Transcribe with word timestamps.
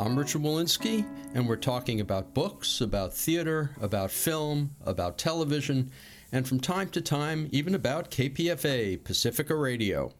I'm 0.00 0.18
Richard 0.18 0.40
Wolinsky, 0.40 1.04
and 1.34 1.46
we're 1.46 1.56
talking 1.56 2.00
about 2.00 2.32
books, 2.32 2.80
about 2.80 3.12
theater, 3.12 3.72
about 3.82 4.10
film, 4.10 4.74
about 4.86 5.18
television, 5.18 5.90
and 6.32 6.48
from 6.48 6.58
time 6.58 6.88
to 6.92 7.02
time, 7.02 7.50
even 7.52 7.74
about 7.74 8.10
KPFA, 8.10 9.04
Pacifica 9.04 9.54
Radio. 9.54 10.14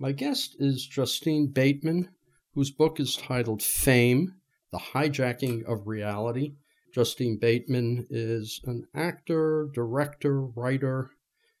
My 0.00 0.10
guest 0.10 0.56
is 0.58 0.84
Justine 0.84 1.46
Bateman, 1.46 2.08
whose 2.56 2.72
book 2.72 2.98
is 2.98 3.14
titled 3.14 3.62
Fame 3.62 4.34
The 4.72 4.80
Hijacking 4.80 5.66
of 5.66 5.86
Reality. 5.86 6.54
Justine 6.92 7.38
Bateman 7.38 8.08
is 8.10 8.60
an 8.64 8.88
actor, 8.92 9.68
director, 9.72 10.40
writer. 10.40 11.12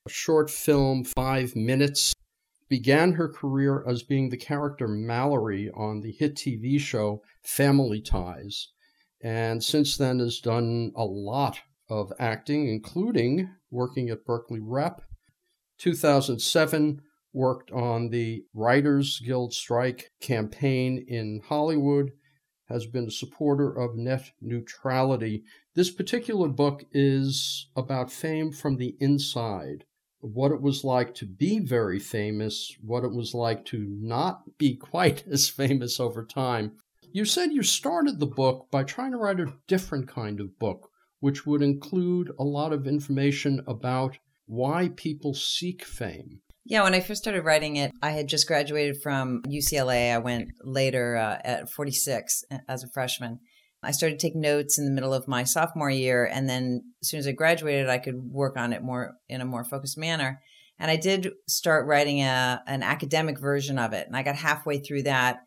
A 0.04 0.10
short 0.10 0.50
film, 0.50 1.04
Five 1.04 1.54
Minutes, 1.54 2.11
began 2.72 3.12
her 3.12 3.28
career 3.28 3.84
as 3.86 4.02
being 4.02 4.30
the 4.30 4.36
character 4.38 4.88
Mallory 4.88 5.70
on 5.74 6.00
the 6.00 6.10
hit 6.10 6.34
TV 6.34 6.80
show 6.80 7.22
Family 7.42 8.00
Ties, 8.00 8.68
and 9.22 9.62
since 9.62 9.98
then 9.98 10.20
has 10.20 10.40
done 10.40 10.90
a 10.96 11.04
lot 11.04 11.58
of 11.90 12.10
acting, 12.18 12.70
including 12.70 13.46
working 13.70 14.08
at 14.08 14.24
Berkeley 14.24 14.58
Rep. 14.58 15.02
2007, 15.80 17.02
worked 17.34 17.70
on 17.72 18.08
the 18.08 18.42
Writers 18.54 19.20
Guild 19.22 19.52
strike 19.52 20.10
campaign 20.22 21.04
in 21.06 21.42
Hollywood, 21.46 22.12
has 22.70 22.86
been 22.86 23.08
a 23.08 23.10
supporter 23.10 23.70
of 23.70 23.96
net 23.96 24.30
neutrality. 24.40 25.44
This 25.74 25.90
particular 25.90 26.48
book 26.48 26.86
is 26.90 27.68
about 27.76 28.10
fame 28.10 28.50
from 28.50 28.78
the 28.78 28.96
inside 28.98 29.84
what 30.22 30.52
it 30.52 30.62
was 30.62 30.84
like 30.84 31.14
to 31.16 31.26
be 31.26 31.58
very 31.58 31.98
famous, 31.98 32.74
what 32.80 33.04
it 33.04 33.12
was 33.12 33.34
like 33.34 33.64
to 33.66 33.86
not 34.00 34.56
be 34.56 34.76
quite 34.92 35.24
as 35.30 35.48
famous 35.48 36.00
over 36.00 36.24
time. 36.24 36.72
You 37.12 37.24
said 37.24 37.52
you 37.52 37.62
started 37.62 38.20
the 38.20 38.26
book 38.26 38.68
by 38.70 38.84
trying 38.84 39.10
to 39.10 39.18
write 39.18 39.40
a 39.40 39.52
different 39.66 40.08
kind 40.08 40.40
of 40.40 40.58
book, 40.58 40.88
which 41.20 41.44
would 41.44 41.60
include 41.60 42.30
a 42.38 42.44
lot 42.44 42.72
of 42.72 42.86
information 42.86 43.62
about 43.66 44.16
why 44.46 44.90
people 44.96 45.34
seek 45.34 45.84
fame. 45.84 46.40
Yeah, 46.64 46.84
when 46.84 46.94
I 46.94 47.00
first 47.00 47.22
started 47.22 47.44
writing 47.44 47.76
it, 47.76 47.90
I 48.00 48.12
had 48.12 48.28
just 48.28 48.46
graduated 48.46 49.02
from 49.02 49.42
UCLA. 49.42 50.14
I 50.14 50.18
went 50.18 50.52
later 50.62 51.16
uh, 51.16 51.38
at 51.44 51.70
46 51.70 52.44
uh, 52.50 52.58
as 52.68 52.84
a 52.84 52.88
freshman. 52.94 53.40
I 53.82 53.90
started 53.90 54.18
taking 54.18 54.40
notes 54.40 54.78
in 54.78 54.84
the 54.84 54.90
middle 54.90 55.12
of 55.12 55.26
my 55.26 55.44
sophomore 55.44 55.90
year, 55.90 56.24
and 56.24 56.48
then 56.48 56.82
as 57.02 57.08
soon 57.08 57.18
as 57.20 57.26
I 57.26 57.32
graduated, 57.32 57.88
I 57.88 57.98
could 57.98 58.16
work 58.30 58.56
on 58.56 58.72
it 58.72 58.82
more 58.82 59.16
in 59.28 59.40
a 59.40 59.46
more 59.46 59.64
focused 59.64 59.98
manner. 59.98 60.40
And 60.78 60.90
I 60.90 60.96
did 60.96 61.32
start 61.48 61.86
writing 61.86 62.20
a 62.20 62.62
an 62.66 62.82
academic 62.82 63.38
version 63.38 63.78
of 63.78 63.92
it, 63.92 64.06
and 64.06 64.16
I 64.16 64.22
got 64.22 64.36
halfway 64.36 64.78
through 64.78 65.04
that. 65.04 65.40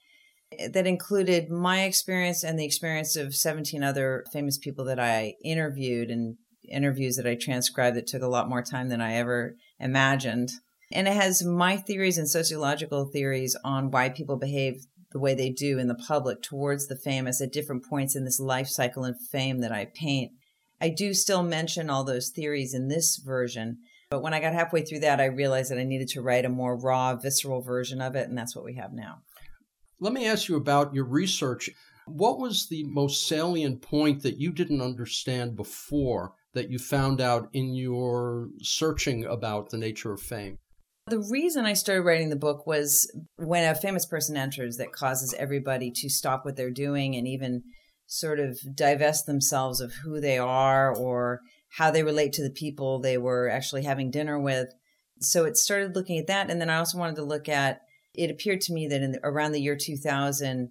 Eh, 0.57 0.67
that 0.67 0.87
included 0.87 1.49
my 1.49 1.83
experience 1.83 2.43
and 2.43 2.59
the 2.59 2.65
experience 2.65 3.15
of 3.15 3.35
17 3.35 3.83
other 3.83 4.23
famous 4.31 4.57
people 4.57 4.85
that 4.85 4.99
I 4.99 5.35
interviewed 5.43 6.09
and 6.09 6.37
interviews 6.69 7.15
that 7.15 7.27
I 7.27 7.35
transcribed 7.35 7.95
that 7.97 8.07
took 8.07 8.21
a 8.21 8.27
lot 8.27 8.49
more 8.49 8.61
time 8.61 8.89
than 8.89 9.01
I 9.01 9.15
ever 9.15 9.55
imagined. 9.79 10.51
And 10.91 11.07
it 11.07 11.13
has 11.13 11.43
my 11.43 11.77
theories 11.77 12.17
and 12.17 12.29
sociological 12.29 13.05
theories 13.05 13.55
on 13.63 13.91
why 13.91 14.09
people 14.09 14.37
behave 14.37 14.85
the 15.15 15.19
way 15.21 15.33
they 15.33 15.49
do 15.49 15.79
in 15.79 15.87
the 15.87 15.95
public 15.95 16.41
towards 16.41 16.87
the 16.87 16.97
famous 16.97 17.39
at 17.39 17.53
different 17.53 17.85
points 17.85 18.17
in 18.17 18.25
this 18.25 18.37
life 18.37 18.67
cycle 18.67 19.05
and 19.05 19.15
fame 19.31 19.61
that 19.61 19.71
I 19.71 19.87
paint. 19.95 20.33
I 20.81 20.89
do 20.89 21.13
still 21.13 21.41
mention 21.41 21.89
all 21.89 22.03
those 22.03 22.31
theories 22.35 22.73
in 22.73 22.89
this 22.89 23.15
version, 23.15 23.77
but 24.09 24.21
when 24.21 24.33
I 24.33 24.41
got 24.41 24.51
halfway 24.51 24.81
through 24.81 24.99
that, 24.99 25.21
I 25.21 25.27
realized 25.27 25.71
that 25.71 25.79
I 25.79 25.85
needed 25.85 26.09
to 26.09 26.21
write 26.21 26.43
a 26.43 26.49
more 26.49 26.75
raw, 26.75 27.15
visceral 27.15 27.61
version 27.61 28.01
of 28.01 28.17
it, 28.17 28.27
and 28.27 28.37
that's 28.37 28.57
what 28.57 28.65
we 28.65 28.75
have 28.75 28.91
now. 28.91 29.19
Let 30.01 30.11
me 30.11 30.27
ask 30.27 30.49
you 30.49 30.57
about 30.57 30.93
your 30.93 31.05
research. 31.05 31.69
What 32.07 32.37
was 32.37 32.67
the 32.67 32.83
most 32.83 33.25
salient 33.25 33.81
point 33.81 34.21
that 34.23 34.35
you 34.37 34.51
didn't 34.51 34.81
understand 34.81 35.55
before 35.55 36.33
that 36.53 36.69
you 36.69 36.77
found 36.77 37.21
out 37.21 37.47
in 37.53 37.73
your 37.73 38.49
searching 38.61 39.23
about 39.23 39.69
the 39.69 39.77
nature 39.77 40.11
of 40.11 40.19
fame? 40.19 40.57
The 41.07 41.19
reason 41.19 41.65
I 41.65 41.73
started 41.73 42.01
writing 42.01 42.29
the 42.29 42.35
book 42.35 42.65
was 42.65 43.11
when 43.35 43.63
a 43.63 43.75
famous 43.75 44.07
person 44.07 44.35
enters 44.35 44.77
that 44.77 44.91
causes 44.91 45.35
everybody 45.37 45.91
to 45.91 46.09
stop 46.09 46.43
what 46.43 46.55
they're 46.55 46.71
doing 46.71 47.15
and 47.15 47.27
even 47.27 47.61
sort 48.07 48.39
of 48.39 48.57
divest 48.73 49.27
themselves 49.27 49.81
of 49.81 49.93
who 50.03 50.19
they 50.19 50.39
are 50.39 50.95
or 50.95 51.41
how 51.77 51.91
they 51.91 52.03
relate 52.03 52.33
to 52.33 52.43
the 52.43 52.49
people 52.49 52.99
they 52.99 53.19
were 53.19 53.47
actually 53.49 53.83
having 53.83 54.09
dinner 54.09 54.39
with. 54.39 54.69
So 55.19 55.45
it 55.45 55.57
started 55.57 55.95
looking 55.95 56.17
at 56.17 56.25
that. 56.25 56.49
And 56.49 56.59
then 56.59 56.71
I 56.71 56.77
also 56.77 56.97
wanted 56.97 57.17
to 57.17 57.23
look 57.23 57.47
at 57.47 57.81
it 58.15 58.31
appeared 58.31 58.61
to 58.61 58.73
me 58.73 58.87
that 58.87 59.01
in 59.01 59.11
the, 59.11 59.19
around 59.23 59.51
the 59.51 59.61
year 59.61 59.77
2000, 59.79 60.69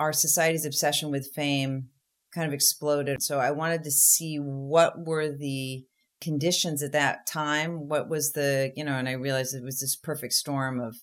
our 0.00 0.12
society's 0.12 0.66
obsession 0.66 1.10
with 1.10 1.32
fame 1.32 1.90
kind 2.34 2.46
of 2.46 2.52
exploded. 2.52 3.22
So 3.22 3.38
I 3.38 3.52
wanted 3.52 3.84
to 3.84 3.90
see 3.90 4.36
what 4.38 5.06
were 5.06 5.30
the 5.30 5.84
conditions 6.20 6.82
at 6.82 6.92
that 6.92 7.26
time 7.26 7.88
what 7.88 8.08
was 8.08 8.32
the 8.32 8.72
you 8.74 8.82
know 8.82 8.94
and 8.94 9.08
i 9.08 9.12
realized 9.12 9.54
it 9.54 9.62
was 9.62 9.80
this 9.80 9.94
perfect 9.94 10.32
storm 10.32 10.80
of 10.80 10.96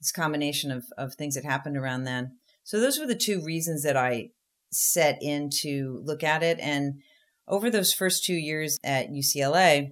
this 0.00 0.12
combination 0.12 0.70
of, 0.70 0.84
of 0.96 1.14
things 1.14 1.34
that 1.34 1.44
happened 1.44 1.76
around 1.76 2.04
then. 2.04 2.36
So 2.64 2.80
those 2.80 2.98
were 2.98 3.06
the 3.06 3.14
two 3.14 3.42
reasons 3.42 3.82
that 3.82 3.96
i 3.96 4.30
set 4.72 5.18
in 5.22 5.48
to 5.62 6.02
look 6.04 6.22
at 6.22 6.42
it. 6.42 6.58
And 6.60 7.00
over 7.48 7.70
those 7.70 7.92
first 7.92 8.24
two 8.24 8.34
years 8.34 8.76
at 8.82 9.08
ucla 9.08 9.88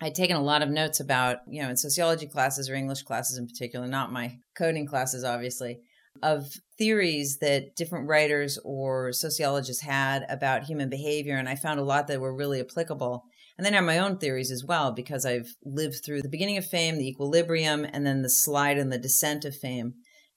i'd 0.00 0.14
taken 0.14 0.36
a 0.36 0.42
lot 0.42 0.60
of 0.60 0.68
notes 0.68 0.98
about 0.98 1.38
you 1.48 1.62
know 1.62 1.70
in 1.70 1.76
sociology 1.76 2.26
classes 2.26 2.68
or 2.68 2.74
english 2.74 3.02
classes 3.02 3.38
in 3.38 3.46
particular 3.46 3.86
not 3.86 4.10
my 4.10 4.36
coding 4.56 4.84
classes 4.84 5.22
obviously 5.22 5.78
of 6.20 6.52
theories 6.76 7.38
that 7.38 7.76
different 7.76 8.08
writers 8.08 8.58
or 8.64 9.12
sociologists 9.12 9.82
had 9.82 10.24
about 10.28 10.64
human 10.64 10.88
behavior. 10.88 11.36
And 11.36 11.48
i 11.48 11.54
found 11.54 11.80
a 11.80 11.84
lot 11.84 12.08
that 12.08 12.20
were 12.20 12.34
really 12.34 12.60
applicable 12.60 13.24
and 13.56 13.64
then 13.64 13.74
I 13.74 13.76
have 13.76 13.84
my 13.84 13.98
own 13.98 14.18
theories 14.18 14.50
as 14.50 14.64
well, 14.64 14.92
because 14.92 15.24
I've 15.24 15.54
lived 15.64 16.04
through 16.04 16.22
the 16.22 16.28
beginning 16.28 16.56
of 16.56 16.66
fame, 16.66 16.98
the 16.98 17.08
equilibrium, 17.08 17.84
and 17.84 18.06
then 18.06 18.22
the 18.22 18.30
slide 18.30 18.78
and 18.78 18.92
the 18.92 18.98
descent 18.98 19.44
of 19.44 19.56
fame, 19.56 19.94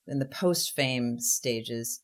and 0.08 0.22
the 0.22 0.26
post 0.26 0.76
fame 0.76 1.20
stages. 1.20 2.02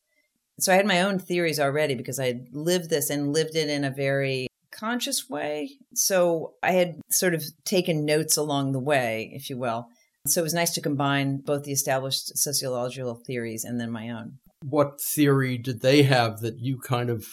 So 0.59 0.71
I 0.71 0.75
had 0.75 0.85
my 0.85 1.01
own 1.01 1.19
theories 1.19 1.59
already 1.59 1.95
because 1.95 2.19
I 2.19 2.27
had 2.27 2.47
lived 2.51 2.89
this 2.89 3.09
and 3.09 3.33
lived 3.33 3.55
it 3.55 3.69
in 3.69 3.83
a 3.83 3.89
very 3.89 4.47
conscious 4.71 5.29
way. 5.29 5.71
So 5.95 6.53
I 6.61 6.71
had 6.71 6.99
sort 7.09 7.33
of 7.33 7.43
taken 7.65 8.05
notes 8.05 8.37
along 8.37 8.71
the 8.71 8.79
way, 8.79 9.31
if 9.33 9.49
you 9.49 9.57
will. 9.57 9.87
So 10.27 10.41
it 10.41 10.43
was 10.43 10.53
nice 10.53 10.71
to 10.75 10.81
combine 10.81 11.37
both 11.37 11.63
the 11.63 11.71
established 11.71 12.37
sociological 12.37 13.15
theories 13.15 13.63
and 13.63 13.79
then 13.79 13.91
my 13.91 14.09
own. 14.09 14.37
What 14.63 15.01
theory 15.01 15.57
did 15.57 15.81
they 15.81 16.03
have 16.03 16.39
that 16.41 16.59
you 16.59 16.79
kind 16.79 17.09
of 17.09 17.27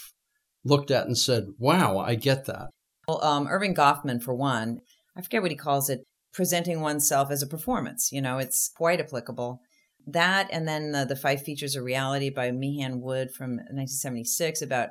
looked 0.65 0.91
at 0.91 1.07
and 1.07 1.17
said, 1.17 1.49
wow, 1.59 1.99
I 1.99 2.15
get 2.15 2.47
that? 2.47 2.71
Well, 3.09 3.23
um, 3.25 3.47
Erving 3.49 3.75
Goffman, 3.75 4.23
for 4.23 4.35
one, 4.35 4.81
I 5.17 5.23
forget 5.23 5.43
what 5.43 5.51
he 5.51 5.57
calls 5.57 5.91
it, 5.91 6.05
presenting 6.33 6.81
oneself 6.81 7.31
as 7.31 7.43
a 7.43 7.47
performance. 7.47 8.11
You 8.13 8.23
know, 8.23 8.39
it's 8.39 8.71
quite 8.77 9.01
applicable. 9.01 9.61
That 10.07 10.49
and 10.51 10.67
then 10.67 10.93
the, 10.93 11.05
the 11.05 11.17
Five 11.17 11.43
Features 11.43 11.77
of 11.77 11.85
Reality 11.85 12.31
by 12.31 12.51
Mehan 12.51 13.01
Wood 13.01 13.31
from 13.33 13.57
1976 13.57 14.63
about 14.63 14.91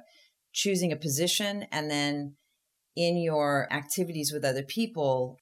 choosing 0.54 0.92
a 0.92 0.98
position 0.98 1.66
and 1.72 1.90
then 1.90 2.36
in 2.96 3.18
your 3.18 3.68
activities 3.72 4.32
with 4.34 4.44
other 4.44 4.64
people, 4.64 5.38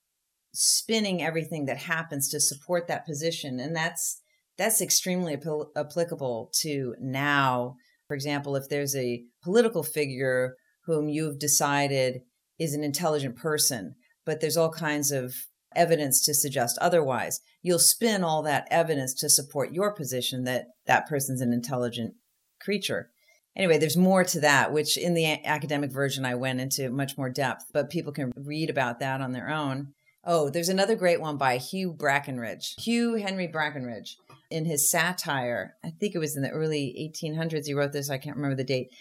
spinning 0.54 1.22
everything 1.22 1.66
that 1.66 1.78
happens 1.78 2.30
to 2.30 2.40
support 2.40 2.88
that 2.88 3.06
position. 3.06 3.60
And 3.60 3.76
that's 3.76 4.22
that's 4.58 4.82
extremely 4.82 5.34
ap- 5.34 5.70
applicable 5.76 6.52
to 6.62 6.96
now. 7.00 7.76
For 8.08 8.16
example, 8.16 8.56
if 8.56 8.70
there's 8.70 8.96
a 8.96 9.24
political 9.44 9.84
figure 9.84 10.56
whom 10.86 11.10
you've 11.10 11.40
decided 11.40 12.22
is 12.60 12.74
an 12.74 12.84
intelligent 12.84 13.36
person, 13.36 13.96
but 14.26 14.42
there's 14.42 14.58
all 14.58 14.72
kinds 14.72 15.12
of 15.12 15.36
evidence 15.76 16.26
to 16.26 16.34
suggest 16.34 16.78
otherwise. 16.80 17.42
You'll 17.62 17.80
spin 17.80 18.24
all 18.24 18.42
that 18.44 18.68
evidence 18.72 19.14
to 19.16 19.30
support 19.30 19.74
your 19.74 19.94
position 19.94 20.44
that 20.46 20.68
that 20.86 21.08
person's 21.08 21.42
an 21.42 21.54
intelligent 21.54 22.16
creature. 22.60 23.12
Anyway, 23.56 23.78
there's 23.78 23.98
more 23.98 24.24
to 24.24 24.40
that, 24.40 24.72
which 24.72 24.98
in 24.98 25.14
the 25.14 25.46
academic 25.46 25.92
version 25.92 26.26
I 26.26 26.36
went 26.36 26.62
into 26.62 26.90
much 26.90 27.18
more 27.18 27.30
depth, 27.30 27.66
but 27.74 27.90
people 27.90 28.12
can 28.12 28.32
read 28.36 28.70
about 28.70 29.00
that 29.00 29.22
on 29.22 29.32
their 29.32 29.50
own. 29.50 29.94
Oh, 30.24 30.50
there's 30.50 30.70
another 30.70 30.96
great 30.96 31.22
one 31.22 31.38
by 31.38 31.58
Hugh 31.58 31.94
Brackenridge. 31.94 32.80
Hugh 32.80 33.16
Henry 33.16 33.48
Brackenridge 33.48 34.16
in 34.52 34.66
his 34.66 34.90
satire, 34.90 35.76
I 35.84 35.90
think 35.90 36.16
it 36.16 36.20
was 36.20 36.36
in 36.36 36.44
the 36.44 36.50
early 36.50 37.12
1800s 37.16 37.66
he 37.66 37.74
wrote 37.74 37.94
this, 37.94 38.10
I 38.10 38.18
can't 38.18 38.36
remember 38.36 38.56
the 38.56 38.64
date 38.64 38.92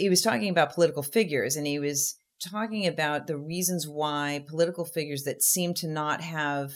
he 0.00 0.08
was 0.08 0.22
talking 0.22 0.48
about 0.48 0.74
political 0.74 1.02
figures 1.02 1.56
and 1.56 1.66
he 1.66 1.78
was 1.78 2.16
talking 2.40 2.86
about 2.86 3.26
the 3.26 3.36
reasons 3.36 3.86
why 3.86 4.44
political 4.48 4.84
figures 4.84 5.24
that 5.24 5.42
seem 5.42 5.74
to 5.74 5.88
not 5.88 6.20
have 6.20 6.72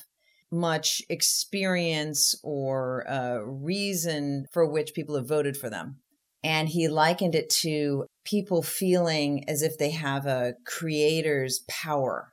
much 0.51 1.03
experience 1.09 2.35
or 2.43 3.09
uh, 3.09 3.39
reason 3.39 4.47
for 4.53 4.67
which 4.67 4.95
people 4.95 5.17
have 5.17 5.29
voted 5.29 5.57
for 5.57 5.69
them. 5.69 6.01
And 6.43 6.69
he 6.69 6.89
likened 6.89 7.35
it 7.35 7.49
to 7.63 8.07
people 8.25 8.63
feeling 8.63 9.49
as 9.49 9.63
if 9.63 9.79
they 9.79 9.91
have 9.91 10.27
a 10.27 10.55
creator's 10.67 11.61
power. 11.69 12.29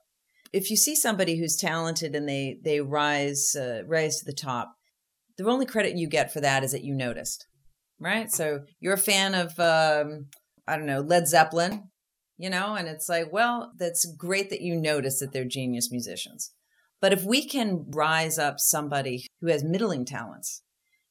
If 0.53 0.69
you 0.69 0.75
see 0.75 0.95
somebody 0.95 1.37
who's 1.37 1.55
talented 1.55 2.13
and 2.13 2.27
they 2.27 2.57
they 2.61 2.81
rise 2.81 3.55
uh, 3.55 3.83
rise 3.87 4.19
to 4.19 4.25
the 4.25 4.33
top, 4.33 4.73
the 5.37 5.49
only 5.49 5.65
credit 5.65 5.97
you 5.97 6.07
get 6.07 6.33
for 6.33 6.41
that 6.41 6.63
is 6.63 6.73
that 6.73 6.83
you 6.83 6.93
noticed, 6.93 7.47
right? 7.99 8.29
So 8.29 8.65
you're 8.81 8.93
a 8.93 8.97
fan 8.97 9.33
of 9.33 9.57
um, 9.57 10.27
I 10.67 10.75
don't 10.75 10.87
know 10.87 10.99
Led 10.99 11.29
Zeppelin, 11.29 11.89
you 12.41 12.49
know, 12.49 12.73
and 12.73 12.87
it's 12.87 13.07
like, 13.07 13.31
well, 13.31 13.71
that's 13.77 14.03
great 14.17 14.49
that 14.49 14.61
you 14.61 14.75
notice 14.75 15.19
that 15.19 15.31
they're 15.31 15.45
genius 15.45 15.91
musicians. 15.91 16.51
But 16.99 17.13
if 17.13 17.23
we 17.23 17.47
can 17.47 17.85
rise 17.89 18.39
up 18.39 18.59
somebody 18.59 19.27
who 19.41 19.47
has 19.47 19.63
middling 19.63 20.05
talents, 20.05 20.63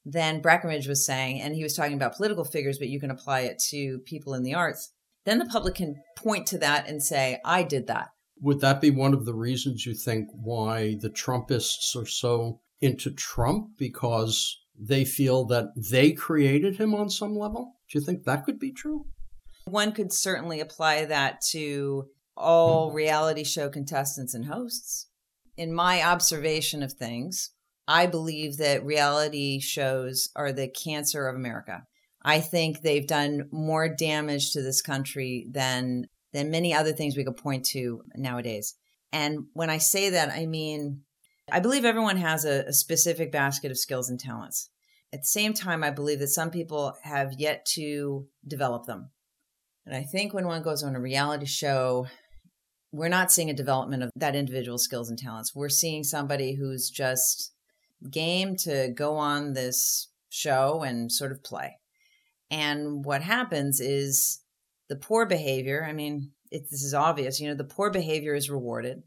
then 0.05 0.43
Brackenridge 0.43 0.89
was 0.89 1.07
saying, 1.07 1.41
and 1.41 1.55
he 1.55 1.63
was 1.63 1.77
talking 1.77 1.95
about 1.95 2.17
political 2.17 2.43
figures, 2.43 2.79
but 2.79 2.89
you 2.89 2.99
can 2.99 3.13
apply 3.13 3.43
it 3.43 3.61
to 3.71 4.01
people 4.01 4.35
in 4.35 4.43
the 4.43 4.55
arts, 4.55 4.93
then 5.25 5.39
the 5.39 5.47
public 5.47 5.77
can 5.77 6.03
point 6.17 6.47
to 6.49 6.59
that 6.59 6.89
and 6.89 7.01
say, 7.01 7.39
I 7.45 7.63
did 7.63 7.87
that. 7.87 8.09
Would 8.41 8.61
that 8.61 8.81
be 8.81 8.91
one 8.91 9.15
of 9.15 9.25
the 9.25 9.35
reasons 9.35 9.87
you 9.87 9.95
think 9.95 10.29
why 10.33 10.97
the 11.01 11.11
Trumpists 11.11 11.95
are 11.95 12.07
so 12.07 12.61
into 12.81 13.13
Trump? 13.13 13.69
Because 13.79 14.59
they 14.77 15.05
feel 15.05 15.45
that 15.45 15.67
they 15.77 16.11
created 16.11 16.79
him 16.79 16.93
on 16.93 17.09
some 17.09 17.37
level? 17.37 17.75
Do 17.89 18.01
you 18.01 18.05
think 18.05 18.25
that 18.25 18.45
could 18.45 18.59
be 18.59 18.73
true? 18.73 19.07
One 19.71 19.93
could 19.93 20.13
certainly 20.13 20.61
apply 20.61 21.05
that 21.07 21.41
to 21.51 22.09
all 22.37 22.89
mm-hmm. 22.89 22.97
reality 22.97 23.45
show 23.45 23.69
contestants 23.69 24.35
and 24.35 24.47
hosts 24.47 25.07
in 25.61 25.75
my 25.75 26.03
observation 26.03 26.83
of 26.83 26.95
things, 26.95 27.51
I 27.87 28.07
believe 28.07 28.57
that 28.57 28.83
reality 28.83 29.61
shows 29.61 30.31
are 30.35 30.53
the 30.53 30.69
cancer 30.69 31.29
of 31.29 31.37
America. 31.37 31.85
I 32.23 32.41
think 32.41 32.81
they've 32.81 33.07
done 33.07 33.51
more 33.53 33.87
damage 33.87 34.53
to 34.53 34.63
this 34.63 34.81
country 34.81 35.47
than 35.51 36.07
than 36.33 36.51
many 36.51 36.73
other 36.73 36.93
things 36.93 37.15
we 37.15 37.25
could 37.25 37.37
point 37.37 37.67
to 37.67 38.03
nowadays. 38.17 38.75
And 39.13 39.47
when 39.53 39.69
I 39.69 39.77
say 39.77 40.09
that, 40.09 40.31
I 40.31 40.47
mean 40.47 41.03
I 41.53 41.61
believe 41.61 41.85
everyone 41.85 42.17
has 42.17 42.47
a, 42.47 42.65
a 42.69 42.73
specific 42.73 43.31
basket 43.31 43.71
of 43.71 43.79
skills 43.79 44.09
and 44.09 44.19
talents. 44.19 44.71
At 45.13 45.23
the 45.23 45.29
same 45.29 45.53
time, 45.53 45.85
I 45.85 45.91
believe 45.91 46.21
that 46.21 46.29
some 46.29 46.51
people 46.51 46.95
have 47.03 47.35
yet 47.37 47.67
to 47.75 48.29
develop 48.47 48.87
them. 48.87 49.11
And 49.87 49.95
I 49.95 50.03
think 50.03 50.33
when 50.35 50.47
one 50.47 50.63
goes 50.63 50.83
on 50.83 50.95
a 50.95 51.01
reality 51.01 51.47
show, 51.47 52.07
we're 52.93 53.09
not 53.09 53.31
seeing 53.31 53.51
a 53.51 53.55
development 53.55 54.03
of 54.03 54.11
that 54.17 54.37
individual 54.37 54.79
skills 54.79 55.11
and 55.11 55.19
talents. 55.19 55.55
We're 55.55 55.69
seeing 55.69 56.05
somebody 56.05 56.55
who's 56.55 56.91
just 56.91 57.53
game 58.11 58.57
to 58.57 58.93
go 58.95 59.17
on 59.17 59.53
this 59.53 60.09
show 60.29 60.83
and 60.83 61.11
sort 61.11 61.33
of 61.33 61.43
play. 61.43 61.79
And 62.51 63.05
what 63.05 63.23
happens 63.23 63.81
is 63.81 64.41
the 64.89 64.97
poor 64.97 65.27
behavior, 65.27 65.87
I 65.89 65.93
mean, 65.93 66.33
it, 66.51 66.71
this 66.71 66.83
is 66.83 66.95
obvious, 66.95 67.41
you 67.41 67.49
know, 67.49 67.55
the 67.55 67.65
poor 67.65 67.91
behavior 67.91 68.35
is 68.35 68.51
rewarded. 68.51 69.03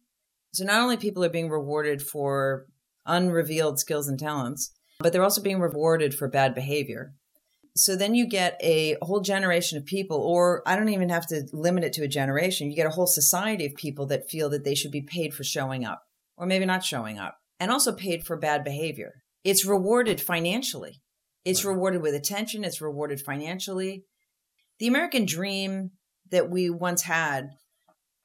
So 0.53 0.63
not 0.63 0.81
only 0.81 0.97
people 0.97 1.23
are 1.23 1.29
being 1.29 1.49
rewarded 1.49 2.01
for 2.01 2.67
unrevealed 3.05 3.79
skills 3.79 4.07
and 4.07 4.17
talents, 4.17 4.71
but 4.99 5.11
they're 5.11 5.23
also 5.23 5.41
being 5.41 5.59
rewarded 5.59 6.15
for 6.15 6.29
bad 6.29 6.55
behavior. 6.55 7.13
So 7.75 7.95
then 7.95 8.13
you 8.13 8.27
get 8.27 8.59
a 8.61 8.97
whole 9.01 9.21
generation 9.21 9.79
of 9.79 9.85
people, 9.85 10.17
or 10.17 10.61
I 10.67 10.75
don't 10.75 10.89
even 10.89 11.09
have 11.09 11.25
to 11.27 11.47
limit 11.53 11.83
it 11.83 11.93
to 11.93 12.03
a 12.03 12.07
generation. 12.07 12.69
You 12.69 12.75
get 12.75 12.85
a 12.85 12.91
whole 12.91 13.07
society 13.07 13.65
of 13.65 13.73
people 13.75 14.05
that 14.07 14.29
feel 14.29 14.49
that 14.49 14.63
they 14.63 14.75
should 14.75 14.91
be 14.91 15.01
paid 15.01 15.33
for 15.33 15.43
showing 15.43 15.83
up, 15.83 16.03
or 16.37 16.45
maybe 16.45 16.65
not 16.65 16.83
showing 16.83 17.17
up, 17.17 17.35
and 17.59 17.71
also 17.71 17.91
paid 17.91 18.25
for 18.25 18.37
bad 18.37 18.63
behavior. 18.63 19.23
It's 19.43 19.65
rewarded 19.65 20.21
financially. 20.21 21.01
It's 21.45 21.65
right. 21.65 21.73
rewarded 21.73 22.01
with 22.01 22.13
attention. 22.13 22.63
It's 22.63 22.81
rewarded 22.81 23.21
financially. 23.21 24.05
The 24.79 24.87
American 24.87 25.25
dream 25.25 25.91
that 26.29 26.49
we 26.49 26.69
once 26.69 27.01
had, 27.01 27.49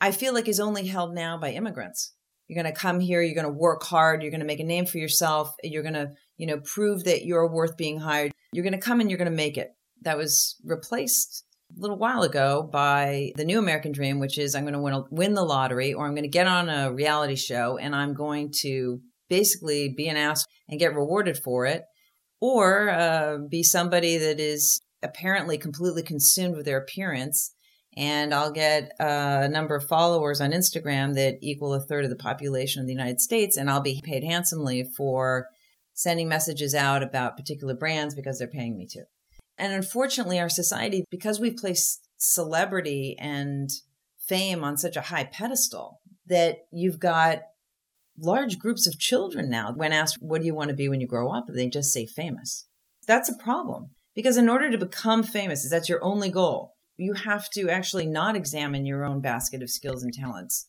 I 0.00 0.12
feel 0.12 0.35
like 0.35 0.49
is 0.49 0.61
only 0.61 0.87
held 0.87 1.15
now 1.15 1.39
by 1.39 1.53
immigrants. 1.53 2.15
You're 2.49 2.62
going 2.62 2.73
to 2.73 2.79
come 2.79 3.00
here, 3.00 3.21
you're 3.21 3.35
going 3.35 3.45
to 3.45 3.53
work 3.53 3.83
hard, 3.83 4.23
you're 4.23 4.31
going 4.31 4.41
to 4.41 4.47
make 4.47 4.61
a 4.61 4.65
name 4.65 4.87
for 4.87 4.99
yourself, 4.99 5.55
you're 5.62 5.83
going 5.83 5.95
to, 5.95 6.12
you 6.37 6.47
know, 6.47 6.61
prove 6.61 7.05
that 7.05 7.25
you're 7.25 7.50
worth 7.50 7.77
being 7.77 7.99
hired. 7.99 8.33
You're 8.53 8.65
going 8.65 8.73
to 8.73 8.79
come 8.79 9.00
and 9.00 9.11
you're 9.11 9.19
going 9.19 9.31
to 9.31 9.37
make 9.37 9.56
it. 9.56 9.71
That 10.03 10.17
was 10.17 10.56
replaced 10.65 11.45
a 11.77 11.81
little 11.81 11.99
while 11.99 12.23
ago 12.23 12.62
by 12.62 13.33
the 13.37 13.45
new 13.45 13.59
American 13.59 13.93
dream, 13.93 14.21
which 14.21 14.39
is 14.39 14.55
I'm 14.55 14.65
going 14.65 14.75
to 14.75 14.81
win, 14.81 15.05
win 15.11 15.35
the 15.35 15.45
lottery 15.45 15.93
or 15.93 16.06
I'm 16.06 16.15
going 16.15 16.23
to 16.23 16.29
get 16.29 16.47
on 16.47 16.69
a 16.69 16.93
reality 16.93 17.37
show 17.37 17.79
and 17.79 17.95
I'm 17.95 18.15
going 18.15 18.53
to 18.61 19.00
basically 19.29 19.93
be 19.95 20.09
an 20.09 20.17
ass 20.17 20.45
and 20.69 20.81
get 20.81 20.95
rewarded 20.95 21.37
for 21.37 21.67
it 21.67 21.83
or 22.41 22.89
uh, 22.91 23.39
be 23.50 23.62
somebody 23.62 24.17
that 24.17 24.41
is 24.41 24.81
apparently 25.03 25.59
completely 25.59 26.03
consumed 26.03 26.56
with 26.56 26.65
their 26.65 26.79
appearance 26.79 27.53
and 27.99 28.33
I'll 28.33 28.53
get 28.53 28.93
a 29.00 29.49
number 29.49 29.75
of 29.75 29.89
followers 29.89 30.41
on 30.41 30.53
Instagram 30.53 31.15
that 31.15 31.39
equal 31.41 31.75
a 31.75 31.81
third 31.81 32.05
of 32.05 32.11
the 32.11 32.17
population 32.17 32.81
of 32.81 32.87
the 32.87 32.93
United 32.93 33.21
States, 33.21 33.56
and 33.56 33.69
I'll 33.69 33.81
be 33.81 34.00
paid 34.05 34.23
handsomely 34.23 34.85
for 34.97 35.49
sending 35.99 36.29
messages 36.29 36.77
out 36.77 37.03
about 37.03 37.37
particular 37.37 37.75
brands 37.75 38.15
because 38.15 38.39
they're 38.39 38.47
paying 38.47 38.79
me 38.79 38.87
to. 38.87 39.03
And 39.59 39.73
unfortunately, 39.73 40.39
our 40.39 40.49
society, 40.49 41.05
because 41.11 41.41
we 41.41 41.50
place 41.50 41.99
celebrity 42.19 43.17
and 43.19 43.69
fame 44.17 44.62
on 44.62 44.77
such 44.77 44.97
a 44.97 45.00
high 45.00 45.25
pedestal, 45.25 46.00
that 46.29 46.59
you've 46.71 47.00
got 47.00 47.41
large 48.17 48.61
groups 48.61 48.87
of 48.87 49.00
children 49.00 49.50
now, 49.50 49.73
when 49.75 49.93
asked, 49.93 50.19
What 50.21 50.41
do 50.41 50.47
you 50.47 50.55
want 50.55 50.69
to 50.69 50.77
be 50.77 50.89
when 50.89 51.00
you 51.00 51.09
grow 51.09 51.33
up? 51.33 51.47
they 51.49 51.69
just 51.69 51.93
say 51.93 52.06
famous. 52.06 52.69
That's 53.09 53.29
a 53.29 53.37
problem. 53.37 53.91
Because 54.15 54.37
in 54.37 54.49
order 54.49 54.71
to 54.71 54.79
become 54.79 55.25
famous, 55.25 55.65
is 55.65 55.71
that's 55.73 55.89
your 55.89 56.05
only 56.05 56.31
goal, 56.31 56.77
you 56.97 57.15
have 57.15 57.50
to 57.50 57.69
actually 57.71 58.06
not 58.06 58.37
examine 58.37 58.87
your 58.87 59.05
own 59.05 59.21
basket 59.21 59.65
of 59.65 59.71
skills 59.71 60.05
and 60.05 60.15
talents. 60.15 60.69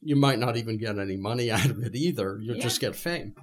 You 0.00 0.16
might 0.16 0.38
not 0.38 0.56
even 0.56 0.78
get 0.78 0.98
any 0.98 1.18
money 1.18 1.50
out 1.50 1.68
of 1.68 1.82
it 1.82 1.94
either. 1.94 2.38
You'll 2.40 2.56
yeah. 2.56 2.62
just 2.62 2.80
get 2.80 2.96
fame. 2.96 3.34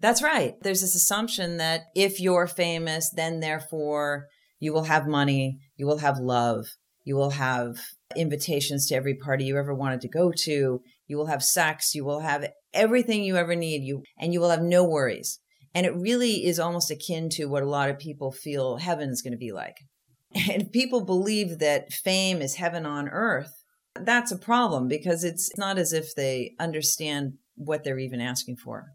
That's 0.00 0.22
right. 0.22 0.54
There's 0.62 0.80
this 0.80 0.94
assumption 0.94 1.56
that 1.58 1.82
if 1.94 2.20
you're 2.20 2.46
famous, 2.46 3.10
then 3.14 3.40
therefore 3.40 4.26
you 4.58 4.72
will 4.72 4.84
have 4.84 5.06
money, 5.06 5.58
you 5.76 5.86
will 5.86 5.98
have 5.98 6.18
love, 6.18 6.66
you 7.04 7.16
will 7.16 7.30
have 7.30 7.76
invitations 8.16 8.86
to 8.88 8.94
every 8.94 9.14
party 9.14 9.44
you 9.44 9.58
ever 9.58 9.74
wanted 9.74 10.00
to 10.02 10.08
go 10.08 10.32
to, 10.44 10.80
you 11.06 11.16
will 11.16 11.26
have 11.26 11.42
sex, 11.42 11.94
you 11.94 12.04
will 12.04 12.20
have 12.20 12.48
everything 12.72 13.24
you 13.24 13.36
ever 13.36 13.54
need, 13.54 13.82
you 13.82 14.02
and 14.18 14.32
you 14.32 14.40
will 14.40 14.50
have 14.50 14.62
no 14.62 14.84
worries. 14.84 15.38
And 15.74 15.86
it 15.86 15.94
really 15.96 16.46
is 16.46 16.58
almost 16.58 16.90
akin 16.90 17.28
to 17.30 17.46
what 17.46 17.62
a 17.62 17.68
lot 17.68 17.90
of 17.90 17.98
people 17.98 18.30
feel 18.30 18.76
heaven 18.76 19.10
is 19.10 19.22
going 19.22 19.32
to 19.32 19.38
be 19.38 19.52
like. 19.52 19.76
And 20.50 20.72
people 20.72 21.04
believe 21.04 21.60
that 21.60 21.92
fame 21.92 22.42
is 22.42 22.56
heaven 22.56 22.84
on 22.84 23.08
earth. 23.08 23.52
That's 23.94 24.32
a 24.32 24.38
problem 24.38 24.88
because 24.88 25.22
it's 25.22 25.56
not 25.56 25.78
as 25.78 25.92
if 25.92 26.12
they 26.16 26.54
understand 26.58 27.34
what 27.54 27.84
they're 27.84 28.00
even 28.00 28.20
asking 28.20 28.56
for. 28.56 28.86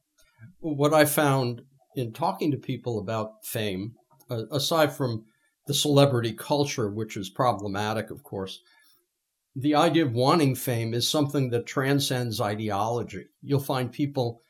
What 0.60 0.94
I 0.94 1.06
found 1.06 1.62
in 1.96 2.14
talking 2.14 2.52
to 2.52 2.58
people 2.58 3.00
about 3.00 3.46
fame, 3.46 3.96
uh, 4.30 4.44
aside 4.52 4.94
from 4.94 5.26
the 5.68 5.74
celebrity 5.74 6.34
culture, 6.34 6.90
which 6.90 7.16
is 7.16 7.30
problematic, 7.30 8.12
of 8.12 8.24
course, 8.24 8.60
the 9.56 9.76
idea 9.76 10.06
of 10.06 10.14
wanting 10.14 10.56
fame 10.56 10.94
is 10.94 11.10
something 11.10 11.50
that 11.50 11.66
transcends 11.66 12.40
ideology. 12.40 13.26
You'll 13.42 13.60
find 13.60 13.92
people 13.92 14.42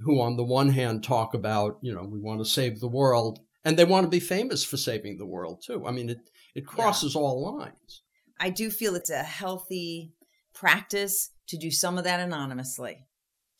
who, 0.00 0.20
on 0.20 0.36
the 0.36 0.44
one 0.44 0.70
hand, 0.70 1.02
talk 1.02 1.34
about, 1.34 1.78
you 1.82 1.94
know, 1.94 2.04
we 2.04 2.20
want 2.20 2.40
to 2.40 2.44
save 2.44 2.80
the 2.80 2.88
world, 2.88 3.40
and 3.64 3.76
they 3.76 3.84
want 3.84 4.04
to 4.04 4.10
be 4.10 4.20
famous 4.20 4.64
for 4.64 4.76
saving 4.76 5.18
the 5.18 5.26
world 5.26 5.62
too. 5.64 5.86
I 5.86 5.92
mean, 5.92 6.10
it 6.10 6.20
it 6.54 6.66
crosses 6.66 7.14
yeah. 7.14 7.20
all 7.20 7.56
lines. 7.58 8.02
I 8.38 8.50
do 8.50 8.70
feel 8.70 8.94
it's 8.94 9.10
a 9.10 9.22
healthy 9.22 10.12
practice 10.54 11.30
to 11.48 11.56
do 11.56 11.70
some 11.70 11.98
of 11.98 12.04
that 12.04 12.20
anonymously, 12.20 13.06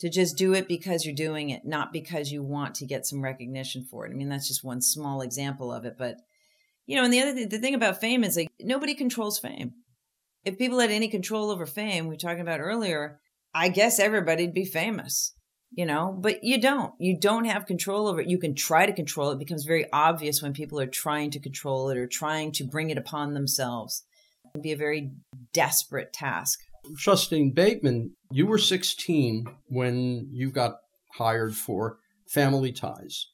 to 0.03 0.11
just 0.11 0.37
do 0.37 0.53
it 0.53 0.67
because 0.67 1.07
you're 1.07 1.15
doing 1.15 1.51
it, 1.51 1.65
not 1.65 1.93
because 1.93 2.33
you 2.33 2.43
want 2.43 2.75
to 2.75 2.85
get 2.85 3.07
some 3.07 3.23
recognition 3.23 3.85
for 3.85 4.05
it. 4.05 4.11
I 4.11 4.15
mean, 4.15 4.29
that's 4.29 4.49
just 4.49 4.65
one 4.65 4.83
small 4.83 5.23
example 5.23 5.73
of 5.73 5.85
it. 5.85 5.95
But, 5.97 6.17
you 6.87 6.97
know, 6.97 7.05
and 7.05 7.13
the 7.13 7.21
other 7.21 7.33
thing, 7.33 7.49
the 7.49 7.61
thing 7.61 7.77
about 7.77 8.01
fame 8.01 8.25
is 8.25 8.37
like 8.37 8.49
nobody 8.59 8.95
controls 8.95 9.39
fame. 9.39 9.75
If 10.45 10.59
people 10.59 10.81
had 10.81 10.91
any 10.91 11.07
control 11.07 11.53
over 11.53 11.67
fame, 11.67 12.09
we 12.09 12.17
talked 12.17 12.41
about 12.41 12.59
earlier, 12.59 13.21
I 13.55 13.69
guess 13.69 14.01
everybody'd 14.01 14.53
be 14.53 14.65
famous 14.65 15.35
you 15.75 15.87
know 15.87 16.15
but 16.21 16.45
you 16.45 16.61
don't 16.61 16.93
you 16.99 17.19
don't 17.19 17.47
have 17.47 17.65
control 17.65 18.07
over 18.07 18.21
it 18.21 18.29
you 18.29 18.37
can 18.37 18.55
try 18.55 18.85
to 18.85 18.93
control 18.93 19.31
it. 19.31 19.37
it 19.37 19.39
becomes 19.39 19.65
very 19.65 19.87
obvious 19.91 20.43
when 20.43 20.53
people 20.53 20.79
are 20.79 20.87
trying 20.87 21.31
to 21.31 21.41
control 21.41 21.89
it 21.89 21.97
or 21.97 22.07
trying 22.07 22.53
to 22.53 22.63
bring 22.63 22.91
it 22.91 22.99
upon 22.99 23.33
themselves 23.33 24.05
it 24.45 24.53
can 24.53 24.61
be 24.61 24.73
a 24.73 24.77
very 24.77 25.13
desperate 25.55 26.13
task 26.13 26.61
justine 26.97 27.53
bateman 27.53 28.15
you 28.31 28.47
were 28.47 28.59
16 28.59 29.47
when 29.67 30.29
you 30.31 30.51
got 30.51 30.77
hired 31.15 31.55
for 31.55 31.99
family 32.29 32.73
ties 32.73 33.29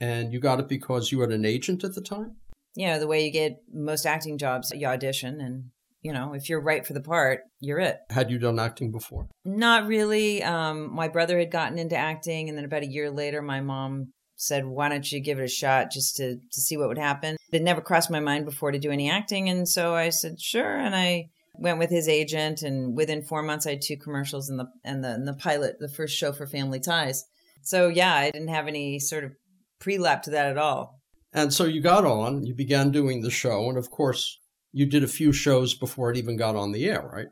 and 0.00 0.32
you 0.32 0.40
got 0.40 0.60
it 0.60 0.68
because 0.68 1.12
you 1.12 1.20
had 1.20 1.30
an 1.30 1.44
agent 1.44 1.84
at 1.84 1.94
the 1.94 2.00
time 2.00 2.36
yeah 2.74 2.98
the 2.98 3.06
way 3.06 3.24
you 3.24 3.32
get 3.32 3.56
most 3.72 4.06
acting 4.06 4.38
jobs 4.38 4.72
you 4.74 4.86
audition 4.86 5.40
and 5.40 5.64
you 6.06 6.12
know, 6.12 6.34
if 6.34 6.48
you're 6.48 6.60
right 6.60 6.86
for 6.86 6.92
the 6.92 7.00
part, 7.00 7.40
you're 7.58 7.80
it. 7.80 7.98
Had 8.10 8.30
you 8.30 8.38
done 8.38 8.60
acting 8.60 8.92
before? 8.92 9.26
Not 9.44 9.88
really. 9.88 10.40
Um, 10.40 10.94
my 10.94 11.08
brother 11.08 11.36
had 11.36 11.50
gotten 11.50 11.78
into 11.78 11.96
acting, 11.96 12.48
and 12.48 12.56
then 12.56 12.64
about 12.64 12.84
a 12.84 12.88
year 12.88 13.10
later, 13.10 13.42
my 13.42 13.60
mom 13.60 14.12
said, 14.36 14.66
"Why 14.66 14.88
don't 14.88 15.10
you 15.10 15.18
give 15.18 15.40
it 15.40 15.44
a 15.44 15.48
shot 15.48 15.90
just 15.90 16.14
to 16.18 16.36
to 16.36 16.60
see 16.60 16.76
what 16.76 16.86
would 16.86 16.96
happen?" 16.96 17.36
It 17.50 17.62
never 17.62 17.80
crossed 17.80 18.08
my 18.08 18.20
mind 18.20 18.44
before 18.44 18.70
to 18.70 18.78
do 18.78 18.92
any 18.92 19.10
acting, 19.10 19.48
and 19.48 19.68
so 19.68 19.96
I 19.96 20.10
said, 20.10 20.40
"Sure." 20.40 20.76
And 20.76 20.94
I 20.94 21.30
went 21.58 21.78
with 21.78 21.90
his 21.90 22.08
agent, 22.08 22.62
and 22.62 22.96
within 22.96 23.22
four 23.22 23.42
months, 23.42 23.66
I 23.66 23.70
had 23.70 23.82
two 23.82 23.96
commercials 23.96 24.48
and 24.48 24.58
the 24.58 24.66
and 24.84 25.02
the 25.02 25.10
and 25.10 25.26
the 25.26 25.34
pilot, 25.34 25.76
the 25.78 25.88
first 25.88 26.16
show 26.16 26.32
for 26.32 26.46
Family 26.46 26.80
Ties. 26.80 27.24
So 27.62 27.88
yeah, 27.88 28.14
I 28.14 28.30
didn't 28.30 28.48
have 28.48 28.68
any 28.68 28.98
sort 28.98 29.24
of 29.24 29.32
pre-lap 29.78 30.22
to 30.22 30.30
that 30.30 30.46
at 30.46 30.58
all. 30.58 31.00
And 31.32 31.52
so 31.52 31.64
you 31.64 31.80
got 31.80 32.04
on, 32.04 32.46
you 32.46 32.54
began 32.54 32.90
doing 32.90 33.20
the 33.20 33.30
show, 33.30 33.68
and 33.68 33.76
of 33.76 33.90
course, 33.90 34.38
you 34.72 34.86
did 34.86 35.04
a 35.04 35.08
few 35.08 35.32
shows 35.32 35.74
before 35.74 36.10
it 36.10 36.16
even 36.16 36.36
got 36.36 36.56
on 36.56 36.72
the 36.72 36.88
air, 36.88 37.10
right? 37.12 37.28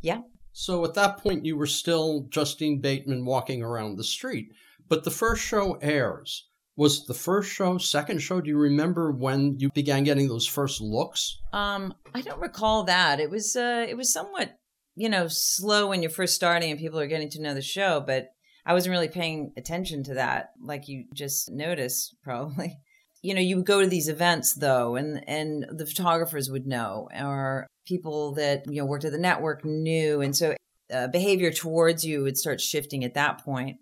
Yeah. 0.00 0.20
So 0.52 0.84
at 0.84 0.94
that 0.94 1.18
point, 1.18 1.44
you 1.44 1.56
were 1.56 1.66
still 1.66 2.26
Justine 2.30 2.80
Bateman 2.80 3.24
walking 3.24 3.62
around 3.62 3.96
the 3.96 4.04
street. 4.04 4.48
But 4.88 5.04
the 5.04 5.10
first 5.10 5.42
show 5.42 5.74
airs. 5.82 6.48
Was 6.76 7.06
the 7.06 7.14
first 7.14 7.50
show, 7.50 7.78
second 7.78 8.18
show? 8.18 8.40
Do 8.42 8.50
you 8.50 8.58
remember 8.58 9.10
when 9.10 9.58
you 9.58 9.70
began 9.70 10.04
getting 10.04 10.28
those 10.28 10.46
first 10.46 10.82
looks? 10.82 11.38
Um, 11.52 11.94
I 12.14 12.20
don't 12.20 12.40
recall 12.40 12.84
that. 12.84 13.18
It 13.18 13.30
was 13.30 13.56
uh, 13.56 13.86
it 13.88 13.96
was 13.96 14.12
somewhat, 14.12 14.58
you 14.94 15.08
know, 15.08 15.26
slow 15.28 15.88
when 15.88 16.02
you're 16.02 16.10
first 16.10 16.34
starting 16.34 16.70
and 16.70 16.78
people 16.78 17.00
are 17.00 17.06
getting 17.06 17.30
to 17.30 17.40
know 17.40 17.54
the 17.54 17.62
show. 17.62 18.02
But 18.06 18.28
I 18.66 18.74
wasn't 18.74 18.92
really 18.92 19.08
paying 19.08 19.52
attention 19.56 20.02
to 20.04 20.14
that, 20.14 20.50
like 20.60 20.86
you 20.86 21.06
just 21.14 21.50
noticed, 21.50 22.14
probably. 22.22 22.76
You 23.22 23.34
know, 23.34 23.40
you 23.40 23.56
would 23.56 23.66
go 23.66 23.80
to 23.80 23.88
these 23.88 24.08
events 24.08 24.54
though, 24.54 24.96
and 24.96 25.26
and 25.26 25.64
the 25.70 25.86
photographers 25.86 26.50
would 26.50 26.66
know, 26.66 27.08
or 27.18 27.66
people 27.86 28.34
that 28.34 28.64
you 28.68 28.82
know 28.82 28.86
worked 28.86 29.06
at 29.06 29.12
the 29.12 29.18
network 29.18 29.64
knew, 29.64 30.20
and 30.20 30.36
so 30.36 30.54
uh, 30.92 31.08
behavior 31.08 31.50
towards 31.50 32.04
you 32.04 32.22
would 32.22 32.36
start 32.36 32.60
shifting 32.60 33.02
at 33.02 33.14
that 33.14 33.42
point. 33.42 33.78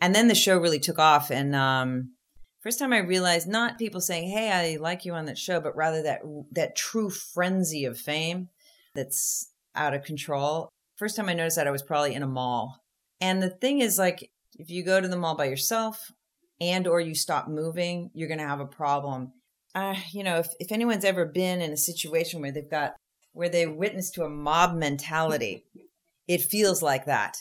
And 0.00 0.14
then 0.14 0.28
the 0.28 0.36
show 0.36 0.56
really 0.56 0.78
took 0.78 1.00
off, 1.00 1.30
and 1.30 1.56
um, 1.56 2.12
first 2.60 2.78
time 2.78 2.92
I 2.92 2.98
realized 2.98 3.48
not 3.48 3.78
people 3.78 4.00
saying, 4.00 4.30
"Hey, 4.30 4.50
I 4.50 4.76
like 4.80 5.04
you 5.04 5.14
on 5.14 5.26
that 5.26 5.38
show," 5.38 5.60
but 5.60 5.76
rather 5.76 6.02
that 6.02 6.22
that 6.52 6.76
true 6.76 7.10
frenzy 7.10 7.84
of 7.84 7.98
fame 7.98 8.48
that's 8.94 9.52
out 9.74 9.94
of 9.94 10.04
control. 10.04 10.68
First 10.96 11.16
time 11.16 11.28
I 11.28 11.34
noticed 11.34 11.56
that 11.56 11.68
I 11.68 11.72
was 11.72 11.82
probably 11.82 12.14
in 12.14 12.22
a 12.22 12.26
mall. 12.26 12.82
And 13.20 13.42
the 13.42 13.50
thing 13.50 13.80
is 13.80 13.98
like 13.98 14.30
if 14.58 14.70
you 14.70 14.82
go 14.82 15.00
to 15.00 15.08
the 15.08 15.16
mall 15.16 15.36
by 15.36 15.46
yourself 15.46 16.12
and 16.60 16.86
or 16.86 17.00
you 17.00 17.14
stop 17.14 17.48
moving, 17.48 18.10
you're 18.14 18.28
going 18.28 18.40
to 18.40 18.46
have 18.46 18.60
a 18.60 18.66
problem. 18.66 19.32
Uh, 19.74 19.94
you 20.10 20.24
know, 20.24 20.38
if, 20.38 20.48
if 20.58 20.72
anyone's 20.72 21.04
ever 21.04 21.24
been 21.24 21.60
in 21.60 21.72
a 21.72 21.76
situation 21.76 22.40
where 22.40 22.50
they've 22.50 22.70
got 22.70 22.94
where 23.32 23.48
they 23.48 23.66
witness 23.66 24.10
to 24.10 24.24
a 24.24 24.28
mob 24.28 24.74
mentality, 24.74 25.64
it 26.26 26.42
feels 26.42 26.82
like 26.82 27.04
that. 27.04 27.36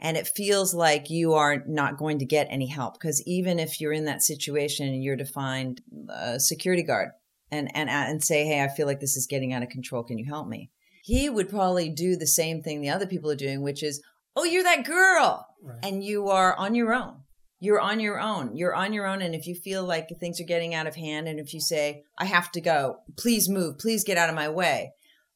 And 0.00 0.16
it 0.16 0.26
feels 0.26 0.72
like 0.72 1.10
you 1.10 1.34
are 1.34 1.62
not 1.66 1.98
going 1.98 2.18
to 2.20 2.24
get 2.24 2.46
any 2.50 2.66
help 2.66 2.94
because 2.94 3.22
even 3.26 3.58
if 3.58 3.80
you're 3.80 3.92
in 3.92 4.06
that 4.06 4.22
situation 4.22 4.88
and 4.88 5.04
you're 5.04 5.16
to 5.16 5.26
find 5.26 5.80
a 6.08 6.40
security 6.40 6.82
guard 6.82 7.10
and, 7.50 7.70
and, 7.76 7.90
and 7.90 8.24
say, 8.24 8.46
Hey, 8.46 8.62
I 8.62 8.68
feel 8.68 8.86
like 8.86 9.00
this 9.00 9.16
is 9.16 9.26
getting 9.26 9.52
out 9.52 9.62
of 9.62 9.68
control. 9.68 10.02
Can 10.02 10.18
you 10.18 10.24
help 10.24 10.48
me? 10.48 10.70
He 11.02 11.28
would 11.28 11.50
probably 11.50 11.90
do 11.90 12.16
the 12.16 12.26
same 12.26 12.62
thing 12.62 12.80
the 12.80 12.90
other 12.90 13.06
people 13.06 13.30
are 13.30 13.36
doing, 13.36 13.62
which 13.62 13.82
is, 13.82 14.02
Oh, 14.34 14.44
you're 14.44 14.62
that 14.62 14.84
girl. 14.84 15.46
Right. 15.62 15.78
And 15.82 16.02
you 16.02 16.28
are 16.28 16.56
on 16.56 16.74
your 16.74 16.94
own. 16.94 17.22
You're 17.58 17.80
on 17.80 18.00
your 18.00 18.18
own. 18.18 18.56
You're 18.56 18.74
on 18.74 18.94
your 18.94 19.06
own. 19.06 19.20
And 19.20 19.34
if 19.34 19.46
you 19.46 19.54
feel 19.54 19.84
like 19.84 20.08
things 20.18 20.40
are 20.40 20.44
getting 20.44 20.74
out 20.74 20.86
of 20.86 20.96
hand, 20.96 21.28
and 21.28 21.38
if 21.38 21.52
you 21.52 21.60
say, 21.60 22.04
I 22.16 22.24
have 22.24 22.50
to 22.52 22.60
go, 22.60 23.00
please 23.18 23.50
move, 23.50 23.78
please 23.78 24.02
get 24.02 24.16
out 24.16 24.30
of 24.30 24.34
my 24.34 24.48
way, 24.48 24.94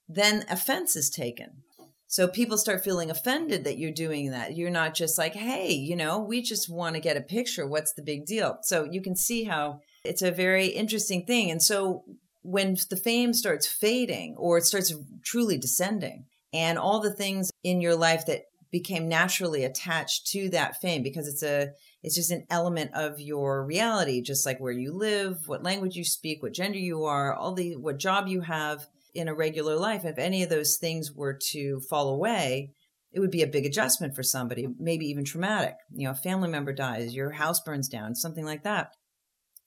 then 0.08 0.44
offense 0.48 0.96
is 0.96 1.10
taken. 1.10 1.62
So 2.06 2.28
people 2.28 2.58
start 2.58 2.84
feeling 2.84 3.10
offended 3.10 3.64
that 3.64 3.78
you're 3.78 3.90
doing 3.90 4.30
that. 4.30 4.56
You're 4.56 4.70
not 4.70 4.94
just 4.94 5.18
like, 5.18 5.34
hey, 5.34 5.72
you 5.72 5.96
know, 5.96 6.20
we 6.20 6.42
just 6.42 6.68
want 6.68 6.94
to 6.94 7.00
get 7.00 7.16
a 7.16 7.22
picture. 7.22 7.66
What's 7.66 7.94
the 7.94 8.02
big 8.02 8.26
deal? 8.26 8.58
So 8.62 8.84
you 8.84 9.02
can 9.02 9.16
see 9.16 9.44
how 9.44 9.80
it's 10.04 10.22
a 10.22 10.30
very 10.30 10.66
interesting 10.66 11.24
thing. 11.24 11.50
And 11.50 11.62
so 11.62 12.04
when 12.42 12.76
the 12.90 12.96
fame 12.96 13.32
starts 13.32 13.66
fading 13.66 14.36
or 14.38 14.58
it 14.58 14.64
starts 14.64 14.94
truly 15.24 15.58
descending, 15.58 16.26
and 16.54 16.78
all 16.78 17.00
the 17.00 17.12
things 17.12 17.50
in 17.64 17.80
your 17.80 17.96
life 17.96 18.26
that 18.26 18.42
became 18.70 19.08
naturally 19.08 19.64
attached 19.64 20.26
to 20.28 20.48
that 20.50 20.80
fame 20.80 21.02
because 21.02 21.28
it's 21.28 21.42
a 21.42 21.70
it's 22.02 22.14
just 22.14 22.30
an 22.30 22.44
element 22.50 22.90
of 22.94 23.20
your 23.20 23.64
reality 23.64 24.20
just 24.20 24.44
like 24.44 24.58
where 24.58 24.72
you 24.72 24.92
live 24.92 25.46
what 25.46 25.62
language 25.62 25.94
you 25.94 26.04
speak 26.04 26.42
what 26.42 26.52
gender 26.52 26.78
you 26.78 27.04
are 27.04 27.32
all 27.32 27.54
the 27.54 27.76
what 27.76 27.98
job 27.98 28.26
you 28.26 28.40
have 28.40 28.86
in 29.14 29.28
a 29.28 29.34
regular 29.34 29.76
life, 29.76 30.04
if 30.04 30.18
any 30.18 30.42
of 30.42 30.50
those 30.50 30.76
things 30.76 31.12
were 31.12 31.38
to 31.52 31.80
fall 31.88 32.08
away, 32.08 32.70
it 33.12 33.20
would 33.20 33.30
be 33.30 33.42
a 33.42 33.46
big 33.46 33.64
adjustment 33.64 34.14
for 34.14 34.24
somebody, 34.24 34.66
maybe 34.78 35.06
even 35.06 35.24
traumatic. 35.24 35.76
You 35.92 36.06
know, 36.06 36.10
a 36.10 36.16
family 36.16 36.48
member 36.48 36.72
dies, 36.72 37.14
your 37.14 37.30
house 37.30 37.60
burns 37.60 37.88
down, 37.88 38.16
something 38.16 38.44
like 38.44 38.64
that. 38.64 38.88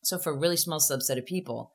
So, 0.04 0.20
for 0.20 0.34
a 0.34 0.38
really 0.38 0.58
small 0.58 0.80
subset 0.80 1.18
of 1.18 1.26
people, 1.26 1.72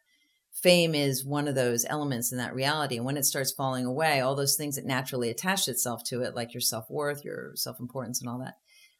fame 0.53 0.95
is 0.95 1.25
one 1.25 1.49
of 1.49 1.55
those 1.55 1.87
elements 1.89 2.31
in 2.31 2.39
that 2.39 2.55
reality. 2.55 2.97
And 2.97 3.07
when 3.07 3.17
it 3.17 3.25
starts 3.25 3.53
falling 3.53 3.87
away, 3.87 4.21
all 4.21 4.35
those 4.35 4.57
things 4.57 4.77
that 4.77 4.85
naturally 4.85 5.31
attached 5.31 5.67
itself 5.67 6.03
to 6.09 6.21
it, 6.21 6.37
like 6.37 6.53
your 6.53 6.61
self 6.61 6.91
worth, 6.91 7.25
your 7.25 7.53
self 7.55 7.81
importance, 7.81 8.21
and 8.21 8.29
all 8.29 8.39
that, 8.41 8.55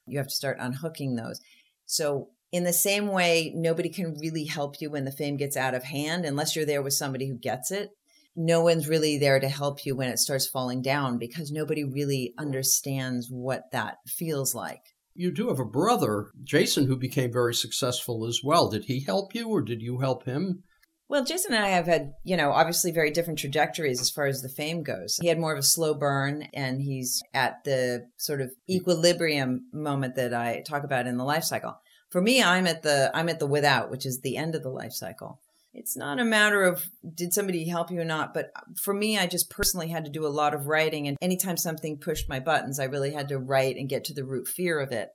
you 0.07 0.17
have 0.19 0.29
to 0.29 0.35
start 0.35 0.57
unhooking 0.59 1.15
those. 1.15 1.41
So, 1.85 2.31
in 2.53 2.65
the 2.65 2.73
same 2.73 3.09
way, 3.09 3.53
nobody 3.55 3.91
can 3.91 4.15
really 4.19 4.45
help 4.45 4.81
you 4.81 4.91
when 4.91 5.05
the 5.05 5.13
fame 5.13 5.37
gets 5.37 5.57
out 5.57 5.75
of 5.75 5.85
hand 5.85 6.25
unless 6.25 6.57
you're 6.57 6.67
there 6.67 6.83
with 6.83 6.95
somebody 6.95 7.29
who 7.29 7.37
gets 7.37 7.71
it 7.71 7.91
no 8.35 8.63
one's 8.63 8.89
really 8.89 9.19
there 9.19 9.39
to 9.39 9.49
help 9.49 9.85
you 9.85 9.95
when 9.95 10.09
it 10.09 10.19
starts 10.19 10.47
falling 10.47 10.83
down 10.83 11.19
because 11.19 11.51
nobody 11.51 11.85
really 11.85 12.35
understands 12.39 13.29
what 13.31 13.71
that 13.73 13.99
feels 14.07 14.55
like. 14.55 14.83
You 15.15 15.31
do 15.31 15.49
have 15.49 15.59
a 15.61 15.65
brother, 15.65 16.31
Jason, 16.43 16.87
who 16.87 16.97
became 16.97 17.33
very 17.33 17.55
successful 17.55 18.27
as 18.27 18.41
well. 18.43 18.71
Did 18.71 18.85
he 18.87 19.01
help 19.01 19.35
you 19.35 19.49
or 19.49 19.61
did 19.61 19.83
you 19.83 19.99
help 19.99 20.25
him? 20.25 20.63
Well, 21.09 21.25
Jason 21.25 21.53
and 21.53 21.63
I 21.63 21.69
have 21.69 21.85
had, 21.85 22.15
you 22.25 22.39
know, 22.39 22.53
obviously 22.53 22.91
very 22.91 23.11
different 23.11 23.39
trajectories 23.39 24.01
as 24.01 24.09
far 24.09 24.25
as 24.25 24.41
the 24.41 24.49
fame 24.49 24.83
goes. 24.83 25.19
He 25.21 25.29
had 25.29 25.39
more 25.39 25.53
of 25.53 25.59
a 25.59 25.63
slow 25.63 25.93
burn 25.93 26.49
and 26.55 26.81
he's 26.81 27.23
at 27.35 27.65
the 27.65 28.07
sort 28.17 28.41
of 28.41 28.51
equilibrium 28.71 29.67
moment 29.75 30.15
that 30.15 30.33
I 30.33 30.63
talk 30.67 30.85
about 30.85 31.07
in 31.07 31.19
the 31.19 31.25
life 31.25 31.45
cycle. 31.45 31.79
For 32.09 32.23
me, 32.23 32.43
I'm 32.43 32.67
at 32.67 32.83
the 32.83 33.11
I'm 33.13 33.29
at 33.29 33.41
the 33.41 33.47
without, 33.47 33.91
which 33.91 34.07
is 34.07 34.21
the 34.21 34.39
end 34.39 34.55
of 34.55 34.63
the 34.63 34.71
life 34.71 34.93
cycle 34.93 35.42
it's 35.75 35.97
not 35.97 36.21
a 36.21 36.25
matter 36.25 36.63
of 36.63 36.83
did 37.15 37.33
somebody 37.33 37.69
help 37.69 37.91
you 37.91 38.01
or 38.01 38.05
not 38.05 38.35
but 38.35 38.53
for 38.83 38.93
me 38.93 39.19
i 39.19 39.27
just 39.27 39.51
personally 39.51 39.89
had 39.89 40.05
to 40.05 40.11
do 40.11 40.27
a 40.27 40.29
lot 40.29 40.55
of 40.55 40.67
writing 40.67 41.09
and 41.09 41.17
anytime 41.21 41.57
something 41.57 41.99
pushed 41.99 42.29
my 42.29 42.39
buttons 42.39 42.79
i 42.79 42.85
really 42.85 43.13
had 43.13 43.29
to 43.29 43.39
write 43.39 43.77
and 43.77 43.89
get 43.89 44.05
to 44.05 44.15
the 44.15 44.25
root 44.25 44.47
fear 44.47 44.79
of 44.81 44.93
it 44.93 45.11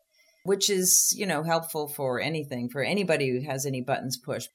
which 0.48 0.70
is 0.70 1.14
you 1.16 1.26
know 1.26 1.44
helpful 1.44 1.90
for 1.90 2.22
anything 2.22 2.70
for 2.70 2.82
anybody 2.82 3.30
who 3.30 3.46
has 3.46 3.66
any 3.66 3.82
buttons 3.82 4.18
pushed. 4.18 4.50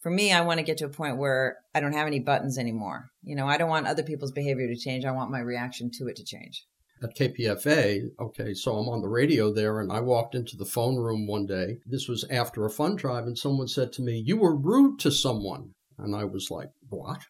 For 0.00 0.10
me 0.10 0.30
i 0.30 0.42
want 0.42 0.58
to 0.58 0.64
get 0.64 0.76
to 0.78 0.84
a 0.84 0.90
point 0.90 1.16
where 1.16 1.56
i 1.74 1.80
don't 1.80 1.94
have 1.94 2.06
any 2.06 2.20
buttons 2.20 2.58
anymore. 2.58 3.10
You 3.22 3.34
know 3.34 3.48
i 3.48 3.56
don't 3.56 3.70
want 3.70 3.86
other 3.86 4.02
people's 4.02 4.32
behavior 4.32 4.68
to 4.68 4.76
change. 4.76 5.06
I 5.06 5.12
want 5.12 5.30
my 5.30 5.40
reaction 5.40 5.90
to 5.98 6.08
it 6.08 6.16
to 6.16 6.24
change 6.24 6.66
at 7.02 7.16
KPFA. 7.16 8.10
Okay, 8.20 8.54
so 8.54 8.76
I'm 8.76 8.88
on 8.88 9.02
the 9.02 9.08
radio 9.08 9.52
there, 9.52 9.80
and 9.80 9.92
I 9.92 10.00
walked 10.00 10.34
into 10.34 10.56
the 10.56 10.64
phone 10.64 10.96
room 10.96 11.26
one 11.26 11.46
day. 11.46 11.78
This 11.86 12.08
was 12.08 12.24
after 12.30 12.64
a 12.64 12.70
fund 12.70 12.98
drive, 12.98 13.24
and 13.24 13.36
someone 13.36 13.68
said 13.68 13.92
to 13.94 14.02
me, 14.02 14.22
You 14.24 14.36
were 14.36 14.56
rude 14.56 14.98
to 15.00 15.10
someone. 15.10 15.72
And 15.98 16.14
I 16.14 16.24
was 16.24 16.50
like, 16.50 16.70
What? 16.88 17.22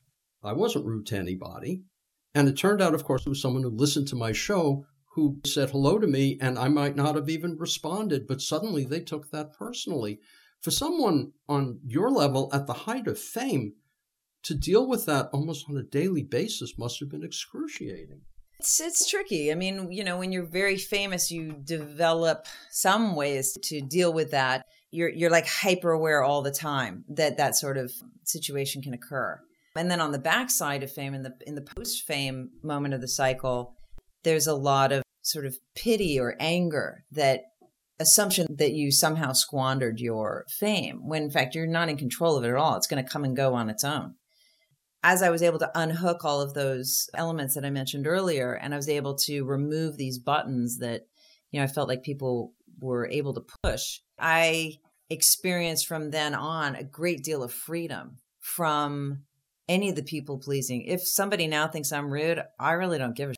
I 0.43 0.53
wasn't 0.53 0.87
rude 0.87 1.07
to 1.07 1.19
anybody. 1.19 1.83
And 2.35 2.49
it 2.49 2.57
turned 2.57 2.81
out, 2.81 2.95
of 2.95 3.05
course, 3.05 3.27
it 3.27 3.29
was 3.29 3.41
someone 3.41 3.63
who 3.63 3.71
listened 3.71 4.09
to 4.09 4.17
my 4.17 4.33
show 4.33 4.87
who 5.15 5.39
said 5.45 5.71
hello 5.71 5.99
to 5.99 6.07
me, 6.07 6.39
and 6.41 6.59
I 6.59 6.69
might 6.69 6.97
not 6.97 7.17
have 7.17 7.29
even 7.29 7.59
responded, 7.59 8.27
but 8.27 8.41
suddenly 8.41 8.85
they 8.85 9.01
took 9.01 9.31
that 9.31 9.53
personally. 9.53 10.21
For 10.63 10.71
someone 10.71 11.33
on 11.49 11.81
your 11.87 12.11
level 12.11 12.49
at 12.53 12.67
the 12.67 12.73
height 12.73 13.07
of 13.07 13.19
fame, 13.19 13.75
to 14.45 14.55
deal 14.55 14.89
with 14.89 15.07
that 15.07 15.29
almost 15.33 15.67
on 15.69 15.77
a 15.77 15.83
daily 15.83 16.23
basis 16.23 16.79
must 16.79 16.99
have 17.01 17.11
been 17.11 17.23
excruciating. 17.23 18.23
It's 18.63 18.81
it's 18.81 19.11
tricky. 19.11 19.51
I 19.51 19.57
mean, 19.57 19.91
you 19.91 20.05
know, 20.05 20.19
when 20.19 20.31
you're 20.31 20.47
very 20.47 20.79
famous, 20.79 21.33
you 21.33 21.51
develop 21.65 22.47
some 22.71 23.17
ways 23.17 23.59
to 23.65 23.81
deal 23.81 24.13
with 24.13 24.31
that. 24.31 24.67
You're 24.93 25.09
you're 25.09 25.33
like 25.33 25.49
hyper 25.49 25.91
aware 25.91 26.23
all 26.23 26.43
the 26.43 26.53
time 26.53 27.05
that 27.09 27.39
that 27.39 27.57
sort 27.57 27.77
of 27.77 27.91
situation 28.23 28.81
can 28.81 28.95
occur. 28.95 29.41
And 29.75 29.91
then 29.91 30.01
on 30.01 30.13
the 30.13 30.21
backside 30.21 30.85
of 30.85 30.93
fame, 30.93 31.13
in 31.13 31.25
the 31.25 31.35
in 31.45 31.57
the 31.57 31.63
post 31.77 32.07
fame 32.07 32.51
moment 32.63 32.95
of 32.95 33.01
the 33.01 33.09
cycle, 33.09 33.75
there's 34.23 34.47
a 34.47 34.55
lot 34.55 34.93
of 34.93 35.03
sort 35.23 35.45
of 35.45 35.57
pity 35.75 36.21
or 36.21 36.37
anger 36.39 37.05
that 37.11 37.41
assumption 37.99 38.47
that 38.49 38.75
you 38.75 38.93
somehow 38.93 39.33
squandered 39.33 39.99
your 39.99 40.45
fame 40.49 41.09
when 41.09 41.25
in 41.25 41.31
fact 41.33 41.57
you're 41.57 41.67
not 41.67 41.89
in 41.89 41.97
control 41.97 42.37
of 42.37 42.45
it 42.45 42.51
at 42.51 42.55
all. 42.55 42.77
It's 42.77 42.87
going 42.87 43.05
to 43.05 43.11
come 43.11 43.25
and 43.25 43.37
go 43.37 43.55
on 43.55 43.69
its 43.69 43.83
own 43.83 44.15
as 45.03 45.23
I 45.23 45.31
was 45.31 45.43
able 45.43 45.59
to 45.61 45.71
unhook 45.75 46.25
all 46.25 46.41
of 46.41 46.55
those 46.55 47.11
elements 47.15 47.55
that 47.55 47.65
I 47.65 47.71
mentioned 47.71 48.07
earlier, 48.07 48.53
and 48.53 48.73
I 48.73 48.77
was 48.77 48.89
able 48.89 49.17
to 49.19 49.45
remove 49.45 49.97
these 49.97 50.19
buttons 50.19 50.79
that, 50.79 51.03
you 51.51 51.59
know, 51.59 51.65
I 51.65 51.69
felt 51.69 51.89
like 51.89 52.03
people 52.03 52.55
were 52.81 53.09
able 53.09 53.35
to 53.35 53.45
push, 53.63 54.01
I 54.19 54.79
experienced 55.11 55.87
from 55.87 56.11
then 56.11 56.35
on 56.35 56.75
a 56.75 56.85
great 56.85 57.23
deal 57.23 57.43
of 57.43 57.53
freedom 57.53 58.19
from 58.41 59.23
any 59.69 59.89
of 59.89 59.97
the 59.97 60.03
people 60.03 60.39
pleasing. 60.39 60.83
If 60.83 61.07
somebody 61.07 61.47
now 61.47 61.69
thinks 61.69 61.93
I'm 61.93 62.13
rude, 62.13 62.43
I 62.59 62.73
really 62.73 62.99
don't 62.99 63.17
give 63.17 63.31
a 63.31 63.35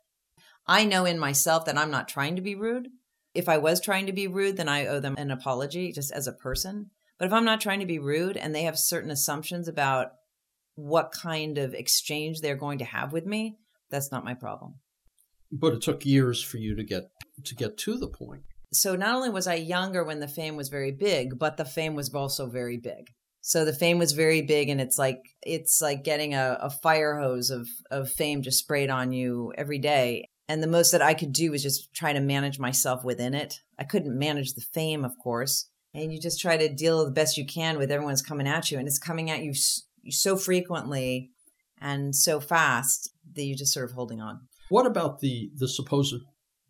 I 0.67 0.85
know 0.85 1.05
in 1.05 1.19
myself 1.19 1.65
that 1.65 1.77
I'm 1.77 1.91
not 1.91 2.07
trying 2.07 2.35
to 2.37 2.41
be 2.41 2.55
rude. 2.55 2.87
If 3.35 3.47
I 3.47 3.57
was 3.57 3.79
trying 3.79 4.07
to 4.07 4.13
be 4.13 4.27
rude, 4.27 4.57
then 4.57 4.69
I 4.69 4.87
owe 4.87 4.99
them 4.99 5.15
an 5.17 5.29
apology 5.29 5.91
just 5.91 6.11
as 6.11 6.25
a 6.25 6.33
person. 6.33 6.89
But 7.19 7.25
if 7.25 7.33
I'm 7.33 7.45
not 7.45 7.61
trying 7.61 7.81
to 7.81 7.85
be 7.85 7.99
rude 7.99 8.35
and 8.35 8.53
they 8.53 8.63
have 8.63 8.79
certain 8.79 9.11
assumptions 9.11 9.67
about 9.67 10.13
what 10.75 11.11
kind 11.11 11.57
of 11.57 11.73
exchange 11.73 12.41
they're 12.41 12.55
going 12.55 12.79
to 12.79 12.85
have 12.85 13.13
with 13.13 13.25
me, 13.25 13.57
that's 13.89 14.11
not 14.11 14.25
my 14.25 14.33
problem. 14.33 14.75
But 15.51 15.73
it 15.73 15.81
took 15.81 16.05
years 16.05 16.41
for 16.41 16.57
you 16.57 16.75
to 16.75 16.83
get 16.83 17.03
to 17.43 17.55
get 17.55 17.77
to 17.79 17.97
the 17.97 18.07
point. 18.07 18.43
So 18.73 18.95
not 18.95 19.15
only 19.15 19.29
was 19.29 19.47
I 19.47 19.55
younger 19.55 20.03
when 20.03 20.19
the 20.19 20.27
fame 20.27 20.55
was 20.55 20.69
very 20.69 20.91
big, 20.91 21.39
but 21.39 21.57
the 21.57 21.65
fame 21.65 21.95
was 21.95 22.13
also 22.13 22.47
very 22.47 22.77
big. 22.77 23.07
So 23.41 23.63
the 23.63 23.73
fame 23.73 23.99
was 23.99 24.11
very 24.13 24.41
big 24.41 24.69
and 24.69 24.81
it's 24.81 24.97
like 24.97 25.21
it's 25.43 25.79
like 25.81 26.03
getting 26.03 26.33
a, 26.33 26.57
a 26.61 26.69
fire 26.69 27.19
hose 27.19 27.51
of, 27.51 27.67
of 27.91 28.09
fame 28.09 28.41
just 28.41 28.59
sprayed 28.59 28.89
on 28.89 29.11
you 29.11 29.53
every 29.55 29.77
day. 29.77 30.25
And 30.47 30.61
the 30.61 30.67
most 30.67 30.91
that 30.91 31.01
I 31.01 31.13
could 31.13 31.31
do 31.31 31.51
was 31.51 31.63
just 31.63 31.93
try 31.93 32.11
to 32.11 32.19
manage 32.19 32.59
myself 32.59 33.03
within 33.03 33.33
it. 33.33 33.61
I 33.79 33.83
couldn't 33.83 34.17
manage 34.17 34.53
the 34.53 34.65
fame, 34.73 35.05
of 35.05 35.11
course. 35.23 35.69
And 35.93 36.11
you 36.11 36.19
just 36.19 36.41
try 36.41 36.57
to 36.57 36.73
deal 36.73 37.05
the 37.05 37.11
best 37.11 37.37
you 37.37 37.45
can 37.45 37.77
with 37.77 37.91
everyone's 37.91 38.21
coming 38.21 38.47
at 38.47 38.69
you. 38.69 38.77
And 38.77 38.87
it's 38.87 38.99
coming 38.99 39.31
at 39.31 39.43
you 39.43 39.53
so 40.09 40.37
frequently 40.37 41.31
and 41.79 42.15
so 42.15 42.39
fast 42.39 43.11
that 43.33 43.43
you're 43.43 43.57
just 43.57 43.73
sort 43.73 43.89
of 43.89 43.95
holding 43.95 44.21
on. 44.21 44.47
What 44.69 44.85
about 44.85 45.19
the, 45.19 45.51
the 45.55 45.67
supposed 45.67 46.15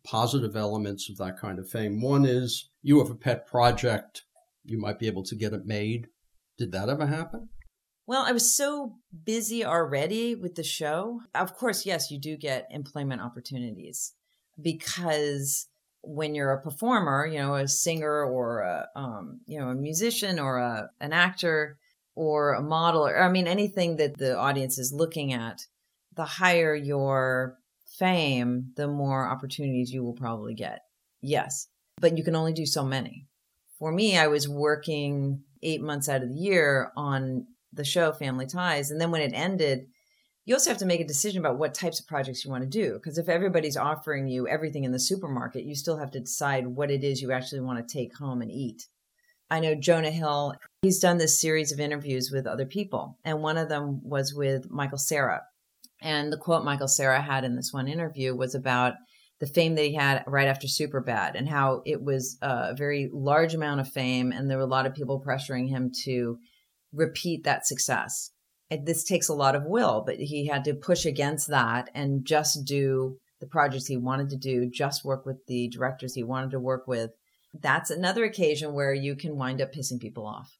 positive 0.04 0.56
elements 0.56 1.08
of 1.08 1.16
that 1.18 1.38
kind 1.38 1.58
of 1.58 1.68
fame? 1.68 2.00
One 2.00 2.24
is 2.24 2.68
you 2.82 2.98
have 2.98 3.10
a 3.10 3.14
pet 3.14 3.46
project, 3.46 4.22
you 4.64 4.78
might 4.78 4.98
be 4.98 5.06
able 5.06 5.22
to 5.24 5.34
get 5.34 5.52
it 5.52 5.66
made. 5.66 6.08
Did 6.58 6.72
that 6.72 6.88
ever 6.88 7.06
happen? 7.06 7.48
Well, 8.06 8.24
I 8.24 8.32
was 8.32 8.54
so 8.54 8.94
busy 9.24 9.64
already 9.64 10.34
with 10.34 10.54
the 10.54 10.62
show. 10.62 11.22
Of 11.34 11.56
course, 11.56 11.84
yes, 11.84 12.10
you 12.10 12.20
do 12.20 12.36
get 12.36 12.68
employment 12.70 13.20
opportunities 13.20 14.12
because 14.60 15.66
when 16.02 16.34
you're 16.34 16.52
a 16.52 16.62
performer, 16.62 17.26
you 17.26 17.38
know, 17.38 17.56
a 17.56 17.66
singer 17.66 18.24
or 18.24 18.60
a, 18.60 18.88
um, 18.94 19.40
you 19.46 19.58
know, 19.58 19.68
a 19.68 19.74
musician 19.74 20.38
or 20.38 20.58
a, 20.58 20.90
an 21.00 21.12
actor 21.12 21.78
or 22.16 22.54
a 22.54 22.62
model, 22.62 23.06
or 23.06 23.22
I 23.22 23.30
mean, 23.30 23.46
anything 23.46 23.96
that 23.96 24.18
the 24.18 24.36
audience 24.36 24.78
is 24.78 24.92
looking 24.92 25.32
at, 25.32 25.66
the 26.16 26.24
higher 26.24 26.74
your 26.74 27.58
fame, 27.98 28.72
the 28.74 28.88
more 28.88 29.28
opportunities 29.28 29.92
you 29.92 30.02
will 30.02 30.14
probably 30.14 30.54
get. 30.54 30.80
Yes, 31.20 31.68
but 32.00 32.18
you 32.18 32.24
can 32.24 32.34
only 32.34 32.52
do 32.52 32.66
so 32.66 32.84
many. 32.84 33.26
For 33.78 33.92
me, 33.92 34.18
I 34.18 34.26
was 34.26 34.48
working 34.48 35.42
eight 35.62 35.82
months 35.82 36.08
out 36.08 36.22
of 36.22 36.30
the 36.30 36.34
year 36.34 36.90
on 36.96 37.46
the 37.72 37.84
show 37.84 38.12
Family 38.12 38.46
Ties. 38.46 38.90
And 38.90 39.00
then 39.00 39.10
when 39.10 39.20
it 39.20 39.32
ended, 39.34 39.86
you 40.46 40.54
also 40.54 40.70
have 40.70 40.78
to 40.78 40.86
make 40.86 41.00
a 41.00 41.06
decision 41.06 41.40
about 41.40 41.58
what 41.58 41.74
types 41.74 42.00
of 42.00 42.06
projects 42.06 42.44
you 42.44 42.50
want 42.50 42.62
to 42.62 42.68
do. 42.68 42.94
Because 42.94 43.18
if 43.18 43.28
everybody's 43.28 43.76
offering 43.76 44.28
you 44.28 44.48
everything 44.48 44.84
in 44.84 44.92
the 44.92 44.98
supermarket, 44.98 45.64
you 45.64 45.74
still 45.74 45.98
have 45.98 46.10
to 46.12 46.20
decide 46.20 46.66
what 46.66 46.90
it 46.90 47.04
is 47.04 47.20
you 47.20 47.32
actually 47.32 47.60
want 47.60 47.86
to 47.86 47.92
take 47.92 48.16
home 48.16 48.40
and 48.40 48.50
eat. 48.50 48.88
I 49.50 49.60
know 49.60 49.74
Jonah 49.74 50.10
Hill, 50.10 50.54
he's 50.82 50.98
done 50.98 51.18
this 51.18 51.40
series 51.40 51.72
of 51.72 51.80
interviews 51.80 52.30
with 52.32 52.46
other 52.46 52.66
people, 52.66 53.18
and 53.24 53.42
one 53.42 53.56
of 53.56 53.68
them 53.68 54.00
was 54.02 54.34
with 54.34 54.70
Michael 54.70 54.98
Cera. 54.98 55.42
And 56.02 56.32
the 56.32 56.36
quote 56.36 56.64
Michael 56.64 56.88
Cera 56.88 57.22
had 57.22 57.44
in 57.44 57.56
this 57.56 57.72
one 57.72 57.88
interview 57.88 58.34
was 58.34 58.54
about 58.54 58.94
the 59.38 59.46
fame 59.46 59.74
that 59.74 59.84
he 59.84 59.94
had 59.94 60.24
right 60.26 60.48
after 60.48 60.66
Superbad 60.66 61.32
and 61.34 61.48
how 61.48 61.82
it 61.84 62.02
was 62.02 62.38
a 62.42 62.74
very 62.74 63.08
large 63.12 63.54
amount 63.54 63.80
of 63.80 63.88
fame, 63.88 64.32
and 64.32 64.50
there 64.50 64.58
were 64.58 64.64
a 64.64 64.66
lot 64.66 64.86
of 64.86 64.94
people 64.94 65.22
pressuring 65.24 65.68
him 65.68 65.92
to 66.04 66.38
repeat 66.92 67.44
that 67.44 67.66
success. 67.66 68.30
And 68.70 68.84
this 68.86 69.04
takes 69.04 69.28
a 69.28 69.34
lot 69.34 69.54
of 69.54 69.64
will, 69.64 70.02
but 70.04 70.16
he 70.16 70.46
had 70.46 70.64
to 70.64 70.74
push 70.74 71.06
against 71.06 71.48
that 71.48 71.88
and 71.94 72.24
just 72.24 72.64
do 72.64 73.18
the 73.40 73.46
projects 73.46 73.86
he 73.86 73.96
wanted 73.96 74.30
to 74.30 74.36
do, 74.36 74.68
just 74.68 75.04
work 75.04 75.24
with 75.24 75.46
the 75.46 75.68
directors 75.68 76.14
he 76.14 76.24
wanted 76.24 76.50
to 76.50 76.58
work 76.58 76.88
with. 76.88 77.10
That's 77.62 77.90
another 77.90 78.24
occasion 78.24 78.72
where 78.72 78.94
you 78.94 79.16
can 79.16 79.36
wind 79.36 79.60
up 79.60 79.72
pissing 79.72 80.00
people 80.00 80.26
off. 80.26 80.56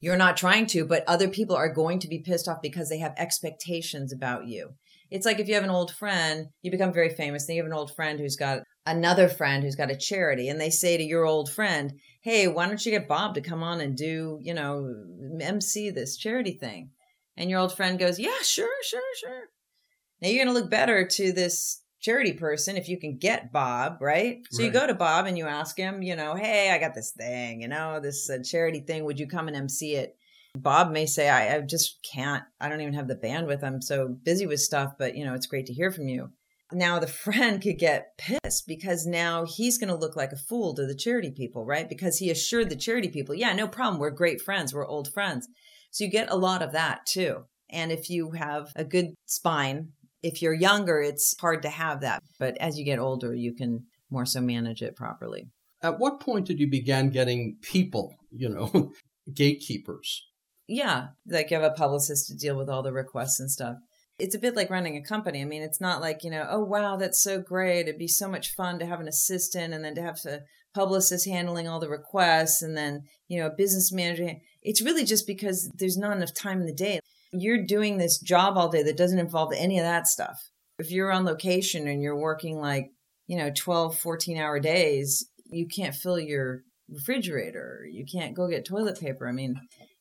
You're 0.00 0.16
not 0.16 0.36
trying 0.36 0.66
to, 0.68 0.84
but 0.84 1.04
other 1.06 1.28
people 1.28 1.56
are 1.56 1.72
going 1.72 1.98
to 2.00 2.08
be 2.08 2.20
pissed 2.20 2.48
off 2.48 2.62
because 2.62 2.88
they 2.88 2.98
have 2.98 3.14
expectations 3.16 4.12
about 4.12 4.46
you. 4.46 4.70
It's 5.10 5.26
like 5.26 5.40
if 5.40 5.48
you 5.48 5.54
have 5.54 5.64
an 5.64 5.70
old 5.70 5.90
friend, 5.90 6.48
you 6.62 6.70
become 6.70 6.92
very 6.92 7.08
famous, 7.08 7.46
then 7.46 7.56
you 7.56 7.62
have 7.62 7.70
an 7.70 7.76
old 7.76 7.94
friend 7.96 8.20
who's 8.20 8.36
got 8.36 8.60
another 8.86 9.28
friend 9.28 9.62
who's 9.62 9.74
got 9.74 9.90
a 9.90 9.96
charity 9.96 10.48
and 10.48 10.60
they 10.60 10.70
say 10.70 10.96
to 10.96 11.02
your 11.02 11.24
old 11.24 11.50
friend, 11.50 11.92
Hey, 12.22 12.46
why 12.46 12.66
don't 12.66 12.84
you 12.84 12.92
get 12.92 13.08
Bob 13.08 13.34
to 13.34 13.40
come 13.40 13.62
on 13.62 13.80
and 13.80 13.96
do, 13.96 14.38
you 14.40 14.54
know, 14.54 14.94
MC 15.40 15.90
this 15.90 16.16
charity 16.16 16.52
thing? 16.52 16.90
And 17.36 17.48
your 17.48 17.60
old 17.60 17.74
friend 17.74 17.98
goes, 17.98 18.18
Yeah, 18.18 18.40
sure, 18.42 18.68
sure, 18.82 19.00
sure. 19.18 19.44
Now 20.20 20.28
you're 20.28 20.44
going 20.44 20.54
to 20.54 20.60
look 20.60 20.70
better 20.70 21.06
to 21.06 21.32
this 21.32 21.82
charity 22.00 22.32
person 22.32 22.76
if 22.76 22.88
you 22.88 22.98
can 22.98 23.16
get 23.16 23.52
Bob, 23.52 23.98
right? 24.00 24.38
So 24.50 24.62
right. 24.62 24.66
you 24.66 24.72
go 24.72 24.86
to 24.86 24.94
Bob 24.94 25.26
and 25.26 25.36
you 25.36 25.46
ask 25.46 25.76
him, 25.76 26.02
you 26.02 26.16
know, 26.16 26.34
Hey, 26.34 26.70
I 26.70 26.78
got 26.78 26.94
this 26.94 27.12
thing, 27.12 27.62
you 27.62 27.68
know, 27.68 28.00
this 28.00 28.30
uh, 28.30 28.38
charity 28.44 28.80
thing. 28.80 29.04
Would 29.04 29.18
you 29.18 29.26
come 29.26 29.48
and 29.48 29.56
MC 29.56 29.94
it? 29.94 30.16
Bob 30.56 30.90
may 30.90 31.06
say, 31.06 31.28
I, 31.28 31.56
I 31.56 31.60
just 31.60 31.98
can't. 32.02 32.42
I 32.60 32.68
don't 32.68 32.80
even 32.80 32.94
have 32.94 33.08
the 33.08 33.14
bandwidth. 33.16 33.62
I'm 33.62 33.82
so 33.82 34.08
busy 34.08 34.46
with 34.46 34.60
stuff, 34.60 34.94
but, 34.98 35.16
you 35.16 35.24
know, 35.24 35.34
it's 35.34 35.46
great 35.46 35.66
to 35.66 35.74
hear 35.74 35.92
from 35.92 36.08
you 36.08 36.30
now 36.72 36.98
the 36.98 37.06
friend 37.06 37.60
could 37.60 37.78
get 37.78 38.18
pissed 38.18 38.66
because 38.66 39.06
now 39.06 39.44
he's 39.44 39.78
going 39.78 39.88
to 39.88 39.96
look 39.96 40.16
like 40.16 40.32
a 40.32 40.36
fool 40.36 40.74
to 40.74 40.86
the 40.86 40.94
charity 40.94 41.30
people, 41.30 41.64
right? 41.64 41.88
Because 41.88 42.18
he 42.18 42.30
assured 42.30 42.70
the 42.70 42.76
charity 42.76 43.08
people, 43.08 43.34
yeah, 43.34 43.52
no 43.52 43.68
problem. 43.68 43.98
We're 43.98 44.10
great 44.10 44.40
friends. 44.40 44.74
We're 44.74 44.86
old 44.86 45.12
friends. 45.12 45.48
So 45.90 46.04
you 46.04 46.10
get 46.10 46.30
a 46.30 46.36
lot 46.36 46.62
of 46.62 46.72
that 46.72 47.06
too. 47.06 47.44
And 47.70 47.92
if 47.92 48.08
you 48.08 48.32
have 48.32 48.72
a 48.76 48.84
good 48.84 49.14
spine, 49.26 49.92
if 50.22 50.42
you're 50.42 50.54
younger, 50.54 51.00
it's 51.00 51.34
hard 51.40 51.62
to 51.62 51.68
have 51.68 52.00
that. 52.00 52.22
But 52.38 52.56
as 52.58 52.78
you 52.78 52.84
get 52.84 52.98
older, 52.98 53.34
you 53.34 53.54
can 53.54 53.86
more 54.10 54.26
so 54.26 54.40
manage 54.40 54.82
it 54.82 54.96
properly. 54.96 55.48
At 55.82 55.98
what 55.98 56.20
point 56.20 56.46
did 56.46 56.58
you 56.58 56.68
begin 56.68 57.10
getting 57.10 57.56
people, 57.62 58.14
you 58.30 58.48
know, 58.48 58.92
gatekeepers? 59.34 60.26
Yeah, 60.66 61.08
like 61.26 61.50
you 61.50 61.60
have 61.60 61.70
a 61.70 61.74
publicist 61.74 62.26
to 62.28 62.36
deal 62.36 62.56
with 62.56 62.68
all 62.68 62.82
the 62.82 62.92
requests 62.92 63.40
and 63.40 63.50
stuff 63.50 63.76
it's 64.18 64.34
a 64.34 64.38
bit 64.38 64.56
like 64.56 64.70
running 64.70 64.96
a 64.96 65.02
company. 65.02 65.40
I 65.40 65.44
mean, 65.44 65.62
it's 65.62 65.80
not 65.80 66.00
like, 66.00 66.24
you 66.24 66.30
know, 66.30 66.46
oh, 66.48 66.64
wow, 66.64 66.96
that's 66.96 67.22
so 67.22 67.40
great. 67.40 67.82
It'd 67.82 67.98
be 67.98 68.08
so 68.08 68.28
much 68.28 68.54
fun 68.54 68.78
to 68.78 68.86
have 68.86 69.00
an 69.00 69.08
assistant 69.08 69.72
and 69.72 69.84
then 69.84 69.94
to 69.94 70.02
have 70.02 70.18
a 70.26 70.40
publicist 70.74 71.26
handling 71.26 71.68
all 71.68 71.78
the 71.78 71.88
requests 71.88 72.60
and 72.60 72.76
then, 72.76 73.04
you 73.28 73.38
know, 73.38 73.46
a 73.46 73.56
business 73.56 73.92
manager. 73.92 74.32
It's 74.62 74.82
really 74.82 75.04
just 75.04 75.26
because 75.26 75.70
there's 75.74 75.96
not 75.96 76.16
enough 76.16 76.34
time 76.34 76.60
in 76.60 76.66
the 76.66 76.74
day. 76.74 76.98
You're 77.32 77.64
doing 77.64 77.98
this 77.98 78.18
job 78.18 78.56
all 78.56 78.68
day 78.68 78.82
that 78.82 78.96
doesn't 78.96 79.18
involve 79.18 79.52
any 79.54 79.78
of 79.78 79.84
that 79.84 80.06
stuff. 80.06 80.38
If 80.78 80.90
you're 80.90 81.12
on 81.12 81.24
location 81.24 81.88
and 81.88 82.02
you're 82.02 82.18
working 82.18 82.58
like, 82.58 82.90
you 83.26 83.36
know, 83.36 83.50
12, 83.54 83.98
14 83.98 84.38
hour 84.38 84.60
days, 84.60 85.28
you 85.50 85.66
can't 85.66 85.94
fill 85.94 86.18
your 86.18 86.62
refrigerator. 86.88 87.86
You 87.90 88.04
can't 88.10 88.34
go 88.34 88.48
get 88.48 88.64
toilet 88.64 89.00
paper. 89.00 89.28
I 89.28 89.32
mean, 89.32 89.56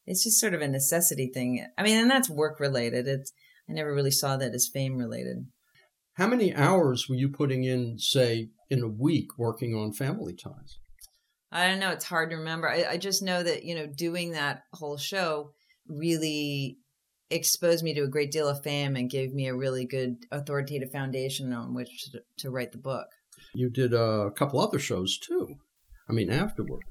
it's 0.06 0.24
just 0.24 0.40
sort 0.40 0.54
of 0.54 0.62
a 0.62 0.68
necessity 0.68 1.30
thing. 1.34 1.66
I 1.78 1.84
mean, 1.84 1.98
and 1.98 2.10
that's 2.10 2.30
work 2.30 2.60
related. 2.60 3.08
It's, 3.08 3.34
I 3.70 3.74
never 3.74 3.94
really 3.94 4.12
saw 4.12 4.38
that 4.38 4.54
as 4.54 4.70
fame 4.72 4.98
related. 4.98 5.48
How 6.14 6.28
many 6.28 6.56
hours 6.56 7.08
were 7.08 7.16
you 7.16 7.30
putting 7.30 7.64
in, 7.64 8.00
say, 8.00 8.50
in 8.70 8.82
a 8.82 8.88
week 8.88 9.38
working 9.38 9.76
on 9.76 9.92
Family 9.92 10.34
Ties? 10.34 10.78
I 11.52 11.68
don't 11.68 11.80
know. 11.80 11.92
It's 11.92 12.06
hard 12.06 12.32
to 12.32 12.38
remember. 12.38 12.70
I, 12.70 12.86
I 12.92 12.98
just 12.98 13.22
know 13.22 13.44
that, 13.44 13.64
you 13.64 13.76
know, 13.76 13.88
doing 13.88 14.32
that 14.32 14.64
whole 14.74 14.98
show 14.98 15.52
really 15.88 16.78
exposed 17.30 17.84
me 17.84 17.94
to 17.94 18.04
a 18.04 18.08
great 18.08 18.32
deal 18.32 18.48
of 18.48 18.64
fame 18.64 18.96
and 18.96 19.10
gave 19.10 19.34
me 19.34 19.48
a 19.48 19.56
really 19.56 19.86
good 19.86 20.18
authoritative 20.32 20.92
foundation 20.92 21.54
on 21.54 21.74
which 21.74 22.12
to, 22.12 22.22
to 22.38 22.50
write 22.50 22.72
the 22.72 22.78
book. 22.78 23.08
You 23.54 23.70
did 23.70 23.94
a 23.94 24.32
couple 24.36 24.60
other 24.60 24.80
shows 24.80 25.18
too. 25.18 25.56
I 26.10 26.14
mean, 26.14 26.30
afterward. 26.30 26.82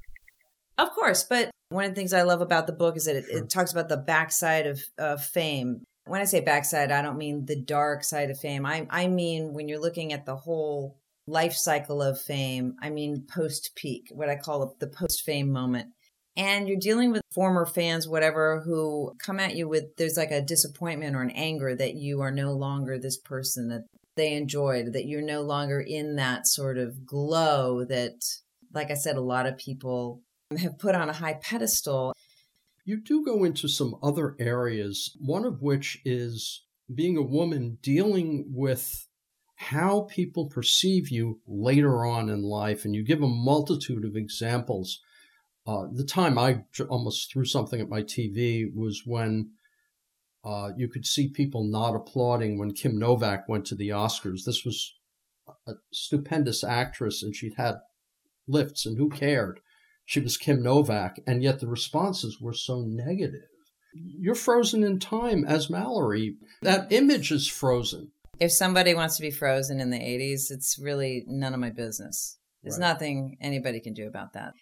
Of 0.79 0.91
course, 0.91 1.23
but 1.23 1.51
one 1.71 1.85
of 1.85 1.91
the 1.91 1.95
things 1.95 2.13
I 2.13 2.23
love 2.23 2.43
about 2.43 2.67
the 2.67 2.73
book 2.73 2.97
is 2.97 3.07
that 3.07 3.17
it, 3.17 3.25
sure. 3.31 3.39
it 3.39 3.51
talks 3.51 3.73
about 3.73 3.89
the 3.89 3.97
backside 3.97 4.67
of, 4.67 4.81
of 4.99 5.25
fame 5.25 5.83
when 6.07 6.21
I 6.21 6.25
say 6.25 6.41
backside, 6.41 6.93
I 6.93 7.03
don't 7.03 7.19
mean 7.19 7.45
the 7.45 7.61
dark 7.61 8.05
side 8.05 8.31
of 8.31 8.39
fame. 8.39 8.65
I, 8.65 8.87
I 8.91 9.09
mean 9.09 9.53
when 9.53 9.69
you're 9.69 9.81
looking 9.81 10.13
at 10.13 10.25
the 10.25 10.37
whole 10.37 10.99
life 11.27 11.55
cycle 11.55 12.01
of 12.01 12.21
fame, 12.21 12.77
I 12.81 12.91
mean 12.91 13.27
post 13.29 13.73
peak, 13.75 14.09
what 14.13 14.31
I 14.31 14.37
call 14.37 14.77
the 14.79 14.87
post 14.87 15.23
fame 15.23 15.51
moment. 15.51 15.89
And 16.37 16.69
you're 16.69 16.79
dealing 16.79 17.13
with 17.13 17.23
former 17.33 17.65
fans, 17.65 18.07
whatever, 18.07 18.61
who 18.65 19.13
come 19.19 19.41
at 19.41 19.57
you 19.57 19.69
with 19.69 19.97
there's 19.97 20.17
like 20.17 20.31
a 20.31 20.43
disappointment 20.43 21.17
or 21.17 21.23
an 21.23 21.31
anger 21.31 21.75
that 21.75 21.95
you 21.95 22.21
are 22.21 22.31
no 22.31 22.53
longer 22.53 22.99
this 22.99 23.17
person 23.17 23.69
that 23.69 23.87
they 24.17 24.35
enjoyed, 24.35 24.93
that 24.93 25.07
you're 25.07 25.23
no 25.23 25.43
longer 25.43 25.81
in 25.81 26.17
that 26.17 26.47
sort 26.47 26.79
of 26.79 27.07
glow 27.07 27.85
that, 27.85 28.23
like 28.73 28.91
I 28.91 28.95
said, 28.95 29.17
a 29.17 29.23
lot 29.23 29.47
of 29.47 29.57
people 29.57 30.23
have 30.59 30.79
put 30.79 30.95
on 30.95 31.09
a 31.09 31.15
high 31.15 31.35
pedestal. 31.35 32.15
You 32.85 32.99
do 32.99 33.25
go 33.25 33.45
into 33.45 33.69
some 33.69 33.97
other 34.03 34.37
areas, 34.39 35.17
one 35.21 35.45
of 35.45 35.61
which 35.63 36.01
is 36.05 36.65
being 36.93 37.17
a 37.17 37.23
woman 37.23 37.79
dealing 37.83 38.45
with 38.49 39.07
how 39.57 40.03
people 40.03 40.49
perceive 40.49 41.09
you 41.09 41.41
later 41.47 42.05
on 42.05 42.29
in 42.29 42.43
life. 42.43 42.85
And 42.85 42.95
you 42.95 43.03
give 43.03 43.23
a 43.23 43.29
multitude 43.29 44.05
of 44.05 44.15
examples. 44.15 45.01
Uh, 45.67 45.87
the 45.93 46.05
time 46.05 46.39
I 46.39 46.63
almost 46.89 47.33
threw 47.33 47.45
something 47.45 47.81
at 47.81 47.89
my 47.89 48.03
TV 48.03 48.67
was 48.73 49.03
when 49.05 49.51
uh, 50.45 50.71
you 50.77 50.89
could 50.89 51.05
see 51.05 51.29
people 51.29 51.65
not 51.65 51.97
applauding 51.97 52.57
when 52.57 52.73
Kim 52.73 52.99
Novak 52.99 53.49
went 53.49 53.65
to 53.67 53.75
the 53.75 53.89
Oscars. 53.89 54.45
This 54.45 54.65
was 54.65 54.95
a 55.67 55.73
stupendous 55.93 56.63
actress, 56.63 57.23
and 57.23 57.35
she'd 57.35 57.55
had 57.57 57.77
lifts, 58.47 58.87
and 58.87 58.97
who 58.97 59.09
cared? 59.09 59.61
She 60.05 60.21
was 60.21 60.37
Kim 60.37 60.63
Novak, 60.63 61.19
and 61.27 61.43
yet 61.43 61.59
the 61.59 61.67
responses 61.67 62.41
were 62.41 62.53
so 62.53 62.83
negative. 62.83 63.49
You're 63.93 64.37
frozen 64.37 64.85
in 64.85 65.01
time 65.01 65.45
as 65.45 65.69
Mallory. 65.69 66.37
That 66.63 66.93
image 66.93 67.33
is 67.33 67.49
frozen. 67.49 68.13
If 68.39 68.53
somebody 68.53 68.95
wants 68.95 69.17
to 69.17 69.23
be 69.23 69.31
frozen 69.31 69.81
in 69.81 69.91
the 69.91 69.99
80s, 69.99 70.51
it's 70.51 70.79
really 70.79 71.25
none 71.27 71.55
of 71.55 71.61
my 71.61 71.71
business. 71.71 72.39
There's 72.63 72.79
right. 72.79 72.89
nothing 72.89 73.39
anybody 73.41 73.81
can 73.81 73.95
do 73.95 74.07
about 74.07 74.35
that. 74.35 74.53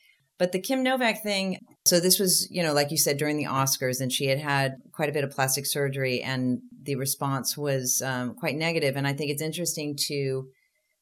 But 0.44 0.52
the 0.52 0.61
Kim 0.61 0.83
Novak 0.83 1.22
thing, 1.22 1.64
so 1.87 2.00
this 2.00 2.18
was, 2.18 2.46
you 2.50 2.62
know, 2.62 2.74
like 2.74 2.90
you 2.90 2.98
said, 2.98 3.16
during 3.16 3.38
the 3.38 3.46
Oscars, 3.46 4.02
and 4.02 4.12
she 4.12 4.26
had 4.26 4.38
had 4.38 4.76
quite 4.92 5.09
a 5.09 5.12
bit 5.12 5.24
of 5.24 5.30
plastic 5.30 5.64
surgery, 5.64 6.20
and 6.20 6.61
the 6.83 6.96
response 6.96 7.57
was 7.57 8.02
um, 8.04 8.35
quite 8.35 8.54
negative. 8.54 8.94
And 8.94 9.07
I 9.07 9.14
think 9.14 9.30
it's 9.30 9.40
interesting 9.40 9.96
to 10.09 10.48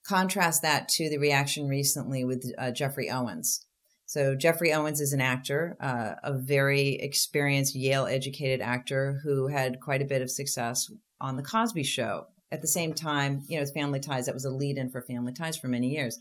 contrast 0.07 0.63
that 0.63 0.89
to 0.91 1.11
the 1.11 1.19
reaction 1.19 1.67
recently 1.67 2.25
with 2.25 2.53
uh, 2.57 2.71
Geoffrey 2.71 3.11
Owens. 3.11 3.67
So 4.07 4.37
Geoffrey 4.37 4.73
Owens 4.73 5.01
is 5.01 5.13
an 5.13 5.21
actor, 5.21 5.77
uh, 5.81 6.13
a 6.23 6.35
very 6.35 6.91
experienced 6.91 7.75
Yale 7.75 8.07
educated 8.07 8.61
actor 8.61 9.19
who 9.25 9.49
had 9.49 9.81
quite 9.81 10.03
a 10.03 10.05
bit 10.05 10.23
of 10.23 10.31
success 10.31 10.89
on 11.21 11.35
the 11.35 11.43
Cosby 11.43 11.83
Show. 11.83 12.27
At 12.53 12.63
the 12.63 12.69
same 12.69 12.95
time, 12.95 13.43
you 13.49 13.59
know, 13.59 13.67
Family 13.67 13.99
Ties 13.99 14.27
that 14.27 14.35
was 14.35 14.45
a 14.45 14.51
lead-in 14.51 14.91
for 14.91 15.03
Family 15.03 15.33
Ties 15.33 15.57
for 15.57 15.67
many 15.67 15.89
years. 15.89 16.21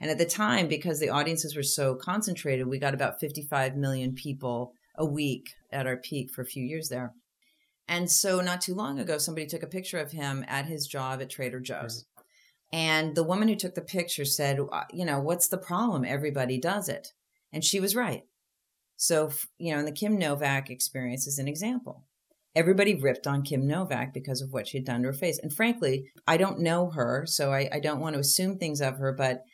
And 0.00 0.10
at 0.10 0.18
the 0.18 0.26
time, 0.26 0.68
because 0.68 1.00
the 1.00 1.08
audiences 1.08 1.56
were 1.56 1.62
so 1.62 1.94
concentrated, 1.94 2.68
we 2.68 2.78
got 2.78 2.94
about 2.94 3.20
55 3.20 3.76
million 3.76 4.14
people 4.14 4.72
a 4.96 5.04
week 5.04 5.54
at 5.72 5.86
our 5.86 5.96
peak 5.96 6.30
for 6.30 6.42
a 6.42 6.46
few 6.46 6.64
years 6.64 6.88
there. 6.88 7.14
And 7.88 8.10
so, 8.10 8.40
not 8.40 8.60
too 8.60 8.74
long 8.74 8.98
ago, 8.98 9.18
somebody 9.18 9.46
took 9.46 9.62
a 9.62 9.68
picture 9.68 9.98
of 9.98 10.12
him 10.12 10.44
at 10.46 10.66
his 10.66 10.86
job 10.86 11.22
at 11.22 11.30
Trader 11.30 11.58
Joe's. 11.58 12.04
And 12.70 13.14
the 13.14 13.24
woman 13.24 13.48
who 13.48 13.56
took 13.56 13.74
the 13.74 13.80
picture 13.80 14.26
said, 14.26 14.58
You 14.92 15.06
know, 15.06 15.20
what's 15.20 15.48
the 15.48 15.58
problem? 15.58 16.04
Everybody 16.04 16.58
does 16.58 16.88
it. 16.88 17.12
And 17.52 17.64
she 17.64 17.80
was 17.80 17.96
right. 17.96 18.24
So, 18.96 19.30
you 19.58 19.72
know, 19.72 19.78
in 19.78 19.86
the 19.86 19.92
Kim 19.92 20.18
Novak 20.18 20.70
experience 20.70 21.26
is 21.26 21.38
an 21.38 21.48
example. 21.48 22.04
Everybody 22.54 22.94
ripped 22.94 23.26
on 23.26 23.42
Kim 23.42 23.66
Novak 23.66 24.12
because 24.12 24.42
of 24.42 24.52
what 24.52 24.66
she'd 24.66 24.84
done 24.84 25.02
to 25.02 25.08
her 25.08 25.14
face. 25.14 25.38
And 25.38 25.52
frankly, 25.52 26.10
I 26.26 26.36
don't 26.36 26.60
know 26.60 26.90
her, 26.90 27.24
so 27.24 27.52
I, 27.52 27.68
I 27.72 27.80
don't 27.80 28.00
want 28.00 28.14
to 28.14 28.20
assume 28.20 28.58
things 28.58 28.80
of 28.80 28.98
her, 28.98 29.12
but 29.12 29.44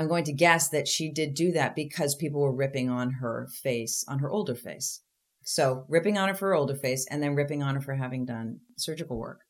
I'm 0.00 0.08
going 0.08 0.24
to 0.24 0.32
guess 0.32 0.70
that 0.70 0.88
she 0.88 1.10
did 1.10 1.34
do 1.34 1.52
that 1.52 1.76
because 1.76 2.14
people 2.14 2.40
were 2.40 2.54
ripping 2.54 2.88
on 2.88 3.10
her 3.12 3.48
face, 3.62 4.02
on 4.08 4.20
her 4.20 4.30
older 4.30 4.54
face. 4.54 5.02
So, 5.42 5.84
ripping 5.88 6.16
on 6.16 6.28
her 6.28 6.34
for 6.34 6.48
her 6.48 6.54
older 6.54 6.74
face 6.74 7.06
and 7.10 7.22
then 7.22 7.34
ripping 7.34 7.62
on 7.62 7.74
her 7.74 7.80
for 7.82 7.94
having 7.94 8.24
done 8.24 8.60
surgical 8.76 9.18
work. 9.18 9.42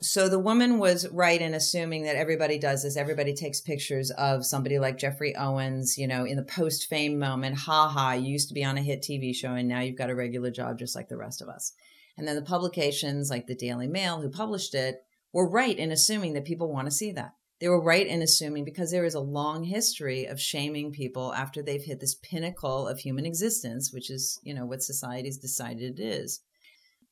So 0.00 0.28
the 0.28 0.38
woman 0.38 0.78
was 0.78 1.08
right 1.08 1.40
in 1.40 1.52
assuming 1.54 2.04
that 2.04 2.16
everybody 2.16 2.58
does 2.58 2.84
this. 2.84 2.96
Everybody 2.96 3.34
takes 3.34 3.60
pictures 3.60 4.12
of 4.12 4.46
somebody 4.46 4.78
like 4.78 4.96
Geoffrey 4.96 5.34
Owens, 5.34 5.98
you 5.98 6.06
know, 6.06 6.24
in 6.24 6.36
the 6.36 6.44
post 6.44 6.88
fame 6.88 7.18
moment. 7.18 7.58
Ha 7.58 7.88
ha, 7.88 8.12
you 8.12 8.30
used 8.30 8.46
to 8.48 8.54
be 8.54 8.64
on 8.64 8.78
a 8.78 8.82
hit 8.82 9.02
TV 9.02 9.34
show 9.34 9.54
and 9.54 9.68
now 9.68 9.80
you've 9.80 9.98
got 9.98 10.10
a 10.10 10.14
regular 10.14 10.52
job 10.52 10.78
just 10.78 10.94
like 10.94 11.08
the 11.08 11.16
rest 11.16 11.42
of 11.42 11.48
us. 11.48 11.72
And 12.16 12.26
then 12.26 12.36
the 12.36 12.42
publications 12.42 13.28
like 13.28 13.48
the 13.48 13.56
Daily 13.56 13.88
Mail 13.88 14.20
who 14.20 14.30
published 14.30 14.74
it 14.74 15.02
were 15.32 15.50
right 15.50 15.76
in 15.76 15.90
assuming 15.90 16.32
that 16.34 16.44
people 16.44 16.72
want 16.72 16.86
to 16.86 16.92
see 16.92 17.10
that. 17.12 17.32
They 17.60 17.68
were 17.68 17.82
right 17.82 18.06
in 18.06 18.22
assuming 18.22 18.64
because 18.64 18.90
there 18.90 19.04
is 19.04 19.14
a 19.14 19.20
long 19.20 19.64
history 19.64 20.26
of 20.26 20.40
shaming 20.40 20.92
people 20.92 21.34
after 21.34 21.62
they've 21.62 21.82
hit 21.82 22.00
this 22.00 22.14
pinnacle 22.14 22.86
of 22.86 23.00
human 23.00 23.26
existence, 23.26 23.92
which 23.92 24.10
is, 24.10 24.38
you 24.44 24.54
know, 24.54 24.64
what 24.64 24.82
society's 24.82 25.38
decided 25.38 25.98
it 25.98 26.02
is. 26.02 26.40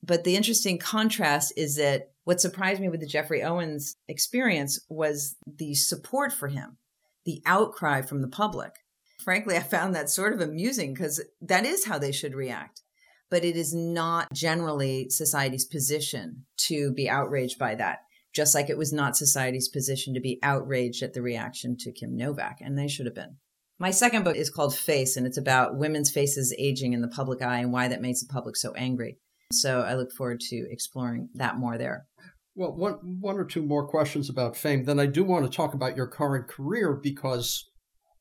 But 0.03 0.23
the 0.23 0.37
interesting 0.37 0.79
contrast 0.79 1.53
is 1.57 1.77
that 1.77 2.13
what 2.25 2.41
surprised 2.41 2.81
me 2.81 2.89
with 2.89 3.01
the 3.01 3.07
Geoffrey 3.07 3.43
Owens 3.43 3.97
experience 4.07 4.79
was 4.89 5.35
the 5.47 5.75
support 5.75 6.33
for 6.33 6.49
him, 6.49 6.77
the 7.25 7.43
outcry 7.45 8.03
from 8.03 8.23
the 8.23 8.29
public. 8.29 8.73
Frankly, 9.25 9.57
I 9.57 9.61
found 9.61 9.95
that 9.95 10.11
sort 10.11 10.33
of 10.33 10.41
amusing 10.41 10.95
because 10.95 11.21
that 11.41 11.65
is 11.65 11.87
how 11.87 11.99
they 11.99 12.13
should 12.13 12.35
react. 12.35 12.83
But 13.29 13.45
it 13.45 13.57
is 13.57 13.75
not 13.75 14.33
generally 14.33 15.09
society's 15.09 15.65
position 15.65 16.45
to 16.59 16.93
be 16.93 17.11
outraged 17.11 17.59
by 17.59 17.75
that, 17.75 18.01
just 18.37 18.55
like 18.55 18.69
it 18.69 18.77
was 18.77 18.93
not 18.93 19.17
society's 19.17 19.67
position 19.67 20.13
to 20.13 20.21
be 20.21 20.39
outraged 20.43 21.03
at 21.03 21.15
the 21.15 21.23
reaction 21.23 21.75
to 21.79 21.91
Kim 21.91 22.15
Novak, 22.15 22.59
and 22.61 22.79
they 22.79 22.87
should 22.87 23.07
have 23.07 23.15
been. 23.15 23.39
My 23.79 23.91
second 23.91 24.25
book 24.25 24.37
is 24.37 24.51
called 24.51 24.77
Face, 24.77 25.17
and 25.17 25.27
it's 25.27 25.39
about 25.39 25.79
women's 25.79 26.11
faces 26.11 26.55
aging 26.59 26.93
in 26.93 27.01
the 27.01 27.09
public 27.09 27.41
eye 27.41 27.61
and 27.61 27.73
why 27.73 27.89
that 27.89 28.03
makes 28.03 28.21
the 28.21 28.31
public 28.31 28.57
so 28.57 28.75
angry. 28.75 29.17
So 29.53 29.81
I 29.81 29.95
look 29.95 30.13
forward 30.13 30.41
to 30.51 30.67
exploring 30.71 31.31
that 31.35 31.57
more 31.57 31.79
there. 31.79 32.07
Well, 32.55 32.75
one, 32.77 32.95
one 33.21 33.37
or 33.37 33.45
two 33.45 33.63
more 33.63 33.89
questions 33.89 34.29
about 34.29 34.57
fame. 34.57 34.85
Then 34.85 35.01
I 35.01 35.07
do 35.07 35.25
want 35.25 35.51
to 35.51 35.55
talk 35.55 35.73
about 35.73 35.97
your 35.97 36.07
current 36.07 36.47
career 36.47 36.93
because 36.95 37.65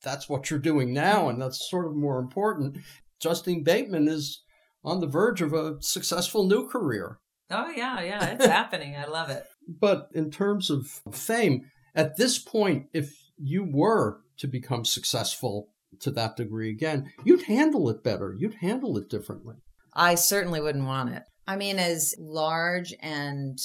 that's 0.01 0.29
what 0.29 0.49
you're 0.49 0.59
doing 0.59 0.93
now, 0.93 1.27
and 1.27 1.41
that's 1.41 1.69
sort 1.69 1.87
of 1.87 1.95
more 1.95 2.19
important. 2.19 2.77
Justine 3.21 3.63
Bateman 3.63 4.07
is 4.07 4.43
on 4.81 5.01
the 5.01 5.07
verge 5.07 5.41
of 5.41 5.51
a 5.51 5.75
successful 5.81 6.47
new 6.47 6.69
career. 6.69 7.19
Oh, 7.51 7.69
yeah, 7.69 8.01
yeah, 8.01 8.25
it's 8.27 8.45
happening. 8.59 8.95
I 8.95 9.05
love 9.07 9.29
it. 9.29 9.45
But 9.67 10.09
in 10.13 10.31
terms 10.31 10.69
of 10.69 10.87
fame, 11.11 11.69
at 11.93 12.17
this 12.17 12.37
point, 12.37 12.87
if 12.93 13.13
you 13.37 13.63
were 13.63 14.21
to 14.37 14.47
become 14.47 14.85
successful 14.85 15.69
to 16.01 16.11
that 16.11 16.35
degree 16.35 16.69
again, 16.69 17.11
you'd 17.23 17.43
handle 17.43 17.89
it 17.89 18.03
better. 18.03 18.35
You'd 18.37 18.55
handle 18.55 18.97
it 18.97 19.09
differently. 19.09 19.55
I 19.93 20.15
certainly 20.15 20.59
wouldn't 20.59 20.85
want 20.85 21.13
it. 21.13 21.23
I 21.47 21.55
mean, 21.55 21.79
as 21.79 22.15
large 22.19 22.93
and 22.99 23.57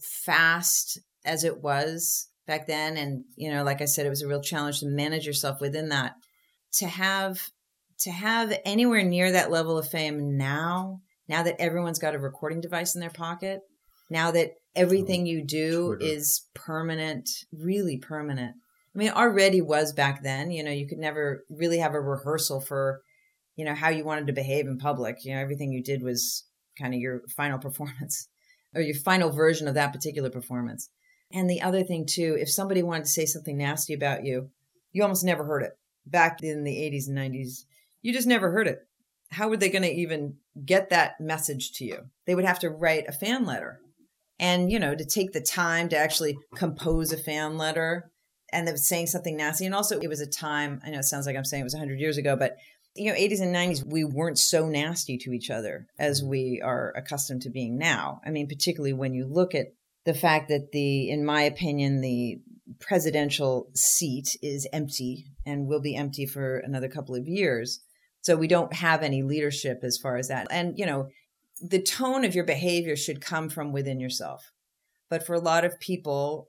fast 0.00 0.98
as 1.24 1.44
it 1.44 1.62
was 1.62 2.28
back 2.46 2.66
then, 2.66 2.96
and 2.96 3.24
you 3.36 3.50
know, 3.50 3.64
like 3.64 3.80
I 3.80 3.86
said, 3.86 4.04
it 4.04 4.10
was 4.10 4.22
a 4.22 4.28
real 4.28 4.42
challenge 4.42 4.80
to 4.80 4.86
manage 4.86 5.26
yourself 5.26 5.60
within 5.60 5.88
that. 5.88 6.14
To 6.78 6.86
have 6.86 7.50
to 8.00 8.10
have 8.10 8.52
anywhere 8.64 9.04
near 9.04 9.32
that 9.32 9.50
level 9.50 9.78
of 9.78 9.88
fame 9.88 10.36
now, 10.36 11.00
now 11.28 11.42
that 11.44 11.60
everyone's 11.60 12.00
got 12.00 12.14
a 12.14 12.18
recording 12.18 12.60
device 12.60 12.94
in 12.94 13.00
their 13.00 13.10
pocket, 13.10 13.60
now 14.10 14.30
that 14.32 14.50
everything 14.76 15.26
you 15.26 15.44
do 15.44 15.96
Twitter. 15.96 16.12
is 16.12 16.46
permanent, 16.54 17.30
really 17.52 17.98
permanent. 17.98 18.56
I 18.94 18.98
mean, 18.98 19.10
already 19.10 19.60
was 19.60 19.92
back 19.92 20.22
then. 20.22 20.50
You 20.50 20.62
know, 20.62 20.70
you 20.70 20.86
could 20.86 20.98
never 20.98 21.44
really 21.50 21.78
have 21.78 21.94
a 21.94 22.00
rehearsal 22.00 22.60
for 22.60 23.02
you 23.56 23.64
know, 23.64 23.74
how 23.74 23.88
you 23.88 24.04
wanted 24.04 24.26
to 24.26 24.32
behave 24.32 24.66
in 24.66 24.78
public. 24.78 25.24
You 25.24 25.34
know, 25.34 25.40
everything 25.40 25.72
you 25.72 25.82
did 25.82 26.02
was 26.02 26.44
kind 26.78 26.94
of 26.94 27.00
your 27.00 27.22
final 27.28 27.58
performance 27.60 28.28
or 28.74 28.80
your 28.80 28.96
final 28.96 29.30
version 29.30 29.68
of 29.68 29.74
that 29.74 29.92
particular 29.92 30.30
performance. 30.30 30.90
And 31.32 31.48
the 31.48 31.62
other 31.62 31.82
thing 31.82 32.06
too, 32.06 32.36
if 32.38 32.50
somebody 32.50 32.82
wanted 32.82 33.04
to 33.04 33.10
say 33.10 33.26
something 33.26 33.56
nasty 33.56 33.94
about 33.94 34.24
you, 34.24 34.50
you 34.92 35.02
almost 35.02 35.24
never 35.24 35.44
heard 35.44 35.62
it. 35.62 35.76
Back 36.06 36.42
in 36.42 36.64
the 36.64 36.76
80s 36.76 37.08
and 37.08 37.16
90s, 37.16 37.64
you 38.02 38.12
just 38.12 38.28
never 38.28 38.50
heard 38.50 38.68
it. 38.68 38.86
How 39.30 39.48
were 39.48 39.56
they 39.56 39.70
going 39.70 39.82
to 39.82 39.90
even 39.90 40.36
get 40.64 40.90
that 40.90 41.20
message 41.20 41.72
to 41.72 41.84
you? 41.84 41.98
They 42.26 42.34
would 42.34 42.44
have 42.44 42.58
to 42.60 42.70
write 42.70 43.08
a 43.08 43.12
fan 43.12 43.46
letter. 43.46 43.80
And, 44.38 44.70
you 44.70 44.78
know, 44.78 44.94
to 44.94 45.04
take 45.04 45.32
the 45.32 45.40
time 45.40 45.88
to 45.90 45.96
actually 45.96 46.36
compose 46.56 47.12
a 47.12 47.16
fan 47.16 47.56
letter 47.56 48.10
and 48.52 48.66
then 48.66 48.76
saying 48.76 49.06
something 49.06 49.36
nasty. 49.36 49.64
And 49.64 49.74
also, 49.74 49.98
it 49.98 50.08
was 50.08 50.20
a 50.20 50.26
time, 50.26 50.80
I 50.84 50.90
know 50.90 50.98
it 50.98 51.04
sounds 51.04 51.26
like 51.26 51.36
I'm 51.36 51.44
saying 51.44 51.60
it 51.60 51.64
was 51.64 51.74
100 51.74 52.00
years 52.00 52.18
ago, 52.18 52.36
but 52.36 52.56
you 52.94 53.10
know 53.10 53.18
80s 53.18 53.40
and 53.40 53.54
90s 53.54 53.84
we 53.84 54.04
weren't 54.04 54.38
so 54.38 54.68
nasty 54.68 55.18
to 55.18 55.32
each 55.32 55.50
other 55.50 55.86
as 55.98 56.22
we 56.22 56.60
are 56.64 56.92
accustomed 56.96 57.42
to 57.42 57.50
being 57.50 57.76
now 57.76 58.20
i 58.24 58.30
mean 58.30 58.48
particularly 58.48 58.92
when 58.92 59.14
you 59.14 59.26
look 59.26 59.54
at 59.54 59.66
the 60.04 60.14
fact 60.14 60.48
that 60.48 60.70
the 60.72 61.10
in 61.10 61.24
my 61.24 61.42
opinion 61.42 62.00
the 62.00 62.38
presidential 62.80 63.68
seat 63.74 64.36
is 64.42 64.66
empty 64.72 65.26
and 65.44 65.66
will 65.66 65.80
be 65.80 65.96
empty 65.96 66.24
for 66.26 66.58
another 66.58 66.88
couple 66.88 67.14
of 67.14 67.26
years 67.26 67.80
so 68.22 68.36
we 68.36 68.48
don't 68.48 68.72
have 68.72 69.02
any 69.02 69.22
leadership 69.22 69.80
as 69.82 69.98
far 69.98 70.16
as 70.16 70.28
that 70.28 70.46
and 70.50 70.78
you 70.78 70.86
know 70.86 71.08
the 71.66 71.82
tone 71.82 72.24
of 72.24 72.34
your 72.34 72.44
behavior 72.44 72.96
should 72.96 73.20
come 73.20 73.48
from 73.48 73.72
within 73.72 74.00
yourself 74.00 74.52
but 75.10 75.26
for 75.26 75.34
a 75.34 75.40
lot 75.40 75.64
of 75.64 75.80
people 75.80 76.48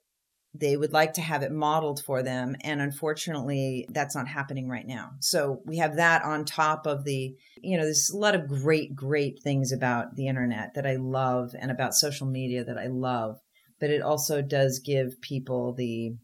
they 0.60 0.78
would 0.78 0.94
like 0.94 1.14
to 1.14 1.22
have 1.22 1.44
it 1.44 1.52
modeled 1.52 2.02
for 2.04 2.24
them. 2.24 2.56
And 2.62 2.82
unfortunately, 2.82 3.88
that's 3.90 4.16
not 4.16 4.28
happening 4.28 4.70
right 4.70 4.88
now. 4.88 5.12
So 5.20 5.62
we 5.66 5.78
have 5.78 5.98
that 5.98 6.24
on 6.24 6.46
top 6.46 6.86
of 6.86 7.04
the, 7.04 7.36
you 7.62 7.78
know, 7.78 7.84
there's 7.84 8.12
a 8.14 8.18
lot 8.18 8.36
of 8.36 8.48
great, 8.48 8.96
great 8.96 9.42
things 9.44 9.72
about 9.72 10.16
the 10.16 10.28
internet 10.28 10.74
that 10.76 10.86
I 10.86 10.96
love 10.96 11.52
and 11.60 11.72
about 11.72 11.94
social 11.94 12.28
media 12.28 12.64
that 12.64 12.78
I 12.78 12.88
love. 12.88 13.40
But 13.80 13.90
it 13.90 14.02
also 14.02 14.42
does 14.42 14.80
give 14.80 15.20
people 15.22 15.74
the 15.74 16.16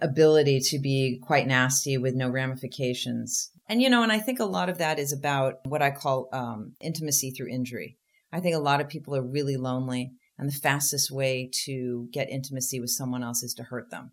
ability 0.00 0.60
to 0.60 0.78
be 0.78 1.20
quite 1.22 1.46
nasty 1.46 1.98
with 1.98 2.14
no 2.14 2.28
ramifications. 2.28 3.50
And, 3.68 3.82
you 3.82 3.90
know, 3.90 4.02
and 4.02 4.12
I 4.12 4.18
think 4.18 4.40
a 4.40 4.44
lot 4.44 4.68
of 4.68 4.78
that 4.78 4.98
is 4.98 5.12
about 5.12 5.54
what 5.64 5.82
I 5.82 5.90
call 5.90 6.28
um, 6.32 6.74
intimacy 6.80 7.30
through 7.30 7.48
injury. 7.48 7.96
I 8.34 8.40
think 8.40 8.56
a 8.56 8.58
lot 8.58 8.80
of 8.80 8.88
people 8.88 9.14
are 9.14 9.22
really 9.22 9.56
lonely 9.56 10.12
and 10.36 10.48
the 10.48 10.52
fastest 10.52 11.08
way 11.08 11.48
to 11.66 12.08
get 12.10 12.28
intimacy 12.28 12.80
with 12.80 12.90
someone 12.90 13.22
else 13.22 13.44
is 13.44 13.54
to 13.54 13.62
hurt 13.62 13.92
them. 13.92 14.10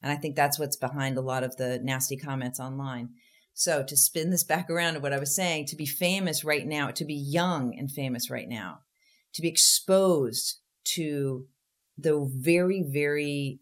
And 0.00 0.12
I 0.12 0.16
think 0.16 0.36
that's 0.36 0.60
what's 0.60 0.76
behind 0.76 1.18
a 1.18 1.22
lot 1.22 1.42
of 1.42 1.56
the 1.56 1.80
nasty 1.82 2.16
comments 2.16 2.60
online. 2.60 3.08
So 3.52 3.82
to 3.82 3.96
spin 3.96 4.30
this 4.30 4.44
back 4.44 4.70
around 4.70 4.94
to 4.94 5.00
what 5.00 5.12
I 5.12 5.18
was 5.18 5.34
saying, 5.34 5.66
to 5.66 5.76
be 5.76 5.86
famous 5.86 6.44
right 6.44 6.64
now, 6.64 6.92
to 6.92 7.04
be 7.04 7.14
young 7.14 7.76
and 7.76 7.90
famous 7.90 8.30
right 8.30 8.48
now, 8.48 8.78
to 9.32 9.42
be 9.42 9.48
exposed 9.48 10.60
to 10.94 11.46
the 11.98 12.30
very, 12.32 12.84
very 12.86 13.58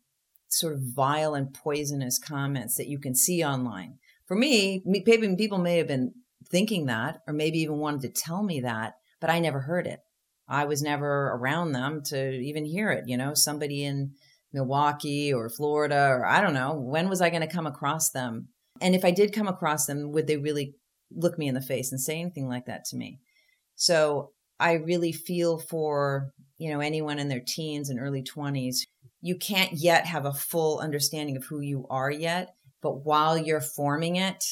sort 0.48 0.75
of 0.75 0.81
vile 0.83 1.35
and 1.35 1.55
poisonous 1.55 2.18
comments 2.18 2.77
that 2.77 2.88
you 2.88 2.98
can 2.98 3.14
see 3.14 3.42
online. 3.42 3.98
For 4.27 4.35
me, 4.35 4.83
maybe 4.85 5.35
people 5.37 5.59
may 5.59 5.79
have 5.79 5.88
been 5.88 6.12
thinking 6.51 6.85
that, 6.87 7.22
or 7.27 7.33
maybe 7.33 7.61
even 7.61 7.79
wanted 7.79 8.03
to 8.03 8.22
tell 8.22 8.42
me 8.42 8.61
that, 8.61 8.96
but 9.23 9.31
I 9.31 9.39
never 9.39 9.61
heard 9.61 9.87
it. 9.87 10.01
I 10.49 10.65
was 10.65 10.83
never 10.83 11.29
around 11.29 11.73
them 11.73 12.03
to 12.07 12.33
even 12.33 12.67
hear 12.67 12.91
it. 12.91 13.05
You 13.07 13.17
know, 13.17 13.33
somebody 13.33 13.85
in 13.85 14.17
Milwaukee 14.53 15.33
or 15.33 15.49
Florida, 15.49 16.09
or 16.11 16.27
I 16.27 16.41
don't 16.43 16.53
know, 16.53 16.75
when 16.75 17.09
was 17.09 17.23
I 17.23 17.31
going 17.31 17.41
to 17.41 17.55
come 17.55 17.67
across 17.67 18.11
them? 18.11 18.49
And 18.81 18.97
if 18.97 19.05
I 19.05 19.13
did 19.13 19.33
come 19.33 19.47
across 19.47 19.87
them, 19.87 20.11
would 20.11 20.27
they 20.27 20.37
really 20.37 20.75
look 21.15 21.39
me 21.39 21.47
in 21.47 21.55
the 21.55 21.63
face 21.63 21.93
and 21.93 22.01
say 22.01 22.21
anything 22.21 22.49
like 22.49 22.67
that 22.67 22.85
to 22.87 22.97
me? 22.97 23.21
So 23.77 24.33
I 24.59 24.73
really 24.73 25.13
feel 25.13 25.59
for, 25.59 26.33
you 26.59 26.71
know, 26.71 26.81
anyone 26.81 27.21
in 27.21 27.29
their 27.29 27.43
teens 27.47 27.89
and 27.89 28.01
early 28.01 28.25
20s. 28.25 28.79
You 29.21 29.37
can't 29.37 29.73
yet 29.73 30.07
have 30.07 30.27
a 30.27 30.35
full 30.35 30.81
understanding 30.81 31.37
of 31.37 31.45
who 31.45 31.61
you 31.61 31.87
are 31.89 32.11
yet, 32.11 32.57
but 32.83 33.05
while 33.05 33.39
you're 33.39 33.61
forming 33.61 34.17
it, 34.17 34.45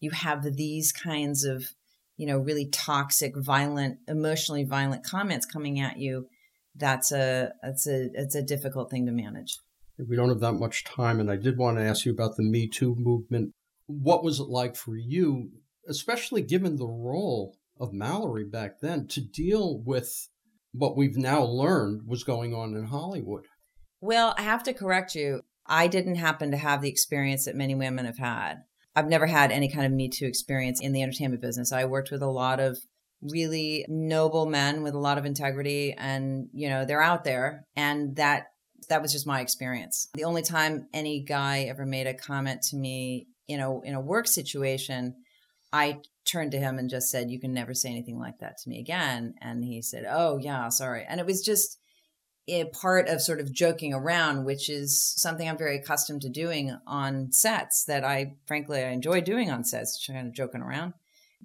you 0.00 0.10
have 0.12 0.56
these 0.56 0.92
kinds 0.92 1.44
of, 1.44 1.66
you 2.16 2.26
know, 2.26 2.38
really 2.38 2.66
toxic, 2.66 3.36
violent, 3.36 3.98
emotionally 4.08 4.64
violent 4.64 5.04
comments 5.04 5.46
coming 5.46 5.80
at 5.80 5.98
you. 5.98 6.28
That's 6.76 7.12
a 7.12 7.52
that's 7.62 7.86
a 7.86 8.08
it's 8.14 8.34
a 8.34 8.42
difficult 8.42 8.90
thing 8.90 9.06
to 9.06 9.12
manage. 9.12 9.56
We 9.98 10.16
don't 10.16 10.28
have 10.28 10.40
that 10.40 10.54
much 10.54 10.84
time, 10.84 11.20
and 11.20 11.30
I 11.30 11.36
did 11.36 11.56
want 11.56 11.78
to 11.78 11.84
ask 11.84 12.04
you 12.04 12.12
about 12.12 12.36
the 12.36 12.42
Me 12.42 12.68
Too 12.68 12.96
movement. 12.98 13.52
What 13.86 14.24
was 14.24 14.40
it 14.40 14.48
like 14.48 14.74
for 14.74 14.96
you, 14.96 15.50
especially 15.88 16.42
given 16.42 16.76
the 16.76 16.88
role 16.88 17.56
of 17.78 17.92
Mallory 17.92 18.44
back 18.44 18.80
then, 18.80 19.06
to 19.08 19.20
deal 19.20 19.78
with 19.84 20.28
what 20.72 20.96
we've 20.96 21.16
now 21.16 21.42
learned 21.44 22.08
was 22.08 22.24
going 22.24 22.54
on 22.54 22.74
in 22.74 22.86
Hollywood? 22.86 23.46
Well, 24.00 24.34
I 24.36 24.42
have 24.42 24.64
to 24.64 24.74
correct 24.74 25.14
you. 25.14 25.42
I 25.66 25.86
didn't 25.86 26.16
happen 26.16 26.50
to 26.50 26.56
have 26.56 26.82
the 26.82 26.88
experience 26.88 27.44
that 27.44 27.54
many 27.54 27.74
women 27.74 28.04
have 28.04 28.18
had. 28.18 28.64
I've 28.96 29.08
never 29.08 29.26
had 29.26 29.50
any 29.50 29.68
kind 29.68 29.86
of 29.86 29.92
Me 29.92 30.08
Too 30.08 30.26
experience 30.26 30.80
in 30.80 30.92
the 30.92 31.02
entertainment 31.02 31.42
business. 31.42 31.72
I 31.72 31.84
worked 31.84 32.10
with 32.10 32.22
a 32.22 32.30
lot 32.30 32.60
of 32.60 32.78
really 33.22 33.84
noble 33.88 34.46
men 34.46 34.82
with 34.82 34.94
a 34.94 34.98
lot 34.98 35.18
of 35.18 35.24
integrity 35.24 35.94
and, 35.96 36.48
you 36.52 36.68
know, 36.68 36.84
they're 36.84 37.02
out 37.02 37.24
there 37.24 37.64
and 37.74 38.16
that 38.16 38.44
that 38.88 39.02
was 39.02 39.12
just 39.12 39.26
my 39.26 39.40
experience. 39.40 40.08
The 40.14 40.24
only 40.24 40.42
time 40.42 40.88
any 40.92 41.22
guy 41.22 41.62
ever 41.62 41.86
made 41.86 42.06
a 42.06 42.14
comment 42.14 42.62
to 42.70 42.76
me, 42.76 43.26
you 43.46 43.56
know, 43.56 43.80
in 43.82 43.94
a 43.94 44.00
work 44.00 44.26
situation, 44.28 45.14
I 45.72 46.00
turned 46.30 46.52
to 46.52 46.58
him 46.58 46.78
and 46.78 46.90
just 46.90 47.10
said, 47.10 47.30
"You 47.30 47.40
can 47.40 47.52
never 47.52 47.74
say 47.74 47.90
anything 47.90 48.18
like 48.18 48.38
that 48.40 48.58
to 48.58 48.68
me 48.68 48.78
again." 48.78 49.34
And 49.40 49.64
he 49.64 49.82
said, 49.82 50.04
"Oh, 50.08 50.38
yeah, 50.38 50.68
sorry." 50.68 51.04
And 51.08 51.18
it 51.18 51.26
was 51.26 51.42
just 51.42 51.78
a 52.46 52.64
part 52.66 53.08
of 53.08 53.22
sort 53.22 53.40
of 53.40 53.52
joking 53.52 53.94
around, 53.94 54.44
which 54.44 54.68
is 54.68 55.00
something 55.16 55.48
I'm 55.48 55.58
very 55.58 55.76
accustomed 55.76 56.22
to 56.22 56.28
doing 56.28 56.76
on 56.86 57.32
sets 57.32 57.84
that 57.84 58.04
I 58.04 58.34
frankly 58.46 58.82
I 58.82 58.90
enjoy 58.90 59.20
doing 59.20 59.50
on 59.50 59.64
sets, 59.64 60.06
kind 60.06 60.26
of 60.26 60.34
joking 60.34 60.60
around. 60.60 60.94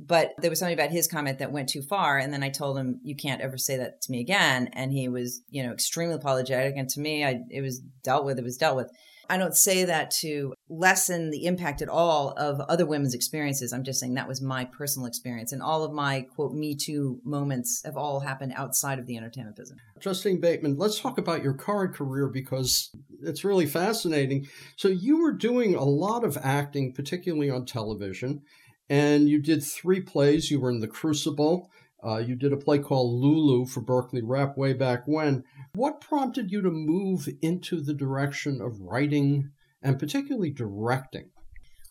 But 0.02 0.34
there 0.38 0.50
was 0.50 0.60
something 0.60 0.78
about 0.78 0.92
his 0.92 1.08
comment 1.08 1.40
that 1.40 1.52
went 1.52 1.68
too 1.68 1.82
far. 1.82 2.18
And 2.18 2.32
then 2.32 2.42
I 2.42 2.50
told 2.50 2.78
him, 2.78 3.02
you 3.04 3.16
can't 3.16 3.42
ever 3.42 3.58
say 3.58 3.76
that 3.78 4.02
to 4.04 4.12
me 4.12 4.22
again. 4.22 4.70
And 4.72 4.94
he 4.94 5.10
was, 5.10 5.42
you 5.50 5.62
know, 5.62 5.74
extremely 5.74 6.16
apologetic. 6.16 6.76
And 6.78 6.88
to 6.90 7.02
me, 7.02 7.26
I, 7.26 7.42
it 7.50 7.62
was 7.62 7.80
dealt 8.02 8.24
with, 8.24 8.40
it 8.40 8.44
was 8.46 8.58
dealt 8.58 8.78
with. 8.78 8.90
I 9.30 9.38
don't 9.38 9.56
say 9.56 9.86
that 9.86 10.10
to 10.22 10.56
lessen 10.70 11.30
the 11.30 11.46
impact 11.46 11.84
at 11.84 11.90
all 11.90 12.32
of 12.32 12.60
other 12.62 12.86
women's 12.86 13.14
experiences. 13.14 13.72
I'm 13.72 13.84
just 13.84 14.00
saying 14.00 14.16
that 14.16 14.28
was 14.28 14.42
my 14.42 14.66
personal 14.66 15.08
experience. 15.08 15.52
And 15.52 15.62
all 15.62 15.84
of 15.84 15.94
my 15.94 16.22
quote, 16.22 16.54
Me 16.54 16.76
Too 16.76 17.22
moments 17.24 17.82
have 17.86 17.96
all 17.96 18.20
happened 18.20 18.54
outside 18.56 18.98
of 18.98 19.06
the 19.06 19.18
entertainment 19.18 19.56
business. 19.56 19.80
Justine 20.00 20.42
Bateman, 20.42 20.78
let's 20.78 21.00
talk 21.00 21.20
about 21.20 21.44
your 21.44 21.54
current 21.54 21.94
career 21.94 22.28
because 22.28 22.90
it's 23.22 23.44
really 23.44 23.68
fascinating. 23.68 24.48
So 24.78 24.88
you 24.88 25.22
were 25.22 25.34
doing 25.34 25.76
a 25.76 25.84
lot 25.84 26.24
of 26.24 26.38
acting, 26.42 26.94
particularly 26.94 27.52
on 27.52 27.66
television, 27.66 28.42
and 28.90 29.30
you 29.30 29.40
did 29.40 29.64
three 29.64 30.02
plays. 30.02 30.50
You 30.50 30.60
were 30.60 30.72
in 30.72 30.80
The 30.80 30.88
Crucible. 30.88 31.70
Uh, 32.06 32.18
you 32.18 32.36
did 32.36 32.54
a 32.54 32.58
play 32.58 32.80
called 32.80 33.20
Lulu 33.20 33.66
for 33.66 33.82
Berkeley 33.82 34.22
Rep 34.22 34.58
way 34.58 34.74
back 34.74 35.04
when. 35.06 35.44
What 35.74 36.02
prompted 36.02 36.52
you 36.52 36.62
to 36.62 36.72
move 36.72 37.28
into 37.42 37.82
the 37.82 37.94
direction 37.94 38.62
of 38.62 38.80
writing 38.80 39.52
and 39.82 40.00
particularly 40.00 40.52
directing? 40.52 41.30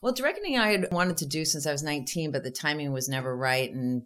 Well, 0.01 0.12
directing 0.12 0.59
I 0.59 0.71
had 0.71 0.88
wanted 0.92 1.18
to 1.18 1.27
do 1.27 1.44
since 1.44 1.66
I 1.66 1.73
was 1.73 1.83
19, 1.83 2.31
but 2.31 2.44
the 2.44 2.51
timing 2.51 2.92
was 2.92 3.09
never 3.09 3.37
right. 3.37 3.71
And 3.71 4.03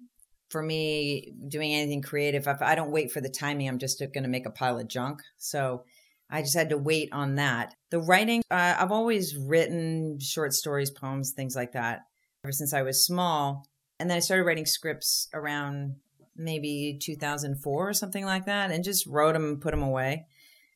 for 0.51 0.63
me, 0.63 1.35
doing 1.49 1.73
anything 1.73 2.03
creative, 2.03 2.47
if 2.47 2.63
I 2.63 2.75
don't 2.75 2.91
wait 2.91 3.13
for 3.13 3.21
the 3.21 3.29
timing, 3.29 3.69
I'm 3.69 3.79
just 3.79 4.01
going 4.01 4.23
to 4.25 4.29
make 4.29 4.47
a 4.47 4.51
pile 4.51 4.79
of 4.79 4.89
junk. 4.89 5.21
So 5.39 5.85
I 6.31 6.41
just 6.41 6.57
had 6.57 6.71
to 6.71 6.79
wait 6.79 7.11
on 7.13 7.35
that. 7.37 7.75
The 7.91 8.01
writing, 8.01 8.43
uh, 8.51 8.77
I've 8.79 8.91
always 8.91 9.37
written 9.37 10.19
short 10.21 10.55
stories, 10.55 10.91
poems, 10.91 11.33
things 11.37 11.55
like 11.55 11.73
that 11.73 12.01
ever 12.45 12.53
since 12.53 12.73
I 12.73 12.83
was 12.83 13.05
small. 13.05 13.67
And 14.03 14.11
then 14.11 14.17
I 14.17 14.21
started 14.21 14.43
writing 14.43 14.67
scripts 14.67 15.29
around 15.33 15.95
maybe 16.37 16.99
2004 17.01 17.89
or 17.89 17.93
something 17.93 18.25
like 18.25 18.47
that 18.47 18.73
and 18.73 18.83
just 18.83 19.07
wrote 19.07 19.35
them 19.35 19.45
and 19.45 19.61
put 19.61 19.71
them 19.71 19.83
away. 19.85 20.27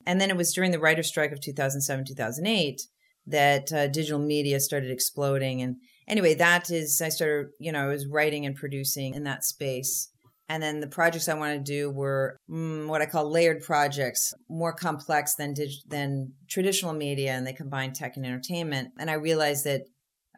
And 0.07 0.21
then 0.21 0.31
it 0.31 0.37
was 0.37 0.53
during 0.53 0.71
the 0.71 0.79
writer's 0.79 1.09
strike 1.09 1.33
of 1.33 1.41
2007, 1.41 2.05
2008 2.05 2.83
that 3.27 3.73
uh, 3.73 3.89
digital 3.89 4.21
media 4.21 4.61
started 4.61 4.93
exploding. 4.93 5.61
And 5.61 5.79
anyway, 6.07 6.35
that 6.35 6.71
is, 6.71 7.03
I 7.03 7.09
started, 7.09 7.49
you 7.59 7.73
know, 7.73 7.87
I 7.87 7.89
was 7.89 8.07
writing 8.07 8.47
and 8.47 8.55
producing 8.55 9.15
in 9.15 9.25
that 9.25 9.43
space. 9.43 10.09
And 10.49 10.63
then 10.63 10.79
the 10.79 10.87
projects 10.87 11.29
I 11.29 11.35
wanted 11.35 11.67
to 11.67 11.73
do 11.73 11.91
were 11.91 12.37
mm, 12.49 12.87
what 12.87 13.03
I 13.03 13.07
call 13.07 13.29
layered 13.29 13.65
projects, 13.65 14.35
more 14.49 14.73
complex 14.73 15.35
than 15.35 15.53
dig- 15.53 15.83
than 15.89 16.35
traditional 16.49 16.93
media, 16.93 17.33
and 17.33 17.45
they 17.45 17.53
combine 17.53 17.93
tech 17.93 18.17
and 18.17 18.25
entertainment. 18.25 18.93
And 19.01 19.11
I 19.11 19.15
realized 19.15 19.65
that 19.65 19.87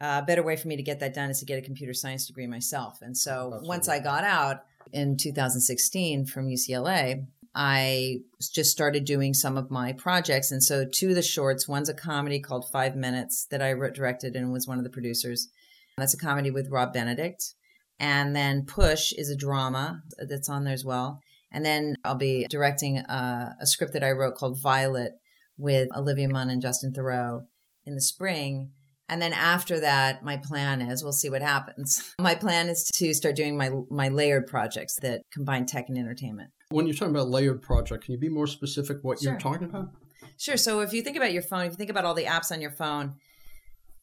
uh, 0.01 0.21
a 0.23 0.25
better 0.25 0.43
way 0.43 0.55
for 0.55 0.67
me 0.67 0.77
to 0.77 0.83
get 0.83 0.99
that 0.99 1.13
done 1.13 1.29
is 1.29 1.39
to 1.39 1.45
get 1.45 1.59
a 1.59 1.61
computer 1.61 1.93
science 1.93 2.25
degree 2.25 2.47
myself. 2.47 2.99
And 3.01 3.17
so 3.17 3.47
Absolutely. 3.47 3.67
once 3.67 3.89
I 3.89 3.99
got 3.99 4.23
out 4.23 4.63
in 4.93 5.17
2016 5.17 6.25
from 6.25 6.47
UCLA, 6.47 7.25
I 7.53 8.19
just 8.53 8.71
started 8.71 9.05
doing 9.05 9.33
some 9.33 9.57
of 9.57 9.71
my 9.71 9.91
projects. 9.93 10.51
And 10.51 10.63
so 10.63 10.85
two 10.85 11.09
of 11.09 11.15
the 11.15 11.21
shorts, 11.21 11.67
one's 11.67 11.89
a 11.89 11.93
comedy 11.93 12.39
called 12.39 12.69
Five 12.71 12.95
Minutes 12.95 13.45
that 13.51 13.61
I 13.61 13.73
wrote, 13.73 13.93
directed 13.93 14.35
and 14.35 14.53
was 14.53 14.67
one 14.67 14.77
of 14.77 14.83
the 14.83 14.89
producers. 14.89 15.49
That's 15.97 16.13
a 16.13 16.17
comedy 16.17 16.51
with 16.51 16.69
Rob 16.69 16.93
Benedict. 16.93 17.53
And 17.99 18.35
then 18.35 18.65
Push 18.65 19.11
is 19.11 19.29
a 19.29 19.35
drama 19.35 20.03
that's 20.17 20.47
on 20.47 20.63
there 20.63 20.73
as 20.73 20.85
well. 20.85 21.21
And 21.51 21.65
then 21.65 21.95
I'll 22.05 22.15
be 22.15 22.45
directing 22.49 22.99
a, 22.99 23.55
a 23.59 23.67
script 23.67 23.93
that 23.93 24.03
I 24.03 24.11
wrote 24.11 24.35
called 24.35 24.61
Violet 24.61 25.13
with 25.57 25.89
Olivia 25.95 26.29
Munn 26.29 26.49
and 26.49 26.61
Justin 26.61 26.93
Theroux 26.93 27.45
in 27.85 27.95
the 27.95 28.01
spring. 28.01 28.71
And 29.09 29.21
then 29.21 29.33
after 29.33 29.79
that, 29.79 30.23
my 30.23 30.37
plan 30.37 30.81
is 30.81 31.03
we'll 31.03 31.11
see 31.11 31.29
what 31.29 31.41
happens. 31.41 32.13
My 32.19 32.35
plan 32.35 32.69
is 32.69 32.83
to 32.95 33.13
start 33.13 33.35
doing 33.35 33.57
my 33.57 33.71
my 33.89 34.09
layered 34.09 34.45
projects 34.47 34.95
that 35.01 35.23
combine 35.31 35.65
tech 35.65 35.89
and 35.89 35.97
entertainment. 35.97 36.51
When 36.69 36.85
you're 36.85 36.95
talking 36.95 37.15
about 37.15 37.29
layered 37.29 37.61
project, 37.61 38.05
can 38.05 38.11
you 38.13 38.19
be 38.19 38.29
more 38.29 38.45
specific 38.45 38.99
what 39.01 39.19
sure. 39.19 39.31
you're 39.31 39.39
talking 39.39 39.63
about? 39.63 39.89
Sure. 40.37 40.57
So 40.57 40.81
if 40.81 40.93
you 40.93 41.01
think 41.01 41.17
about 41.17 41.33
your 41.33 41.41
phone, 41.41 41.65
if 41.65 41.71
you 41.71 41.77
think 41.77 41.89
about 41.89 42.05
all 42.05 42.13
the 42.13 42.25
apps 42.25 42.51
on 42.51 42.61
your 42.61 42.71
phone, 42.71 43.15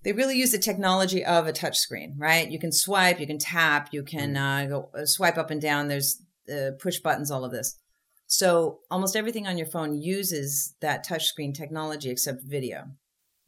they 0.02 0.12
really 0.12 0.36
use 0.36 0.52
the 0.52 0.58
technology 0.58 1.24
of 1.24 1.46
a 1.46 1.52
touchscreen, 1.52 2.14
right? 2.16 2.50
You 2.50 2.58
can 2.58 2.72
swipe, 2.72 3.20
you 3.20 3.26
can 3.26 3.38
tap, 3.38 3.88
you 3.92 4.02
can 4.02 4.34
mm. 4.34 4.64
uh, 4.64 4.68
go 4.68 4.90
uh, 4.94 5.06
swipe 5.06 5.38
up 5.38 5.50
and 5.50 5.60
down. 5.60 5.88
There's 5.88 6.22
uh, 6.52 6.72
push 6.78 6.98
buttons, 6.98 7.30
all 7.30 7.44
of 7.44 7.52
this. 7.52 7.78
So 8.26 8.80
almost 8.90 9.16
everything 9.16 9.46
on 9.46 9.56
your 9.56 9.66
phone 9.66 10.00
uses 10.00 10.74
that 10.80 11.06
touchscreen 11.06 11.54
technology 11.54 12.10
except 12.10 12.42
video. 12.42 12.86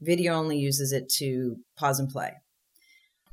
Video 0.00 0.34
only 0.34 0.58
uses 0.58 0.92
it 0.92 1.08
to 1.08 1.56
pause 1.76 1.98
and 1.98 2.08
play. 2.08 2.32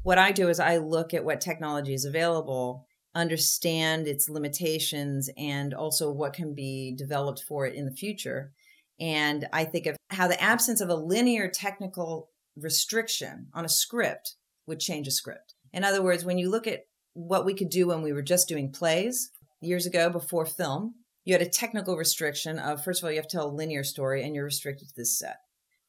What 0.04 0.18
I 0.18 0.32
do 0.32 0.50
is 0.50 0.60
I 0.60 0.78
look 0.78 1.14
at 1.14 1.26
what 1.26 1.42
technology 1.42 1.94
is 1.94 2.06
available, 2.06 2.86
understand 3.14 4.08
its 4.08 4.30
limitations, 4.30 5.30
and 5.38 5.74
also 5.74 6.12
what 6.12 6.34
can 6.34 6.54
be 6.54 6.94
developed 6.96 7.44
for 7.48 7.66
it 7.66 7.76
in 7.76 7.86
the 7.86 7.92
future. 7.92 8.52
And 9.00 9.48
I 9.52 9.66
think 9.66 9.88
of 9.88 9.98
how 10.10 10.28
the 10.28 10.42
absence 10.42 10.82
of 10.82 10.90
a 10.90 10.96
linear 10.96 11.50
technical 11.50 12.30
restriction 12.56 13.48
on 13.54 13.66
a 13.66 13.70
script 13.70 14.36
would 14.68 14.80
change 14.80 15.08
a 15.08 15.12
script. 15.12 15.54
In 15.74 15.84
other 15.84 16.02
words, 16.02 16.24
when 16.24 16.38
you 16.38 16.50
look 16.50 16.68
at 16.68 16.86
what 17.14 17.46
we 17.46 17.54
could 17.54 17.70
do 17.70 17.88
when 17.88 18.02
we 18.02 18.14
were 18.14 18.22
just 18.22 18.48
doing 18.48 18.72
plays 18.72 19.32
years 19.62 19.86
ago 19.86 20.10
before 20.10 20.46
film, 20.46 20.96
you 21.24 21.34
had 21.34 21.42
a 21.42 21.50
technical 21.50 21.98
restriction 21.98 22.60
of, 22.60 22.84
first 22.84 23.02
of 23.02 23.06
all, 23.06 23.12
you 23.12 23.18
have 23.18 23.28
to 23.28 23.38
tell 23.38 23.50
a 23.50 23.52
linear 23.52 23.84
story 23.84 24.24
and 24.24 24.36
you're 24.36 24.46
restricted 24.46 24.88
to 24.90 24.96
this 24.96 25.18
set. 25.18 25.38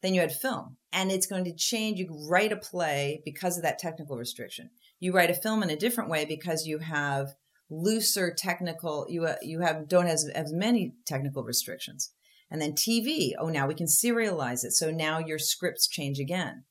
Then 0.03 0.15
you 0.15 0.21
had 0.21 0.33
film, 0.33 0.77
and 0.93 1.11
it's 1.11 1.27
going 1.27 1.45
to 1.45 1.55
change. 1.55 1.99
You 1.99 2.27
write 2.29 2.53
a 2.53 2.57
play 2.57 3.23
because 3.25 3.57
of 3.57 3.63
that 3.63 3.79
technical 3.79 4.17
restriction. 4.17 4.71
You 5.01 5.13
write 5.13 5.31
a 5.31 5.35
film 5.35 5.63
in 5.63 5.71
a 5.71 5.77
different 5.77 6.11
way 6.11 6.25
because 6.25 6.67
you 6.67 6.79
have 6.79 7.35
looser 7.71 8.33
technical. 8.33 9.07
You 9.09 9.25
uh, 9.25 9.37
you 9.43 9.61
have 9.61 9.89
don't 9.89 10.07
have 10.07 10.21
as 10.35 10.53
many 10.53 10.95
technical 11.07 11.45
restrictions. 11.45 12.13
And 12.51 12.63
then 12.63 12.73
TV. 12.73 13.33
Oh, 13.39 13.49
now 13.49 13.67
we 13.67 13.75
can 13.75 13.87
serialize 13.87 14.65
it. 14.65 14.73
So 14.73 14.91
now 14.91 15.19
your 15.19 15.39
scripts 15.39 15.89
change 15.89 16.21
again. 16.21 16.65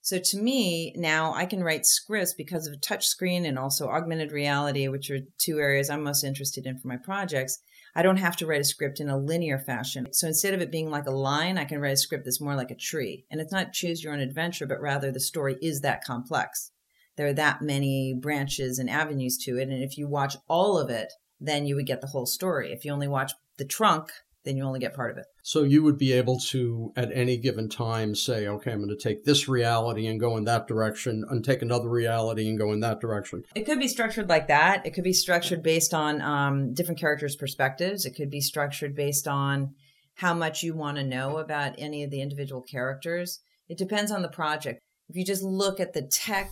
So 0.00 0.18
to 0.18 0.38
me, 0.38 0.94
now 0.96 1.34
I 1.34 1.44
can 1.44 1.62
write 1.62 1.84
scripts 1.84 2.32
because 2.32 2.66
of 2.66 2.80
touchscreen 2.80 3.46
and 3.46 3.58
also 3.58 3.88
augmented 3.88 4.32
reality, 4.32 4.88
which 4.88 5.10
are 5.10 5.18
two 5.36 5.58
areas 5.58 5.90
I'm 5.90 6.02
most 6.02 6.24
interested 6.24 6.64
in 6.64 6.78
for 6.78 6.88
my 6.88 6.96
projects. 6.96 7.58
I 7.94 8.02
don't 8.02 8.16
have 8.18 8.36
to 8.36 8.46
write 8.46 8.60
a 8.60 8.64
script 8.64 9.00
in 9.00 9.08
a 9.08 9.18
linear 9.18 9.58
fashion. 9.58 10.06
So 10.12 10.26
instead 10.26 10.54
of 10.54 10.60
it 10.60 10.70
being 10.70 10.90
like 10.90 11.06
a 11.06 11.10
line, 11.10 11.58
I 11.58 11.64
can 11.64 11.80
write 11.80 11.92
a 11.92 11.96
script 11.96 12.24
that's 12.24 12.40
more 12.40 12.54
like 12.54 12.70
a 12.70 12.76
tree. 12.76 13.24
And 13.30 13.40
it's 13.40 13.52
not 13.52 13.72
choose 13.72 14.02
your 14.02 14.12
own 14.12 14.20
adventure, 14.20 14.66
but 14.66 14.80
rather 14.80 15.10
the 15.10 15.20
story 15.20 15.56
is 15.60 15.80
that 15.80 16.04
complex. 16.04 16.70
There 17.16 17.26
are 17.26 17.32
that 17.34 17.62
many 17.62 18.14
branches 18.14 18.78
and 18.78 18.88
avenues 18.88 19.36
to 19.44 19.58
it. 19.58 19.68
And 19.68 19.82
if 19.82 19.98
you 19.98 20.08
watch 20.08 20.36
all 20.48 20.78
of 20.78 20.90
it, 20.90 21.12
then 21.40 21.66
you 21.66 21.74
would 21.74 21.86
get 21.86 22.00
the 22.00 22.06
whole 22.06 22.26
story. 22.26 22.72
If 22.72 22.84
you 22.84 22.92
only 22.92 23.08
watch 23.08 23.32
the 23.56 23.64
trunk, 23.64 24.10
then 24.44 24.56
you 24.56 24.64
only 24.64 24.80
get 24.80 24.94
part 24.94 25.10
of 25.10 25.18
it. 25.18 25.26
So 25.42 25.62
you 25.62 25.82
would 25.82 25.98
be 25.98 26.12
able 26.12 26.38
to, 26.48 26.92
at 26.96 27.10
any 27.12 27.36
given 27.36 27.68
time, 27.68 28.14
say, 28.14 28.46
okay, 28.46 28.72
I'm 28.72 28.78
going 28.78 28.88
to 28.88 28.96
take 28.96 29.24
this 29.24 29.48
reality 29.48 30.06
and 30.06 30.20
go 30.20 30.36
in 30.36 30.44
that 30.44 30.66
direction, 30.66 31.24
and 31.28 31.44
take 31.44 31.62
another 31.62 31.88
reality 31.88 32.48
and 32.48 32.58
go 32.58 32.72
in 32.72 32.80
that 32.80 33.00
direction. 33.00 33.42
It 33.54 33.64
could 33.64 33.78
be 33.78 33.88
structured 33.88 34.28
like 34.28 34.48
that. 34.48 34.86
It 34.86 34.94
could 34.94 35.04
be 35.04 35.12
structured 35.12 35.62
based 35.62 35.92
on 35.92 36.22
um, 36.22 36.74
different 36.74 37.00
characters' 37.00 37.36
perspectives. 37.36 38.04
It 38.04 38.14
could 38.14 38.30
be 38.30 38.40
structured 38.40 38.94
based 38.94 39.26
on 39.26 39.74
how 40.14 40.34
much 40.34 40.62
you 40.62 40.74
want 40.74 40.96
to 40.96 41.04
know 41.04 41.38
about 41.38 41.74
any 41.78 42.02
of 42.02 42.10
the 42.10 42.20
individual 42.20 42.62
characters. 42.62 43.40
It 43.68 43.78
depends 43.78 44.10
on 44.10 44.22
the 44.22 44.28
project. 44.28 44.80
If 45.08 45.16
you 45.16 45.24
just 45.24 45.42
look 45.42 45.80
at 45.80 45.94
the 45.94 46.02
tech 46.02 46.50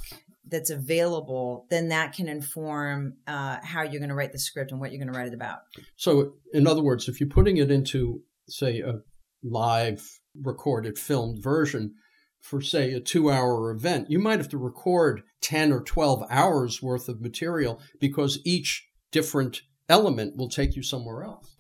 that's 0.49 0.71
available, 0.71 1.67
then 1.71 1.89
that 1.89 2.13
can 2.13 2.29
inform 2.29 3.15
uh, 3.27 3.59
how 3.63 3.83
you're 3.83 3.99
going 4.01 4.09
to 4.09 4.15
write 4.15 4.33
the 4.33 4.39
script 4.39 4.71
and 4.71 4.81
what 4.81 4.93
you're 4.93 5.03
going 5.03 5.13
to 5.13 5.19
write 5.19 5.29
it 5.29 5.35
about. 5.35 5.59
So, 5.97 6.35
in 6.53 6.67
other 6.67 6.83
words, 6.83 7.09
if 7.09 7.21
you're 7.21 7.29
putting 7.29 7.57
it 7.57 7.71
into, 7.71 8.23
say, 8.49 8.81
a 8.81 9.01
live 9.43 10.09
recorded 10.41 10.99
filmed 10.99 11.43
version 11.43 11.95
for, 12.41 12.61
say, 12.61 12.93
a 12.93 13.01
two 13.01 13.31
hour 13.31 13.71
event, 13.71 14.11
you 14.11 14.19
might 14.19 14.39
have 14.39 14.49
to 14.51 14.59
record 14.59 15.23
10 15.41 15.73
or 15.73 15.81
12 15.81 16.25
hours 16.31 16.81
worth 16.81 17.09
of 17.09 17.21
material 17.21 17.81
because 18.01 18.39
each 18.45 18.89
different 19.11 19.63
element 19.89 20.37
will 20.37 20.49
take 20.49 20.77
you 20.77 20.83
somewhere 20.83 21.25
else. 21.25 21.57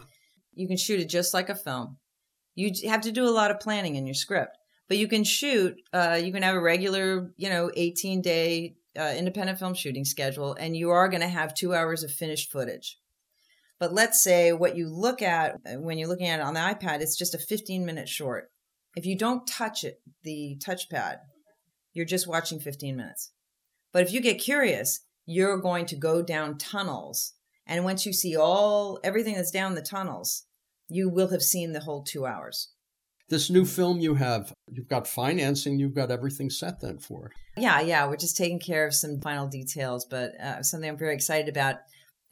You 0.55 0.68
can 0.68 0.77
shoot 0.77 1.01
it 1.01 1.09
just 1.09 1.35
like 1.35 1.49
a 1.49 1.55
film. 1.55 1.99
You 2.55 2.72
have 2.88 3.03
to 3.03 3.12
do 3.12 3.29
a 3.29 3.31
lot 3.31 3.51
of 3.51 3.61
planning 3.61 3.96
in 3.96 4.07
your 4.07 4.14
script 4.14 4.57
but 4.88 4.99
you 4.99 5.09
can 5.09 5.25
shoot 5.25 5.77
uh, 5.92 6.20
you 6.22 6.33
can 6.33 6.42
have 6.42 6.55
a 6.55 6.61
regular 6.61 7.33
you 7.37 7.49
know 7.49 7.70
18 7.75 8.20
day 8.22 8.77
uh, 8.99 9.14
independent 9.16 9.59
film 9.59 9.75
shooting 9.75 10.05
schedule 10.05 10.57
and 10.59 10.77
you 10.77 10.90
are 10.90 11.09
going 11.09 11.20
to 11.20 11.29
have 11.29 11.55
two 11.55 11.75
hours 11.75 12.03
of 12.03 12.11
finished 12.11 12.51
footage. 12.51 12.99
But 13.79 13.92
let's 13.92 14.22
say 14.22 14.53
what 14.53 14.77
you 14.77 14.88
look 14.88 15.20
at 15.20 15.57
uh, 15.66 15.75
when 15.75 15.99
you're 15.99 16.09
looking 16.09 16.29
at 16.29 16.40
it 16.40 16.46
on 16.46 16.55
the 16.55 16.61
ipad 16.61 17.01
it's 17.01 17.16
just 17.16 17.35
a 17.35 17.38
15 17.38 17.85
minute 17.85 18.09
short. 18.09 18.51
If 18.96 19.05
you 19.05 19.16
don't 19.16 19.46
touch 19.46 19.85
it 19.85 20.01
the 20.22 20.59
touchpad 20.64 21.18
you're 21.92 22.07
just 22.07 22.29
watching 22.29 22.61
15 22.61 22.96
minutes. 22.96 23.33
But 23.92 24.03
if 24.03 24.12
you 24.12 24.20
get 24.20 24.38
curious 24.38 25.01
you're 25.27 25.59
going 25.59 25.87
to 25.87 25.96
go 25.96 26.22
down 26.22 26.59
tunnels 26.59 27.35
and 27.66 27.85
once 27.85 28.07
you 28.07 28.12
see 28.12 28.37
all 28.37 29.01
everything 29.03 29.35
that's 29.35 29.51
down 29.51 29.75
the 29.75 29.83
tunnels 29.83 30.44
you 30.88 31.09
will 31.09 31.29
have 31.29 31.42
seen 31.42 31.72
the 31.72 31.81
whole 31.81 32.05
two 32.05 32.25
hours 32.25 32.70
this 33.28 33.50
new 33.50 33.64
film 33.64 33.98
you 34.00 34.14
have, 34.14 34.52
you've 34.70 34.88
got 34.88 35.06
financing, 35.06 35.78
you've 35.78 35.94
got 35.94 36.10
everything 36.10 36.50
set 36.50 36.80
then 36.80 36.98
for 36.98 37.26
it. 37.26 37.32
Yeah, 37.60 37.80
yeah, 37.80 38.06
we're 38.06 38.16
just 38.16 38.36
taking 38.36 38.60
care 38.60 38.86
of 38.86 38.94
some 38.94 39.20
final 39.20 39.48
details, 39.48 40.04
but 40.04 40.38
uh, 40.40 40.62
something 40.62 40.88
I'm 40.88 40.98
very 40.98 41.14
excited 41.14 41.48
about. 41.48 41.76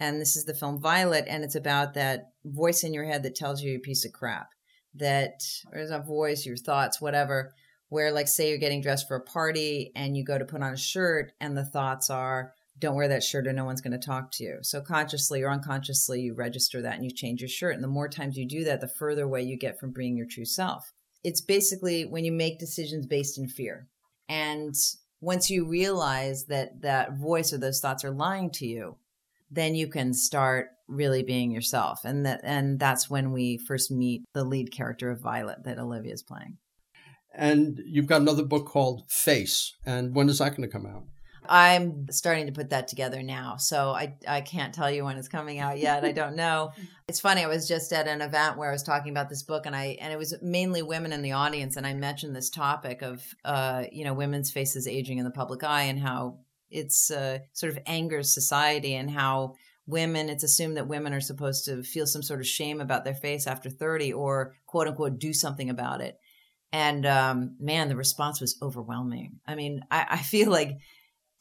And 0.00 0.20
this 0.20 0.36
is 0.36 0.44
the 0.44 0.54
film 0.54 0.80
Violet, 0.80 1.24
and 1.28 1.44
it's 1.44 1.54
about 1.54 1.94
that 1.94 2.32
voice 2.44 2.82
in 2.82 2.92
your 2.92 3.04
head 3.04 3.22
that 3.22 3.34
tells 3.36 3.62
you 3.62 3.70
you're 3.70 3.78
a 3.78 3.82
piece 3.82 4.04
of 4.04 4.12
crap. 4.12 4.48
That 4.94 5.42
there's 5.72 5.90
a 5.90 6.00
voice, 6.00 6.44
your 6.44 6.56
thoughts, 6.56 7.00
whatever, 7.00 7.52
where, 7.88 8.12
like, 8.12 8.28
say 8.28 8.48
you're 8.48 8.58
getting 8.58 8.82
dressed 8.82 9.08
for 9.08 9.16
a 9.16 9.22
party 9.22 9.92
and 9.94 10.16
you 10.16 10.24
go 10.24 10.36
to 10.36 10.44
put 10.44 10.62
on 10.62 10.72
a 10.72 10.76
shirt, 10.76 11.32
and 11.40 11.56
the 11.56 11.64
thoughts 11.64 12.10
are, 12.10 12.52
don't 12.78 12.96
wear 12.96 13.08
that 13.08 13.22
shirt 13.22 13.46
or 13.46 13.52
no 13.52 13.64
one's 13.64 13.80
going 13.80 13.98
to 13.98 14.06
talk 14.06 14.30
to 14.32 14.44
you. 14.44 14.58
So 14.62 14.80
consciously 14.80 15.42
or 15.42 15.50
unconsciously, 15.50 16.20
you 16.20 16.34
register 16.34 16.82
that 16.82 16.94
and 16.94 17.04
you 17.04 17.10
change 17.10 17.40
your 17.40 17.48
shirt. 17.48 17.74
And 17.74 17.84
the 17.84 17.88
more 17.88 18.08
times 18.08 18.36
you 18.36 18.46
do 18.46 18.64
that, 18.64 18.80
the 18.80 18.88
further 18.88 19.24
away 19.24 19.42
you 19.42 19.56
get 19.56 19.78
from 19.78 19.92
being 19.92 20.16
your 20.16 20.26
true 20.28 20.44
self. 20.44 20.92
It's 21.22 21.40
basically 21.40 22.04
when 22.04 22.24
you 22.24 22.32
make 22.32 22.58
decisions 22.58 23.06
based 23.06 23.38
in 23.38 23.48
fear. 23.48 23.88
And 24.28 24.74
once 25.20 25.48
you 25.50 25.66
realize 25.66 26.46
that 26.46 26.82
that 26.82 27.16
voice 27.16 27.52
or 27.52 27.58
those 27.58 27.80
thoughts 27.80 28.04
are 28.04 28.10
lying 28.10 28.50
to 28.50 28.66
you, 28.66 28.96
then 29.50 29.74
you 29.74 29.88
can 29.88 30.12
start 30.12 30.68
really 30.88 31.22
being 31.22 31.50
yourself. 31.50 32.00
And 32.04 32.26
that 32.26 32.40
and 32.42 32.78
that's 32.78 33.08
when 33.08 33.32
we 33.32 33.56
first 33.56 33.90
meet 33.90 34.24
the 34.34 34.44
lead 34.44 34.72
character 34.72 35.10
of 35.10 35.20
Violet 35.20 35.64
that 35.64 35.78
Olivia 35.78 36.12
is 36.12 36.22
playing. 36.22 36.58
And 37.32 37.80
you've 37.86 38.06
got 38.06 38.20
another 38.20 38.44
book 38.44 38.66
called 38.66 39.04
Face. 39.08 39.74
And 39.84 40.14
when 40.14 40.28
is 40.28 40.38
that 40.38 40.50
going 40.50 40.68
to 40.68 40.72
come 40.72 40.86
out? 40.86 41.04
I'm 41.48 42.06
starting 42.10 42.46
to 42.46 42.52
put 42.52 42.70
that 42.70 42.88
together 42.88 43.22
now. 43.22 43.56
So 43.56 43.90
I, 43.90 44.14
I 44.26 44.40
can't 44.40 44.74
tell 44.74 44.90
you 44.90 45.04
when 45.04 45.16
it's 45.16 45.28
coming 45.28 45.58
out 45.58 45.78
yet. 45.78 46.04
I 46.04 46.12
don't 46.12 46.36
know. 46.36 46.72
It's 47.06 47.20
funny. 47.20 47.44
I 47.44 47.48
was 47.48 47.68
just 47.68 47.92
at 47.92 48.08
an 48.08 48.22
event 48.22 48.56
where 48.56 48.70
I 48.70 48.72
was 48.72 48.82
talking 48.82 49.10
about 49.10 49.28
this 49.28 49.42
book 49.42 49.66
and 49.66 49.76
I, 49.76 49.98
and 50.00 50.10
it 50.10 50.16
was 50.16 50.34
mainly 50.40 50.80
women 50.80 51.12
in 51.12 51.20
the 51.20 51.32
audience. 51.32 51.76
And 51.76 51.86
I 51.86 51.92
mentioned 51.92 52.34
this 52.34 52.48
topic 52.48 53.02
of, 53.02 53.22
uh, 53.44 53.84
you 53.92 54.04
know, 54.04 54.14
women's 54.14 54.50
faces 54.50 54.88
aging 54.88 55.18
in 55.18 55.26
the 55.26 55.30
public 55.30 55.62
eye 55.62 55.82
and 55.82 55.98
how 55.98 56.38
it's, 56.70 57.10
uh, 57.10 57.40
sort 57.52 57.72
of 57.72 57.78
angers 57.84 58.32
society 58.32 58.94
and 58.94 59.10
how 59.10 59.56
women, 59.86 60.30
it's 60.30 60.44
assumed 60.44 60.78
that 60.78 60.88
women 60.88 61.12
are 61.12 61.20
supposed 61.20 61.66
to 61.66 61.82
feel 61.82 62.06
some 62.06 62.22
sort 62.22 62.40
of 62.40 62.46
shame 62.46 62.80
about 62.80 63.04
their 63.04 63.14
face 63.14 63.46
after 63.46 63.68
30 63.68 64.14
or 64.14 64.54
quote 64.64 64.88
unquote 64.88 65.18
do 65.18 65.34
something 65.34 65.68
about 65.68 66.00
it. 66.00 66.18
And 66.72 67.06
um, 67.06 67.56
man, 67.60 67.88
the 67.88 67.96
response 67.96 68.40
was 68.40 68.56
overwhelming. 68.60 69.40
I 69.46 69.54
mean, 69.54 69.82
I, 69.90 70.06
I 70.10 70.16
feel 70.16 70.50
like 70.50 70.78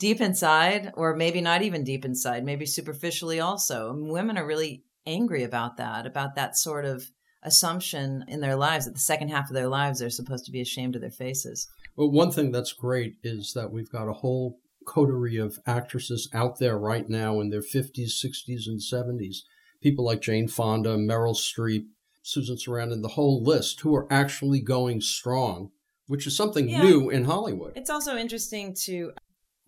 deep 0.03 0.19
inside, 0.19 0.91
or 0.95 1.15
maybe 1.15 1.39
not 1.39 1.61
even 1.61 1.85
deep 1.85 2.03
inside, 2.03 2.43
maybe 2.43 2.65
superficially 2.65 3.39
also. 3.39 3.89
I 3.89 3.93
mean, 3.93 4.11
women 4.11 4.37
are 4.37 4.45
really 4.45 4.83
angry 5.05 5.43
about 5.43 5.77
that, 5.77 6.05
about 6.05 6.35
that 6.35 6.57
sort 6.57 6.83
of 6.83 7.09
assumption 7.41 8.25
in 8.27 8.41
their 8.41 8.57
lives 8.57 8.83
that 8.83 8.95
the 8.95 8.99
second 8.99 9.29
half 9.29 9.49
of 9.49 9.53
their 9.53 9.69
lives 9.69 9.99
they're 9.99 10.09
supposed 10.09 10.43
to 10.43 10.51
be 10.51 10.59
ashamed 10.59 10.95
of 10.95 11.01
their 11.01 11.09
faces. 11.09 11.69
Well, 11.95 12.11
one 12.11 12.31
thing 12.31 12.51
that's 12.51 12.73
great 12.73 13.13
is 13.23 13.53
that 13.55 13.71
we've 13.71 13.89
got 13.89 14.09
a 14.09 14.19
whole 14.19 14.59
coterie 14.85 15.37
of 15.37 15.57
actresses 15.65 16.29
out 16.33 16.59
there 16.59 16.77
right 16.77 17.07
now 17.07 17.39
in 17.39 17.49
their 17.49 17.61
50s, 17.61 18.11
60s, 18.21 18.67
and 18.67 18.81
70s. 18.81 19.37
People 19.81 20.03
like 20.03 20.19
Jane 20.19 20.49
Fonda, 20.49 20.97
Meryl 20.97 21.33
Streep, 21.33 21.85
Susan 22.23 22.57
Sarandon, 22.57 23.03
the 23.03 23.15
whole 23.19 23.41
list 23.41 23.79
who 23.79 23.95
are 23.95 24.11
actually 24.11 24.59
going 24.59 24.99
strong, 24.99 25.69
which 26.07 26.27
is 26.27 26.35
something 26.35 26.67
yeah. 26.67 26.83
new 26.83 27.09
in 27.09 27.23
Hollywood. 27.23 27.71
It's 27.77 27.89
also 27.89 28.17
interesting 28.17 28.75
to 28.83 29.13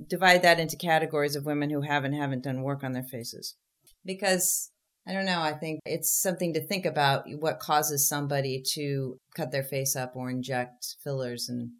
divide 0.05 0.41
that 0.41 0.59
into 0.59 0.75
categories 0.75 1.35
of 1.35 1.45
women 1.45 1.69
who 1.69 1.81
have 1.81 2.03
and 2.03 2.15
haven't 2.15 2.43
done 2.43 2.61
work 2.61 2.83
on 2.83 2.93
their 2.93 3.03
faces. 3.03 3.55
Because 4.03 4.71
I 5.07 5.13
don't 5.13 5.25
know, 5.25 5.41
I 5.41 5.53
think 5.53 5.81
it's 5.85 6.19
something 6.21 6.53
to 6.53 6.65
think 6.65 6.85
about 6.85 7.25
what 7.39 7.59
causes 7.59 8.07
somebody 8.07 8.63
to 8.73 9.19
cut 9.35 9.51
their 9.51 9.63
face 9.63 9.95
up 9.95 10.15
or 10.15 10.29
inject 10.29 10.95
fillers. 11.03 11.47
And 11.47 11.71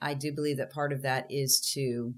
I 0.00 0.14
do 0.14 0.32
believe 0.32 0.56
that 0.56 0.72
part 0.72 0.92
of 0.92 1.02
that 1.02 1.26
is 1.28 1.60
to, 1.74 2.14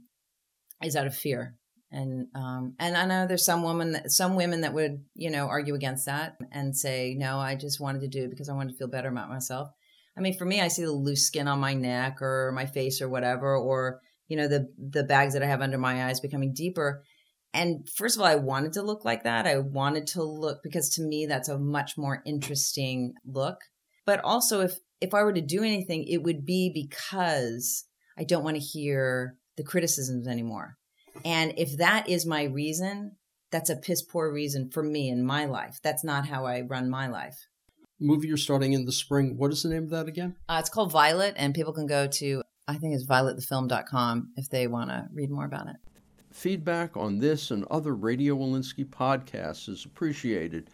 is 0.85 0.95
out 0.95 1.07
of 1.07 1.17
fear. 1.17 1.57
And, 1.91 2.29
um, 2.35 2.75
and 2.79 2.97
I 2.97 3.05
know 3.07 3.27
there's 3.27 3.45
some 3.45 3.65
women, 3.65 3.93
that, 3.93 4.11
some 4.13 4.37
women 4.37 4.63
that 4.63 4.73
would, 4.73 5.05
you 5.15 5.31
know, 5.31 5.49
argue 5.49 5.75
against 5.75 6.07
that 6.07 6.37
and 6.51 6.77
say, 6.77 7.15
no, 7.19 7.39
I 7.39 7.55
just 7.55 7.81
wanted 7.81 8.01
to 8.03 8.09
do 8.09 8.25
it 8.25 8.31
because 8.31 8.49
I 8.49 8.55
wanted 8.55 8.73
to 8.73 8.79
feel 8.79 8.89
better 8.89 9.09
about 9.09 9.29
myself. 9.29 9.69
I 10.17 10.21
mean, 10.21 10.39
for 10.39 10.45
me, 10.45 10.61
I 10.61 10.69
see 10.69 10.85
the 10.85 10.93
loose 10.93 11.27
skin 11.27 11.49
on 11.49 11.59
my 11.59 11.75
neck 11.75 12.23
or 12.23 12.53
my 12.53 12.67
face 12.67 13.03
or 13.03 13.09
whatever, 13.09 13.57
or 13.57 14.01
you 14.33 14.39
know 14.39 14.49
the 14.49 14.67
the 14.79 15.05
bags 15.05 15.35
that 15.35 15.43
I 15.43 15.47
have 15.47 15.61
under 15.61 15.77
my 15.77 16.07
eyes 16.07 16.19
becoming 16.19 16.55
deeper. 16.55 17.05
And 17.53 17.87
first 17.87 18.17
of 18.17 18.23
all, 18.23 18.27
I 18.27 18.37
wanted 18.37 18.73
to 18.73 18.83
look 18.83 19.05
like 19.05 19.25
that. 19.25 19.47
I 19.47 19.59
wanted 19.59 20.07
to 20.09 20.23
look 20.23 20.63
because 20.63 20.89
to 20.95 21.03
me 21.03 21.27
that's 21.27 21.51
a 21.51 21.59
much 21.59 21.99
more 21.99 22.23
interesting 22.25 23.13
look. 23.27 23.59
But 24.07 24.21
also 24.25 24.63
if 24.63 24.79
if 25.03 25.13
I 25.13 25.23
were 25.23 25.35
to 25.35 25.43
do 25.43 25.63
anything, 25.63 26.05
it 26.05 26.23
would 26.23 26.47
be 26.47 26.71
because 26.73 27.85
I 28.17 28.25
don't 28.25 28.43
want 28.43 28.57
to 28.57 28.63
hear 28.63 29.37
the 29.59 29.65
criticisms 29.65 30.27
anymore. 30.27 30.79
And 31.27 31.53
if 31.59 31.77
that 31.77 32.09
is 32.09 32.25
my 32.25 32.45
reason, 32.45 33.17
that's 33.51 33.69
a 33.69 33.77
piss 33.77 34.01
poor 34.01 34.33
reason 34.33 34.71
for 34.71 34.83
me 34.83 35.11
in 35.11 35.27
my 35.27 35.45
life. 35.45 35.79
That's 35.83 36.03
not 36.03 36.27
how 36.27 36.47
I 36.47 36.63
run 36.63 36.89
my 36.89 37.07
life. 37.07 37.49
Movie 38.01 38.29
you're 38.29 38.39
starting 38.39 38.73
in 38.73 38.87
the 38.87 38.93
spring. 38.93 39.37
What 39.37 39.53
is 39.53 39.63
the 39.63 39.69
name 39.69 39.85
of 39.85 39.91
that 39.91 40.09
again? 40.09 40.37
Uh, 40.49 40.57
it's 40.59 40.71
called 40.71 40.91
Violet, 40.91 41.35
and 41.37 41.55
people 41.55 41.75
can 41.75 41.87
go 41.87 42.07
to 42.07 42.43
I 42.69 42.77
think 42.77 42.95
it's 42.95 43.05
violetthefilm.com 43.05 44.33
if 44.37 44.49
they 44.49 44.67
want 44.67 44.91
to 44.91 45.09
read 45.13 45.31
more 45.31 45.45
about 45.45 45.69
it. 45.69 45.77
Feedback 46.31 46.97
on 46.97 47.19
this 47.19 47.51
and 47.51 47.65
other 47.71 47.95
Radio 47.95 48.37
Wolinsky 48.37 48.87
podcasts 48.87 49.69
is 49.69 49.85
appreciated. 49.85 50.71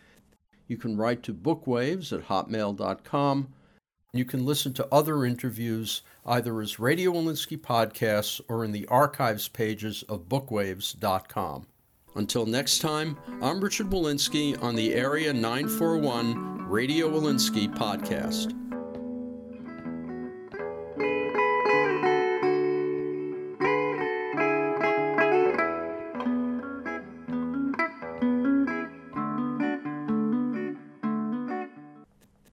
You 0.69 0.77
can 0.77 0.97
write 0.97 1.23
to 1.25 1.35
bookwaves 1.35 2.13
at 2.13 2.29
hotmail.com. 2.29 3.49
You 4.13 4.25
can 4.25 4.47
listen 4.47 4.73
to 4.75 4.89
other 4.93 5.25
interviews 5.25 6.03
either 6.25 6.61
as 6.61 6.79
Radio 6.79 7.13
Wolinsky 7.13 7.59
podcasts 7.59 8.41
or 8.49 8.65
in 8.65 8.73
the 8.73 8.87
archives 8.87 9.49
pages 9.49 10.03
of 10.09 10.29
bookwaves.com. 10.29 11.67
Until 12.15 12.47
next 12.47 12.79
time, 12.81 13.19
I'm 13.43 13.61
Richard 13.61 13.91
Wolinsky 13.91 14.61
on 14.63 14.75
the 14.75 14.95
Area 14.95 15.33
941 15.33 16.69
Radio 16.69 17.11
Wolinsky 17.11 17.73
podcast. 17.75 18.68